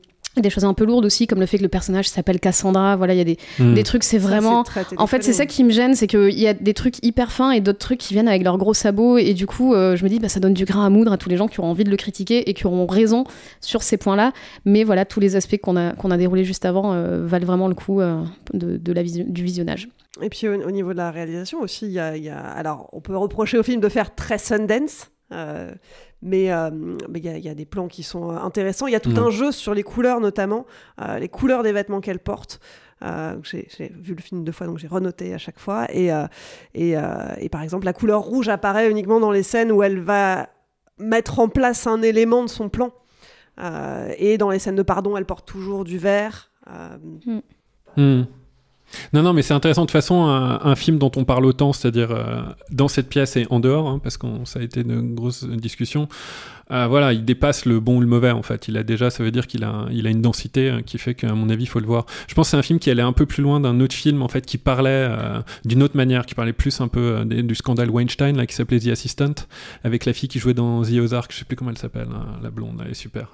des 0.41 0.49
choses 0.49 0.65
un 0.65 0.73
peu 0.73 0.85
lourdes 0.85 1.05
aussi, 1.05 1.27
comme 1.27 1.39
le 1.39 1.45
fait 1.45 1.57
que 1.57 1.63
le 1.63 1.69
personnage 1.69 2.09
s'appelle 2.09 2.39
Cassandra. 2.39 2.95
Voilà, 2.95 3.13
il 3.13 3.17
y 3.17 3.21
a 3.21 3.23
des, 3.23 3.37
Mm. 3.59 3.73
des 3.75 3.83
trucs, 3.83 4.03
c'est 4.03 4.17
vraiment. 4.17 4.63
En 4.97 5.07
fait, 5.07 5.23
c'est 5.23 5.33
ça 5.33 5.45
qui 5.45 5.63
me 5.63 5.69
gêne, 5.71 5.93
c'est 5.95 6.07
qu'il 6.07 6.39
y 6.39 6.47
a 6.47 6.53
des 6.53 6.73
trucs 6.73 7.03
hyper 7.05 7.31
fins 7.31 7.51
et 7.51 7.61
d'autres 7.61 7.79
trucs 7.79 7.99
qui 7.99 8.13
viennent 8.13 8.27
avec 8.27 8.43
leurs 8.43 8.57
gros 8.57 8.73
sabots. 8.73 9.17
Et 9.17 9.33
du 9.33 9.45
coup, 9.45 9.73
euh, 9.73 9.95
je 9.95 10.03
me 10.03 10.09
dis, 10.09 10.19
bah, 10.19 10.29
ça 10.29 10.39
donne 10.39 10.53
du 10.53 10.65
grain 10.65 10.85
à 10.85 10.89
moudre 10.89 11.11
à 11.13 11.17
tous 11.17 11.29
les 11.29 11.37
gens 11.37 11.47
qui 11.47 11.59
auront 11.59 11.69
envie 11.69 11.83
de 11.83 11.89
le 11.91 11.97
critiquer 11.97 12.49
et 12.49 12.53
qui 12.53 12.65
auront 12.65 12.87
raison 12.87 13.25
sur 13.61 13.83
ces 13.83 13.97
points-là. 13.97 14.31
Mais 14.65 14.83
voilà, 14.83 15.05
tous 15.05 15.19
les 15.19 15.35
aspects 15.35 15.57
qu'on 15.57 15.75
a, 15.77 15.93
qu'on 15.93 16.09
a 16.11 16.17
déroulés 16.17 16.43
juste 16.45 16.65
avant 16.65 16.93
euh, 16.93 17.25
valent 17.25 17.45
vraiment 17.45 17.67
le 17.67 17.75
coup 17.75 18.01
euh, 18.01 18.23
de, 18.53 18.77
de 18.77 18.93
la 18.93 19.03
vision- 19.03 19.25
du 19.27 19.43
visionnage. 19.43 19.87
Et 20.21 20.29
puis 20.29 20.47
au, 20.47 20.53
au 20.53 20.71
niveau 20.71 20.93
de 20.93 20.97
la 20.97 21.09
réalisation 21.11 21.59
aussi, 21.61 21.85
il 21.87 21.91
y 21.91 21.99
a, 21.99 22.15
il 22.17 22.23
y 22.23 22.29
a- 22.29 22.39
alors 22.39 22.89
on 22.93 23.01
peut 23.01 23.17
reprocher 23.17 23.57
au 23.57 23.63
film 23.63 23.81
de 23.81 23.89
faire 23.89 24.13
très 24.15 24.37
Sundance, 24.37 25.07
euh, 25.33 25.71
mais 26.21 26.51
euh, 26.53 26.69
mais 27.09 27.19
il 27.19 27.25
y, 27.25 27.29
a- 27.29 27.37
il 27.37 27.43
y 27.43 27.49
a 27.49 27.55
des 27.55 27.65
plans 27.65 27.87
qui 27.87 28.03
sont 28.03 28.31
euh, 28.31 28.35
intéressants. 28.37 28.87
Il 28.87 28.93
y 28.93 28.95
a 28.95 28.99
tout 29.01 29.09
Mhm. 29.11 29.17
un 29.19 29.29
jeu 29.29 29.51
sur 29.51 29.73
les 29.73 29.83
couleurs 29.83 30.19
notamment, 30.21 30.65
euh, 31.01 31.19
les 31.19 31.27
couleurs 31.29 31.63
des 31.63 31.73
vêtements 31.73 31.99
qu'elle 32.01 32.19
porte. 32.19 32.59
Euh, 33.03 33.35
j'ai 33.43 33.67
vu 33.99 34.15
le 34.15 34.21
film 34.21 34.45
deux 34.45 34.53
fois, 34.53 34.65
donc 34.67 34.77
j'ai 34.77 34.87
renoté 34.87 35.33
à 35.33 35.37
chaque 35.37 35.59
fois. 35.59 35.87
Et, 35.91 36.13
euh, 36.13 36.25
et, 36.73 36.95
euh, 36.97 37.01
et 37.39 37.49
par 37.49 37.61
exemple, 37.61 37.83
la 37.85 37.91
couleur 37.91 38.21
rouge 38.21 38.47
apparaît 38.47 38.89
uniquement 38.89 39.19
dans 39.19 39.31
les 39.31 39.43
scènes 39.43 39.73
où 39.73 39.83
elle 39.83 39.99
va 39.99 40.47
mettre 40.99 41.39
en 41.39 41.49
place 41.49 41.85
un 41.87 42.01
élément 42.01 42.43
de 42.43 42.49
son 42.49 42.69
plan. 42.69 42.91
Euh, 43.59 44.13
et 44.17 44.37
dans 44.37 44.49
les 44.51 44.59
scènes 44.59 44.75
de 44.77 44.83
pardon, 44.83 45.17
elle 45.17 45.25
porte 45.25 45.45
toujours 45.45 45.83
du 45.83 45.97
vert. 45.97 46.51
Euh, 46.69 46.97
Hmm. 47.97 48.23
Non, 49.13 49.21
non, 49.23 49.33
mais 49.33 49.41
c'est 49.41 49.53
intéressant. 49.53 49.81
De 49.81 49.87
toute 49.87 49.91
façon, 49.91 50.25
un, 50.25 50.75
film 50.75 50.97
dont 50.97 51.11
on 51.15 51.23
parle 51.23 51.45
autant, 51.45 51.73
c'est-à-dire 51.73 52.11
euh, 52.11 52.41
dans 52.71 52.87
cette 52.87 53.09
pièce 53.09 53.35
et 53.35 53.47
en 53.49 53.59
dehors, 53.59 53.87
hein, 53.87 53.99
parce 54.01 54.17
que 54.17 54.27
ça 54.45 54.59
a 54.59 54.63
été 54.63 54.81
une 54.81 55.15
grosse 55.15 55.43
discussion, 55.45 56.07
euh, 56.71 56.87
voilà, 56.87 57.13
il 57.13 57.25
dépasse 57.25 57.65
le 57.65 57.79
bon 57.79 57.97
ou 57.97 58.01
le 58.01 58.07
mauvais, 58.07 58.31
en 58.31 58.41
fait. 58.41 58.67
Il 58.67 58.77
a 58.77 58.83
déjà, 58.83 59.09
ça 59.09 59.23
veut 59.23 59.31
dire 59.31 59.47
qu'il 59.47 59.63
a, 59.63 59.85
il 59.91 60.07
a 60.07 60.09
une 60.09 60.21
densité 60.21 60.69
euh, 60.69 60.81
qui 60.81 60.97
fait 60.97 61.13
qu'à 61.13 61.33
mon 61.33 61.49
avis, 61.49 61.63
il 61.63 61.67
faut 61.67 61.79
le 61.79 61.85
voir. 61.85 62.05
Je 62.27 62.33
pense 62.33 62.47
que 62.47 62.51
c'est 62.51 62.57
un 62.57 62.63
film 62.63 62.79
qui 62.79 62.89
allait 62.89 63.03
un 63.03 63.13
peu 63.13 63.25
plus 63.25 63.43
loin 63.43 63.59
d'un 63.59 63.79
autre 63.79 63.95
film, 63.95 64.21
en 64.21 64.27
fait, 64.27 64.45
qui 64.45 64.57
parlait 64.57 64.89
euh, 64.89 65.41
d'une 65.65 65.83
autre 65.83 65.97
manière, 65.97 66.25
qui 66.25 66.35
parlait 66.35 66.53
plus 66.53 66.81
un 66.81 66.87
peu 66.87 67.23
du 67.25 67.55
scandale 67.55 67.89
Weinstein, 67.89 68.37
là, 68.37 68.45
qui 68.45 68.55
s'appelait 68.55 68.79
The 68.79 68.87
Assistant, 68.87 69.33
avec 69.83 70.05
la 70.05 70.13
fille 70.13 70.29
qui 70.29 70.39
jouait 70.39 70.53
dans 70.53 70.83
The 70.83 70.93
Ozark, 70.93 71.31
je 71.31 71.39
sais 71.39 71.45
plus 71.45 71.55
comment 71.55 71.71
elle 71.71 71.77
s'appelle, 71.77 72.07
hein, 72.13 72.39
la 72.41 72.49
blonde, 72.49 72.81
elle 72.83 72.91
est 72.91 72.95
super. 72.95 73.27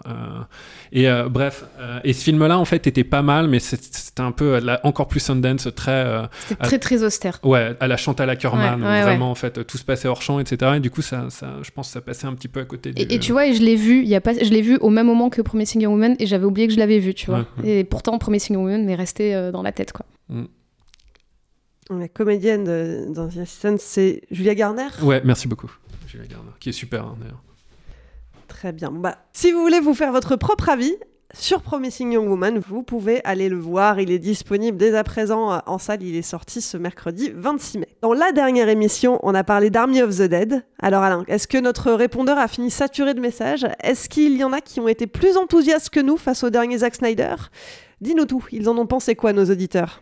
Et 0.92 1.08
bref, 1.30 1.66
et 2.04 2.14
ce 2.14 2.24
film-là, 2.24 2.58
en 2.58 2.66
fait, 2.66 2.88
était 2.88 3.04
pas 3.04 3.22
mal, 3.22 3.48
mais 3.48 3.60
c'était 3.60 4.22
un 4.22 4.32
peu 4.32 4.60
là, 4.60 4.80
encore 4.84 5.08
plus 5.08 5.20
Sundance, 5.20 5.68
très. 5.76 6.28
C'était 6.48 6.64
très, 6.64 6.80
très 6.80 7.04
austère. 7.04 7.40
Ouais, 7.44 7.76
à 7.80 7.88
la 7.88 7.98
Chantal 7.98 8.30
Ackerman, 8.30 8.82
Ouais, 8.82 8.88
ouais, 8.88 9.02
vraiment, 9.02 9.26
ouais. 9.26 9.32
en 9.32 9.36
fait, 9.36 9.66
tout 9.66 9.78
se 9.78 9.84
passait 9.84 10.08
hors 10.08 10.22
champ, 10.22 10.40
etc. 10.40 10.74
Et 10.78 10.80
du 10.80 10.90
coup, 10.90 11.02
ça, 11.02 11.30
ça, 11.30 11.58
je 11.62 11.72
pense 11.72 11.88
que 11.88 11.94
ça 11.94 12.02
passait 12.02 12.28
un 12.28 12.34
petit 12.34 12.48
peu 12.48 12.60
à 12.60 12.66
côté 12.66 12.92
du... 12.92 13.02
Et, 13.02 13.20
tu 13.30 13.34
vois, 13.34 13.46
et 13.46 13.54
je 13.54 13.62
l'ai 13.62 13.76
vu, 13.76 14.02
il 14.02 14.08
y 14.08 14.16
a 14.16 14.22
pas, 14.22 14.34
je 14.34 14.50
l'ai 14.50 14.64
vu 14.64 14.78
au 14.78 14.90
même 14.90 15.06
moment 15.06 15.30
que 15.30 15.44
Promising 15.44 15.84
Young 15.84 15.94
Woman 15.94 16.16
et 16.18 16.26
j'avais 16.26 16.46
oublié 16.46 16.66
que 16.66 16.74
je 16.74 16.80
l'avais 16.80 16.98
vu, 16.98 17.14
tu 17.14 17.28
vois. 17.28 17.46
Ouais, 17.60 17.80
Et 17.80 17.84
pourtant, 17.84 18.18
Promising 18.18 18.56
Young 18.56 18.66
Woman 18.66 18.84
m'est 18.84 18.96
resté 18.96 19.36
euh, 19.36 19.52
dans 19.52 19.62
la 19.62 19.72
tête, 19.72 19.92
quoi. 19.92 20.08
La 21.92 22.08
comédienne 22.08 22.64
de, 22.64 23.06
dans 23.14 23.28
The 23.30 23.38
Assistant, 23.38 23.76
c'est 23.78 24.24
Julia 24.32 24.56
Garner? 24.56 24.88
Ouais, 25.04 25.22
merci 25.24 25.48
beaucoup, 25.48 25.72
Julia 26.08 26.26
Garner, 26.26 26.50
qui 26.60 26.70
est 26.70 26.72
super, 26.72 27.04
hein, 27.04 27.18
d'ailleurs. 27.22 27.44
Très 28.48 28.72
bien. 28.72 28.90
Bah, 28.90 29.20
si 29.32 29.52
vous 29.52 29.62
voulez 29.62 29.80
vous 29.80 29.94
faire 29.94 30.12
votre 30.12 30.36
propre 30.36 30.70
avis 30.70 30.96
sur 31.34 31.62
Promising 31.62 32.14
Young 32.14 32.28
Woman, 32.28 32.60
vous 32.60 32.82
pouvez 32.82 33.22
aller 33.24 33.50
le 33.50 33.58
voir. 33.58 34.00
Il 34.00 34.12
est 34.12 34.20
disponible 34.20 34.78
dès 34.78 34.96
à 34.96 35.04
présent 35.04 35.54
euh, 35.54 35.60
en 35.68 35.78
salle. 35.78 36.02
Il 36.02 36.16
est 36.16 36.24
sorti 36.24 36.60
ce 36.60 36.76
mercredi 36.76 37.32
26 37.36 37.78
mai. 37.78 37.88
Dans 38.02 38.14
la 38.14 38.32
dernière 38.32 38.68
émission, 38.68 39.20
on 39.22 39.36
a 39.36 39.44
parlé 39.44 39.70
d'Army 39.70 40.02
of 40.02 40.18
the 40.18 40.24
Dead. 40.24 40.64
Alors 40.82 41.04
Alain, 41.04 41.24
est-ce 41.28 41.48
que 41.48 41.60
notre 41.60 41.92
répondeur 41.92 42.40
a 42.40 42.48
fini 42.48 42.72
saturé 42.72 43.14
de 43.14 43.20
messages? 43.20 43.68
Est-ce 43.84 44.10
qu'il 44.10 44.38
y 44.38 44.44
en 44.44 44.54
a 44.54 44.62
qui 44.62 44.80
ont 44.80 44.88
été 44.88 45.06
plus 45.06 45.38
enthousiastes 45.38 45.92
que 45.92 46.00
nous 46.00 46.18
face 46.18 46.44
au 46.44 46.50
dernier 46.50 46.80
Zack 46.80 46.96
Snyder? 46.96 47.36
Dis-nous 48.02 48.26
tout. 48.26 48.46
Ils 48.52 48.68
en 48.68 48.78
ont 48.78 48.88
pensé 48.88 49.16
quoi, 49.16 49.32
nos 49.32 49.46
auditeurs? 49.46 50.02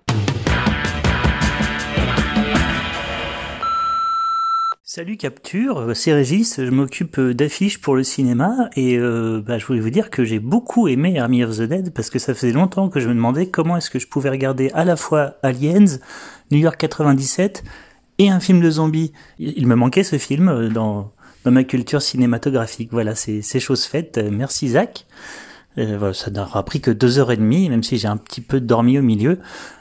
Salut 4.98 5.18
Capture, 5.18 5.96
c'est 5.96 6.12
Régis, 6.12 6.56
je 6.58 6.72
m'occupe 6.72 7.20
d'affiches 7.20 7.80
pour 7.80 7.96
le 7.96 8.02
cinéma 8.02 8.72
et 8.76 8.98
euh, 8.98 9.44
bah, 9.46 9.60
je 9.60 9.66
voulais 9.68 9.80
vous 9.80 9.92
dire 9.92 10.10
que 10.10 10.26
j'ai 10.26 10.40
beaucoup 10.40 10.88
aimé 10.88 11.20
Army 11.20 11.44
of 11.44 11.56
the 11.56 11.62
Dead 11.62 11.94
parce 11.94 12.10
que 12.10 12.18
ça 12.18 12.34
faisait 12.34 12.52
longtemps 12.52 12.90
que 12.90 13.00
je 13.00 13.08
me 13.08 13.14
demandais 13.14 13.48
comment 13.48 13.78
est-ce 13.78 13.92
que 13.92 14.00
je 14.00 14.08
pouvais 14.08 14.32
regarder 14.32 14.72
à 14.74 14.86
la 14.86 14.96
fois 14.96 15.36
Aliens, 15.44 16.00
New 16.50 16.58
York 16.58 16.78
97 16.78 17.64
et 18.18 18.32
un 18.32 18.40
film 18.40 18.60
de 18.60 18.72
zombies. 18.72 19.14
Il 19.38 19.68
me 19.68 19.76
manquait 19.76 20.02
ce 20.02 20.18
film 20.18 20.50
euh, 20.50 20.70
dans, 20.70 21.14
ma 21.46 21.64
culture 21.64 22.02
cinématographique. 22.02 22.90
Voilà, 22.92 23.14
c'est 23.14 23.60
chose 23.60 23.84
faite. 23.84 24.20
Merci 24.32 24.70
Zach. 24.70 25.06
Euh, 25.78 26.12
ça 26.12 26.32
n'aura 26.32 26.66
pris 26.66 26.82
que 26.82 26.90
deux 26.90 27.20
heures 27.20 27.32
et 27.32 27.38
demie, 27.38 27.70
même 27.70 27.84
si 27.84 28.00
j'ai 28.00 28.08
un 28.08 28.18
petit 28.18 28.42
peu 28.42 28.60
dormi 28.60 28.98
au 28.98 29.04
milieu. 29.04 29.38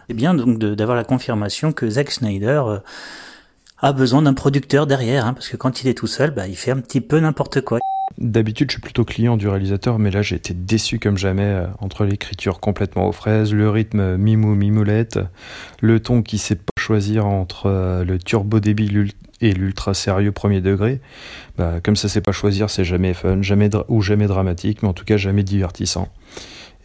C'est 0.08 0.14
bien 0.14 0.34
donc 0.34 0.58
d'avoir 0.58 0.94
la 0.94 1.04
confirmation 1.04 1.72
que 1.72 1.88
Zack 1.88 2.10
Snyder... 2.10 2.62
Euh, 2.66 2.78
a 3.78 3.92
besoin 3.92 4.22
d'un 4.22 4.34
producteur 4.34 4.86
derrière, 4.86 5.26
hein, 5.26 5.34
parce 5.34 5.48
que 5.48 5.56
quand 5.56 5.82
il 5.82 5.88
est 5.88 5.94
tout 5.94 6.06
seul, 6.06 6.30
bah, 6.30 6.46
il 6.46 6.56
fait 6.56 6.70
un 6.70 6.80
petit 6.80 7.00
peu 7.00 7.18
n'importe 7.20 7.60
quoi. 7.60 7.78
D'habitude, 8.18 8.70
je 8.70 8.74
suis 8.76 8.80
plutôt 8.80 9.04
client 9.04 9.36
du 9.36 9.48
réalisateur, 9.48 9.98
mais 9.98 10.10
là, 10.10 10.22
j'ai 10.22 10.36
été 10.36 10.54
déçu 10.54 10.98
comme 10.98 11.18
jamais 11.18 11.42
euh, 11.42 11.66
entre 11.80 12.04
l'écriture 12.04 12.60
complètement 12.60 13.08
aux 13.08 13.12
fraises, 13.12 13.52
le 13.52 13.68
rythme 13.68 14.16
mimou 14.16 14.54
mimoulette, 14.54 15.18
le 15.82 16.00
ton 16.00 16.22
qui 16.22 16.38
sait 16.38 16.54
pas 16.54 16.62
choisir 16.78 17.26
entre 17.26 17.66
euh, 17.66 18.04
le 18.04 18.18
turbo 18.18 18.60
débile 18.60 19.10
et 19.42 19.52
l'ultra 19.52 19.92
sérieux 19.92 20.32
premier 20.32 20.60
degré. 20.62 21.00
Bah, 21.58 21.74
comme 21.82 21.96
ça 21.96 22.08
sait 22.08 22.22
pas 22.22 22.32
choisir, 22.32 22.70
c'est 22.70 22.84
jamais 22.84 23.12
fun, 23.12 23.42
jamais 23.42 23.68
ou 23.88 24.00
jamais 24.00 24.26
dramatique, 24.26 24.82
mais 24.82 24.88
en 24.88 24.94
tout 24.94 25.04
cas 25.04 25.18
jamais 25.18 25.42
divertissant. 25.42 26.08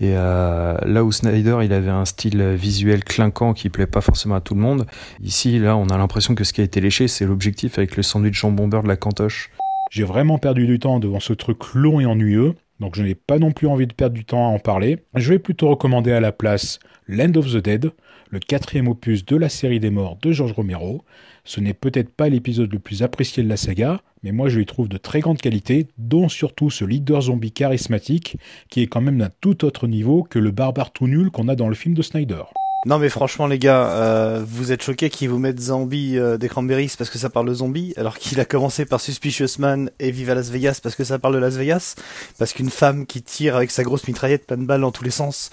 Et 0.02 0.16
euh, 0.16 0.76
là 0.84 1.04
où 1.04 1.12
Snyder, 1.12 1.60
il 1.64 1.72
avait 1.74 1.92
un 1.92 2.06
style 2.06 2.42
visuel 2.56 3.04
clinquant 3.04 3.54
qui 3.54 3.70
plaît 3.70 3.86
pas 3.86 4.02
forcément 4.02 4.34
à 4.34 4.42
tout 4.42 4.56
le 4.56 4.60
monde, 4.60 4.88
ici, 5.22 5.60
là, 5.60 5.78
on 5.78 5.86
a 5.90 5.98
l'impression 5.98 6.34
que 6.34 6.44
ce 6.44 6.54
qui 6.54 6.62
a 6.62 6.64
été 6.64 6.82
léché, 6.82 7.08
c'est 7.08 7.28
l'objectif 7.28 7.78
avec 7.78 7.96
le 7.96 8.02
sandwich 8.02 8.34
jambon 8.34 8.68
beurre 8.68 8.82
de 8.82 8.88
la 8.88 8.98
cantoche. 8.98 9.52
J'ai 9.92 10.04
vraiment 10.04 10.40
perdu 10.40 10.66
du 10.66 10.80
temps 10.80 11.00
devant 11.00 11.20
ce 11.20 11.34
truc 11.34 11.60
long 11.76 12.00
et 12.00 12.08
ennuyeux, 12.08 12.56
donc 12.80 12.96
je 12.96 13.04
n'ai 13.04 13.14
pas 13.14 13.38
non 13.38 13.52
plus 13.52 13.68
envie 13.68 13.86
de 13.86 13.94
perdre 13.94 14.16
du 14.16 14.26
temps 14.26 14.48
à 14.48 14.50
en 14.50 14.58
parler. 14.58 15.04
Je 15.14 15.30
vais 15.30 15.40
plutôt 15.40 15.70
recommander 15.70 16.12
à 16.12 16.20
la 16.20 16.32
place 16.32 16.80
Land 17.08 17.36
of 17.36 17.52
the 17.54 17.58
Dead, 17.58 17.92
le 18.32 18.40
quatrième 18.40 18.88
opus 18.88 19.24
de 19.24 19.36
la 19.36 19.50
série 19.50 19.80
des 19.80 19.92
morts 19.92 20.18
de 20.20 20.32
George 20.32 20.54
Romero. 20.54 21.04
Ce 21.43 21.60
n'est 21.60 21.73
peut-être 21.73 22.13
pas 22.13 22.30
l'épisode 22.30 22.71
le 22.71 22.80
plus 22.80 23.04
apprécié 23.04 23.43
de 23.43 23.49
la 23.49 23.58
saga, 23.58 24.01
mais 24.23 24.32
moi 24.32 24.49
je 24.49 24.58
lui 24.58 24.65
trouve 24.65 24.88
de 24.88 24.97
très 24.97 25.19
grande 25.19 25.39
qualité, 25.39 25.88
dont 25.97 26.30
surtout 26.30 26.69
ce 26.69 26.86
leader 26.86 27.21
zombie 27.21 27.51
charismatique, 27.51 28.38
qui 28.69 28.82
est 28.82 28.88
quand 28.88 29.01
même 29.01 29.17
d'un 29.17 29.32
tout 29.41 29.65
autre 29.65 29.88
niveau 29.88 30.23
que 30.23 30.39
le 30.39 30.51
barbare 30.51 30.91
tout 30.91 31.08
nul 31.08 31.32
qu'on 31.32 31.47
a 31.47 31.56
dans 31.56 31.67
le 31.67 31.75
film 31.75 31.95
de 31.95 32.01
Snyder. 32.01 32.43
Non 32.88 32.97
mais 32.97 33.10
franchement 33.10 33.45
les 33.45 33.60
gars, 33.60 33.91
euh, 33.91 34.43
vous 34.45 34.71
êtes 34.71 34.82
choqués 34.82 35.12
qu'ils 35.12 35.30
vous 35.30 35.38
mettent 35.38 35.60
Zombie 35.60 36.17
euh, 36.17 36.38
des 36.38 36.49
Cranberries 36.49 36.93
parce 36.97 37.12
que 37.12 37.19
ça 37.19 37.30
parle 37.30 37.47
de 37.47 37.54
zombies, 37.54 37.93
alors 37.95 38.17
qu'il 38.17 38.39
a 38.39 38.45
commencé 38.45 38.86
par 38.86 38.99
Suspicious 38.99 39.60
Man 39.60 39.91
et 39.99 40.10
Viva 40.10 40.34
Las 40.34 40.49
Vegas 40.49 40.80
parce 40.82 40.95
que 40.95 41.04
ça 41.04 41.19
parle 41.19 41.36
de 41.36 41.39
Las 41.39 41.58
Vegas, 41.58 41.95
parce 42.39 42.54
qu'une 42.54 42.71
femme 42.71 43.06
qui 43.06 43.21
tire 43.21 43.56
avec 43.56 43.69
sa 43.69 43.84
grosse 43.84 44.08
mitraillette 44.08 44.47
plein 44.47 44.58
de 44.58 44.65
balles 44.65 44.82
dans 44.82 44.91
tous 44.91 45.04
les 45.04 45.12
sens, 45.12 45.51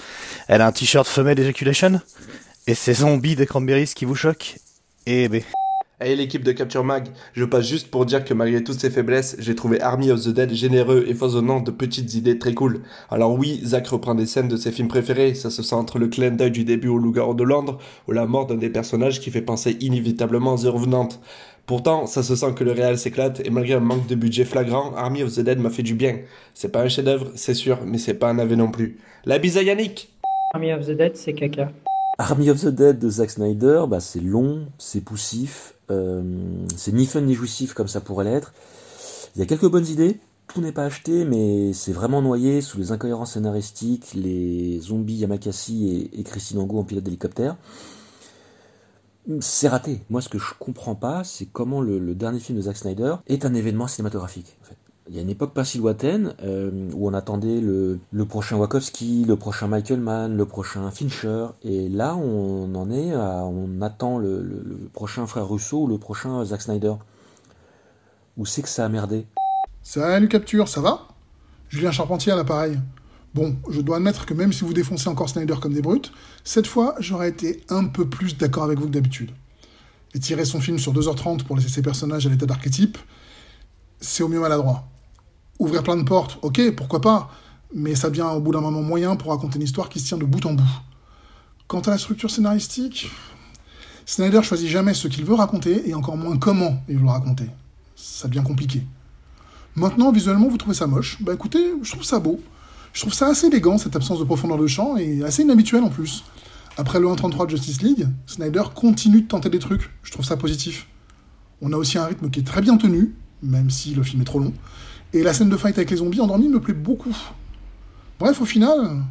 elle 0.48 0.62
a 0.62 0.66
un 0.66 0.72
t-shirt 0.72 1.07
femelle 1.07 1.38
ejaculation, 1.38 2.01
et 2.66 2.74
c'est 2.74 2.94
Zombie 2.94 3.37
des 3.37 3.46
Cranberries 3.46 3.92
qui 3.94 4.07
vous 4.07 4.14
choquent, 4.14 4.57
et 5.05 5.29
ben... 5.29 5.42
Hey 6.01 6.15
l'équipe 6.15 6.45
de 6.45 6.53
Capture 6.53 6.85
Mag, 6.85 7.09
je 7.33 7.45
passe 7.45 7.67
juste 7.67 7.91
pour 7.91 8.07
dire 8.07 8.25
que 8.25 8.33
malgré 8.33 8.63
toutes 8.63 8.79
ses 8.79 8.89
faiblesses, 8.89 9.35
j'ai 9.41 9.57
trouvé 9.57 9.81
Army 9.81 10.13
of 10.13 10.23
the 10.23 10.29
Dead 10.29 10.55
généreux 10.55 11.05
et 11.09 11.13
foisonnant 11.13 11.59
de 11.59 11.73
petites 11.73 12.15
idées 12.15 12.39
très 12.39 12.55
cool. 12.55 12.83
Alors 13.11 13.37
oui, 13.37 13.61
Zach 13.65 13.89
reprend 13.89 14.15
des 14.15 14.27
scènes 14.27 14.47
de 14.47 14.57
ses 14.57 14.71
films 14.71 14.87
préférés, 14.87 15.35
ça 15.35 15.51
se 15.51 15.61
sent 15.61 15.75
entre 15.75 15.99
le 15.99 16.07
clin 16.07 16.31
d'œil 16.31 16.53
du 16.53 16.63
début 16.63 16.87
au 16.87 16.99
loup-garou 16.99 17.35
de 17.35 17.43
Londres, 17.43 17.79
ou 18.07 18.13
la 18.13 18.27
mort 18.27 18.47
d'un 18.47 18.55
des 18.55 18.71
personnages 18.71 19.19
qui 19.19 19.33
fait 19.33 19.43
penser 19.43 19.77
inévitablement 19.81 20.55
aux 20.55 20.71
revenantes. 20.71 21.19
Pourtant, 21.67 22.07
ça 22.07 22.23
se 22.23 22.37
sent 22.37 22.55
que 22.55 22.63
le 22.63 22.71
réel 22.71 22.97
s'éclate 22.97 23.45
et 23.45 23.51
malgré 23.51 23.75
un 23.75 23.81
manque 23.81 24.07
de 24.07 24.15
budget 24.15 24.45
flagrant, 24.45 24.95
Army 24.95 25.25
of 25.25 25.35
the 25.35 25.41
Dead 25.41 25.59
m'a 25.59 25.69
fait 25.69 25.83
du 25.83 25.95
bien. 25.95 26.21
C'est 26.55 26.71
pas 26.71 26.83
un 26.83 26.89
chef-d'œuvre, 26.89 27.33
c'est 27.35 27.55
sûr, 27.55 27.81
mais 27.85 27.99
c'est 27.99 28.15
pas 28.15 28.31
un 28.31 28.35
navet 28.35 28.55
non 28.55 28.71
plus. 28.71 28.99
La 29.25 29.41
bise 29.41 29.59
à 29.59 29.65
Yannick 29.65 30.09
Army 30.55 30.73
of 30.73 30.87
the 30.87 30.93
Dead, 30.93 31.17
c'est 31.17 31.33
caca. 31.33 31.73
Army 32.18 32.50
of 32.50 32.61
the 32.61 32.68
Dead 32.68 32.98
de 32.98 33.09
Zack 33.09 33.31
Snyder, 33.31 33.85
bah 33.88 34.00
c'est 34.00 34.20
long, 34.20 34.66
c'est 34.76 35.00
poussif, 35.00 35.74
euh, 35.88 36.22
c'est 36.76 36.92
ni 36.92 37.07
fun 37.07 37.20
ni 37.20 37.35
jouissif 37.35 37.74
comme 37.74 37.87
ça 37.87 38.00
pourrait 38.00 38.24
l'être. 38.24 38.52
Il 39.37 39.38
y 39.38 39.42
a 39.42 39.46
quelques 39.46 39.70
bonnes 39.70 39.87
idées, 39.87 40.18
tout 40.48 40.61
n'est 40.61 40.72
pas 40.72 40.85
acheté, 40.85 41.24
mais 41.24 41.72
c'est 41.72 41.92
vraiment 41.92 42.20
noyé 42.20 42.61
sous 42.61 42.76
les 42.76 42.90
incohérences 42.90 43.35
scénaristiques, 43.35 44.14
les 44.14 44.81
zombies 44.81 45.14
Yamakasi 45.14 46.11
et, 46.12 46.22
Christine 46.24 46.59
Angot 46.59 46.81
en 46.81 46.85
pilote 46.85 47.04
d'hélicoptère. 47.04 47.57
C'est 49.40 49.68
raté. 49.68 50.00
Moi, 50.11 50.20
ce 50.20 50.28
que 50.28 50.38
je 50.38 50.54
comprends 50.59 50.96
pas, 50.96 51.22
c'est 51.22 51.46
comment 51.46 51.81
le, 51.81 52.14
dernier 52.14 52.40
film 52.40 52.57
de 52.59 52.62
Zack 52.62 52.78
Snyder 52.78 53.16
est 53.28 53.44
un 53.44 53.54
événement 53.54 53.87
cinématographique. 53.87 54.57
Il 55.11 55.16
y 55.16 55.18
a 55.18 55.23
une 55.23 55.31
époque 55.31 55.55
pas 55.55 55.64
si 55.64 55.79
lointaine 55.79 56.35
euh, 56.42 56.90
où 56.92 57.09
on 57.09 57.14
attendait 57.14 57.62
le, 57.62 57.99
prochain 58.29 58.57
Wachowski, 58.57 59.25
le 59.25 59.37
prochain 59.37 59.66
Michael 59.66 60.01
Mann, 60.01 60.37
le 60.37 60.44
prochain 60.44 60.90
Fincher, 60.90 61.47
et 61.62 61.88
là 61.88 62.14
on 62.14 62.75
en 62.75 62.90
est 62.90 63.14
à, 63.14 63.44
on 63.44 63.81
attend 63.81 64.18
le, 64.18 64.90
prochain 64.92 65.27
frère 65.27 65.49
Russo 65.49 65.85
ou 65.85 65.87
le 65.87 65.97
prochain 65.97 66.44
Zack 66.44 66.61
Snyder. 66.61 66.92
Où 68.37 68.44
c'est 68.44 68.61
que 68.61 68.68
ça 68.68 68.85
a 68.85 68.88
merdé? 68.90 69.27
Salut 69.83 70.29
Capture, 70.29 70.68
ça 70.68 70.83
va? 70.83 71.09
Julien 71.71 71.90
Charpentier 71.90 72.33
à 72.33 72.37
l'appareil. 72.37 72.79
Bon, 73.35 73.57
je 73.71 73.81
dois 73.81 73.97
admettre 73.97 74.27
que 74.27 74.35
même 74.35 74.53
si 74.53 74.64
vous 74.64 74.75
défoncez 74.75 75.09
encore 75.09 75.31
Snyder 75.31 75.55
comme 75.59 75.73
des 75.73 75.83
brutes, 75.83 76.12
cette 76.44 76.66
fois 76.66 76.94
j'aurais 76.99 77.31
été 77.31 77.64
un 77.71 77.87
peu 77.87 78.07
plus 78.07 78.37
d'accord 78.37 78.64
avec 78.64 78.79
vous 78.79 78.87
que 78.87 78.92
d'habitude. 78.92 79.31
Et 80.14 80.18
tirer 80.18 80.44
son 80.44 80.61
film 80.61 80.79
sur 80.79 80.92
2h30 80.92 81.44
pour 81.44 81.57
laisser 81.57 81.71
ses 81.71 81.83
personnages 81.83 82.27
à 82.27 82.31
l'état 82.31 82.47
d'archétype, 82.47 82.99
c'est 84.01 84.23
au 84.23 84.29
mieux 84.29 84.40
maladroit. 84.40 84.87
Ouvrir 85.59 85.83
plein 85.83 85.97
de 85.97 86.05
portes, 86.05 86.38
ok, 86.42 86.75
pourquoi 86.77 87.01
pas, 87.01 87.31
mais 87.75 87.94
ça 87.94 88.11
devient 88.11 88.31
au 88.35 88.40
bout 88.40 88.53
d'un 88.53 88.61
moment 88.61 88.83
moyen 88.83 89.16
pour 89.16 89.33
raconter 89.33 89.57
une 89.57 89.64
histoire 89.64 89.88
qui 89.88 90.01
se 90.01 90.07
tient 90.07 90.18
de 90.18 90.25
bout 90.25 90.44
en 90.47 90.55
bout. 90.55 90.71
Quant 91.66 91.81
à 91.81 91.90
la 91.90 91.99
structure 91.99 92.31
scénaristique, 92.31 93.11
Snyder 94.07 94.42
choisit 94.42 94.68
jamais 94.68 94.94
ce 94.94 95.09
qu'il 95.09 95.25
veut 95.25 95.35
raconter 95.35 95.88
et 95.88 95.94
encore 95.94 96.16
moins 96.16 96.38
comment 96.38 96.83
il 96.88 96.97
veut 96.97 97.03
le 97.03 97.11
raconter. 97.11 97.44
Ça 97.94 98.29
devient 98.29 98.44
compliqué. 98.44 98.83
Maintenant, 99.75 100.11
visuellement, 100.12 100.49
vous 100.49 100.57
trouvez 100.57 100.75
ça 100.75 100.87
moche 100.87 101.21
Bah 101.21 101.35
écoutez, 101.35 101.75
je 101.83 101.90
trouve 101.90 102.05
ça 102.05 102.18
beau. 102.18 102.40
Je 102.92 103.01
trouve 103.03 103.12
ça 103.12 103.29
assez 103.29 103.49
élégant, 103.49 103.77
cette 103.79 103.94
absence 103.97 104.18
de 104.18 104.25
profondeur 104.25 104.59
de 104.59 104.66
champ, 104.66 104.97
et 104.97 105.23
assez 105.25 105.42
inhabituel 105.42 105.83
en 105.83 105.90
plus. 105.90 106.25
Après 106.79 107.01
le 107.01 107.07
1.33 107.09 107.44
de 107.44 107.51
Justice 107.51 107.83
League, 107.83 108.09
Snyder 108.27 108.62
continue 108.75 109.23
de 109.23 109.29
tenter 109.29 109.51
des 109.51 109.59
trucs. 109.59 109.90
Je 110.03 110.11
trouve 110.11 110.25
ça 110.25 110.37
positif. 110.37 110.87
On 111.61 111.73
a 111.73 111.77
aussi 111.77 111.99
un 111.99 112.07
rythme 112.07 112.31
qui 112.31 112.40
est 112.40 112.44
très 112.44 112.62
bien 112.62 112.77
tenu, 112.77 113.14
même 113.42 113.68
si 113.68 113.94
le 113.94 114.03
film 114.03 114.23
est 114.23 114.25
trop 114.25 114.38
long, 114.38 114.55
et 115.12 115.23
la 115.23 115.33
scène 115.33 115.49
de 115.49 115.57
fight 115.57 115.77
avec 115.77 115.90
les 115.90 115.97
zombies 115.97 116.21
endormis 116.21 116.49
me 116.49 116.61
plaît 116.61 116.75
beaucoup. 116.75 117.16
Bref, 118.18 118.40
au 118.40 118.44
final, 118.44 119.03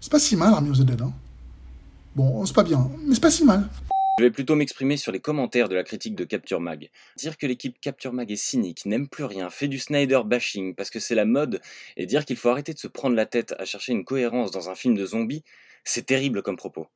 c'est 0.00 0.10
pas 0.10 0.18
si 0.18 0.36
mal 0.36 0.52
Army 0.52 0.70
of 0.70 0.78
the 0.78 0.82
Dead. 0.82 1.00
Hein. 1.00 1.12
Bon, 2.14 2.44
c'est 2.46 2.54
pas 2.54 2.64
bien, 2.64 2.90
mais 3.04 3.14
c'est 3.14 3.20
pas 3.20 3.30
si 3.30 3.44
mal. 3.44 3.68
Je 4.18 4.24
vais 4.24 4.30
plutôt 4.30 4.54
m'exprimer 4.54 4.96
sur 4.96 5.12
les 5.12 5.20
commentaires 5.20 5.68
de 5.68 5.74
la 5.74 5.84
critique 5.84 6.14
de 6.14 6.24
Capture 6.24 6.58
Mag. 6.58 6.88
Dire 7.18 7.36
que 7.36 7.46
l'équipe 7.46 7.78
Capture 7.80 8.14
Mag 8.14 8.30
est 8.30 8.36
cynique, 8.36 8.86
n'aime 8.86 9.08
plus 9.08 9.24
rien, 9.24 9.50
fait 9.50 9.68
du 9.68 9.78
Snyder 9.78 10.20
bashing 10.24 10.74
parce 10.74 10.88
que 10.88 11.00
c'est 11.00 11.14
la 11.14 11.26
mode, 11.26 11.60
et 11.98 12.06
dire 12.06 12.24
qu'il 12.24 12.36
faut 12.36 12.48
arrêter 12.48 12.72
de 12.72 12.78
se 12.78 12.88
prendre 12.88 13.14
la 13.14 13.26
tête 13.26 13.54
à 13.58 13.66
chercher 13.66 13.92
une 13.92 14.06
cohérence 14.06 14.50
dans 14.50 14.70
un 14.70 14.74
film 14.74 14.94
de 14.94 15.04
zombies, 15.04 15.44
c'est 15.84 16.06
terrible 16.06 16.42
comme 16.42 16.56
propos. 16.56 16.86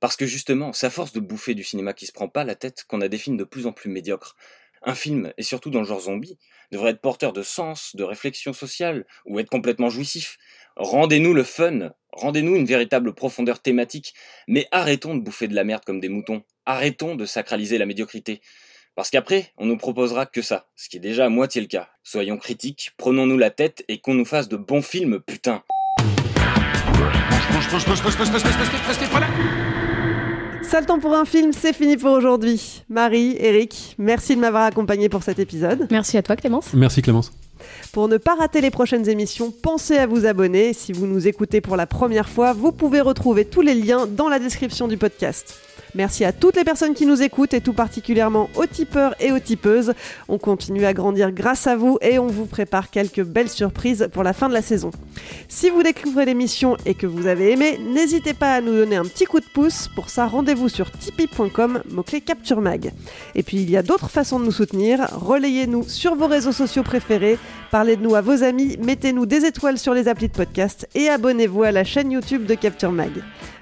Parce 0.00 0.16
que 0.16 0.24
justement, 0.24 0.72
c'est 0.72 0.86
à 0.86 0.90
force 0.90 1.12
de 1.12 1.20
bouffer 1.20 1.54
du 1.54 1.64
cinéma 1.64 1.92
qui 1.92 2.06
se 2.06 2.12
prend 2.12 2.28
pas 2.28 2.44
la 2.44 2.54
tête 2.54 2.84
qu'on 2.88 3.02
a 3.02 3.08
des 3.08 3.18
films 3.18 3.36
de 3.36 3.44
plus 3.44 3.66
en 3.66 3.72
plus 3.72 3.90
médiocres. 3.90 4.34
Un 4.82 4.94
film, 4.94 5.32
et 5.36 5.42
surtout 5.42 5.70
dans 5.70 5.80
le 5.80 5.86
genre 5.86 6.00
zombie, 6.00 6.38
devrait 6.72 6.92
être 6.92 7.00
porteur 7.00 7.32
de 7.32 7.42
sens, 7.42 7.94
de 7.94 8.02
réflexion 8.02 8.52
sociale, 8.52 9.04
ou 9.26 9.38
être 9.38 9.50
complètement 9.50 9.90
jouissif. 9.90 10.38
Rendez-nous 10.76 11.34
le 11.34 11.42
fun, 11.42 11.90
rendez-nous 12.12 12.56
une 12.56 12.64
véritable 12.64 13.14
profondeur 13.14 13.60
thématique, 13.60 14.14
mais 14.48 14.66
arrêtons 14.70 15.14
de 15.14 15.20
bouffer 15.20 15.48
de 15.48 15.54
la 15.54 15.64
merde 15.64 15.84
comme 15.84 16.00
des 16.00 16.08
moutons, 16.08 16.44
arrêtons 16.64 17.14
de 17.14 17.26
sacraliser 17.26 17.76
la 17.76 17.86
médiocrité. 17.86 18.40
Parce 18.94 19.10
qu'après, 19.10 19.52
on 19.58 19.66
nous 19.66 19.76
proposera 19.76 20.26
que 20.26 20.42
ça, 20.42 20.68
ce 20.76 20.88
qui 20.88 20.96
est 20.96 21.00
déjà 21.00 21.26
à 21.26 21.28
moitié 21.28 21.60
le 21.60 21.66
cas. 21.66 21.90
Soyons 22.02 22.38
critiques, 22.38 22.92
prenons-nous 22.96 23.38
la 23.38 23.50
tête 23.50 23.84
et 23.88 24.00
qu'on 24.00 24.14
nous 24.14 24.24
fasse 24.24 24.48
de 24.48 24.56
bons 24.56 24.82
films, 24.82 25.20
putain. 25.20 25.62
Sale 30.70 30.86
temps 30.86 31.00
pour 31.00 31.14
un 31.14 31.24
film, 31.24 31.52
c'est 31.52 31.72
fini 31.72 31.96
pour 31.96 32.12
aujourd'hui. 32.12 32.84
Marie, 32.88 33.34
Eric, 33.40 33.96
merci 33.98 34.36
de 34.36 34.40
m'avoir 34.40 34.62
accompagné 34.62 35.08
pour 35.08 35.24
cet 35.24 35.40
épisode. 35.40 35.88
Merci 35.90 36.16
à 36.16 36.22
toi 36.22 36.36
Clémence. 36.36 36.72
Merci 36.74 37.02
Clémence. 37.02 37.32
Pour 37.92 38.06
ne 38.06 38.18
pas 38.18 38.36
rater 38.36 38.60
les 38.60 38.70
prochaines 38.70 39.08
émissions, 39.08 39.52
pensez 39.64 39.98
à 39.98 40.06
vous 40.06 40.26
abonner. 40.26 40.72
Si 40.72 40.92
vous 40.92 41.08
nous 41.08 41.26
écoutez 41.26 41.60
pour 41.60 41.76
la 41.76 41.88
première 41.88 42.28
fois, 42.28 42.52
vous 42.52 42.70
pouvez 42.70 43.00
retrouver 43.00 43.46
tous 43.46 43.62
les 43.62 43.74
liens 43.74 44.06
dans 44.06 44.28
la 44.28 44.38
description 44.38 44.86
du 44.86 44.96
podcast. 44.96 45.58
Merci 45.94 46.24
à 46.24 46.32
toutes 46.32 46.56
les 46.56 46.64
personnes 46.64 46.94
qui 46.94 47.06
nous 47.06 47.22
écoutent 47.22 47.54
et 47.54 47.60
tout 47.60 47.72
particulièrement 47.72 48.48
aux 48.56 48.66
tipeurs 48.66 49.14
et 49.20 49.32
aux 49.32 49.38
tipeuses. 49.38 49.94
On 50.28 50.38
continue 50.38 50.84
à 50.84 50.92
grandir 50.92 51.32
grâce 51.32 51.66
à 51.66 51.76
vous 51.76 51.98
et 52.00 52.18
on 52.18 52.28
vous 52.28 52.46
prépare 52.46 52.90
quelques 52.90 53.22
belles 53.22 53.48
surprises 53.48 54.08
pour 54.12 54.22
la 54.22 54.32
fin 54.32 54.48
de 54.48 54.54
la 54.54 54.62
saison. 54.62 54.90
Si 55.48 55.70
vous 55.70 55.82
découvrez 55.82 56.24
l'émission 56.24 56.76
et 56.86 56.94
que 56.94 57.06
vous 57.06 57.26
avez 57.26 57.52
aimé, 57.52 57.78
n'hésitez 57.92 58.34
pas 58.34 58.54
à 58.54 58.60
nous 58.60 58.74
donner 58.74 58.96
un 58.96 59.04
petit 59.04 59.24
coup 59.24 59.40
de 59.40 59.46
pouce. 59.52 59.88
Pour 59.94 60.10
ça, 60.10 60.26
rendez-vous 60.26 60.68
sur 60.68 60.90
tipeee.com, 60.90 61.82
mot-clé 61.90 62.20
Capture 62.20 62.60
Mag. 62.60 62.92
Et 63.34 63.42
puis, 63.42 63.58
il 63.58 63.70
y 63.70 63.76
a 63.76 63.82
d'autres 63.82 64.10
façons 64.10 64.38
de 64.38 64.44
nous 64.44 64.52
soutenir. 64.52 65.08
Relayez-nous 65.12 65.84
sur 65.88 66.14
vos 66.14 66.26
réseaux 66.26 66.52
sociaux 66.52 66.82
préférés, 66.82 67.38
parlez 67.70 67.96
de 67.96 68.02
nous 68.02 68.14
à 68.14 68.20
vos 68.20 68.42
amis, 68.42 68.76
mettez-nous 68.82 69.26
des 69.26 69.44
étoiles 69.44 69.78
sur 69.78 69.94
les 69.94 70.08
applis 70.08 70.28
de 70.28 70.32
podcast 70.32 70.88
et 70.94 71.08
abonnez-vous 71.08 71.62
à 71.62 71.72
la 71.72 71.84
chaîne 71.84 72.10
YouTube 72.10 72.46
de 72.46 72.54
Capture 72.54 72.92
Mag. 72.92 73.10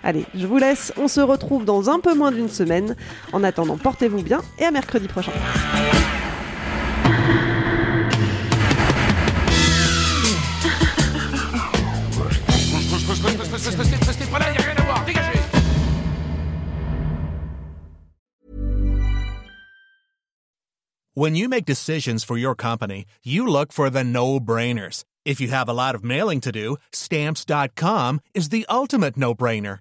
Allez, 0.04 0.24
je 0.34 0.46
vous 0.46 0.58
laisse, 0.58 0.92
on 0.96 1.08
se 1.08 1.20
retrouve 1.20 1.64
dans 1.64 1.90
un 1.90 1.98
peu 1.98 2.14
moins 2.18 2.32
d'une 2.32 2.48
semaine. 2.48 2.96
En 3.32 3.42
attendant, 3.42 3.78
portez-vous 3.78 4.22
bien 4.22 4.42
et 4.58 4.64
à 4.64 4.70
mercredi 4.70 5.08
prochain. 5.08 5.32
When 21.14 21.34
you 21.34 21.48
make 21.48 21.64
decisions 21.64 22.22
for 22.22 22.36
your 22.38 22.54
company, 22.54 23.04
you 23.24 23.44
look 23.44 23.72
for 23.72 23.90
the 23.90 24.04
no-brainers. 24.04 25.02
If 25.24 25.40
you 25.40 25.48
have 25.48 25.68
a 25.68 25.72
lot 25.72 25.96
of 25.96 26.04
mailing 26.04 26.40
to 26.42 26.52
do, 26.52 26.76
stamps.com 26.92 28.20
is 28.34 28.50
the 28.50 28.64
ultimate 28.70 29.16
no-brainer. 29.16 29.80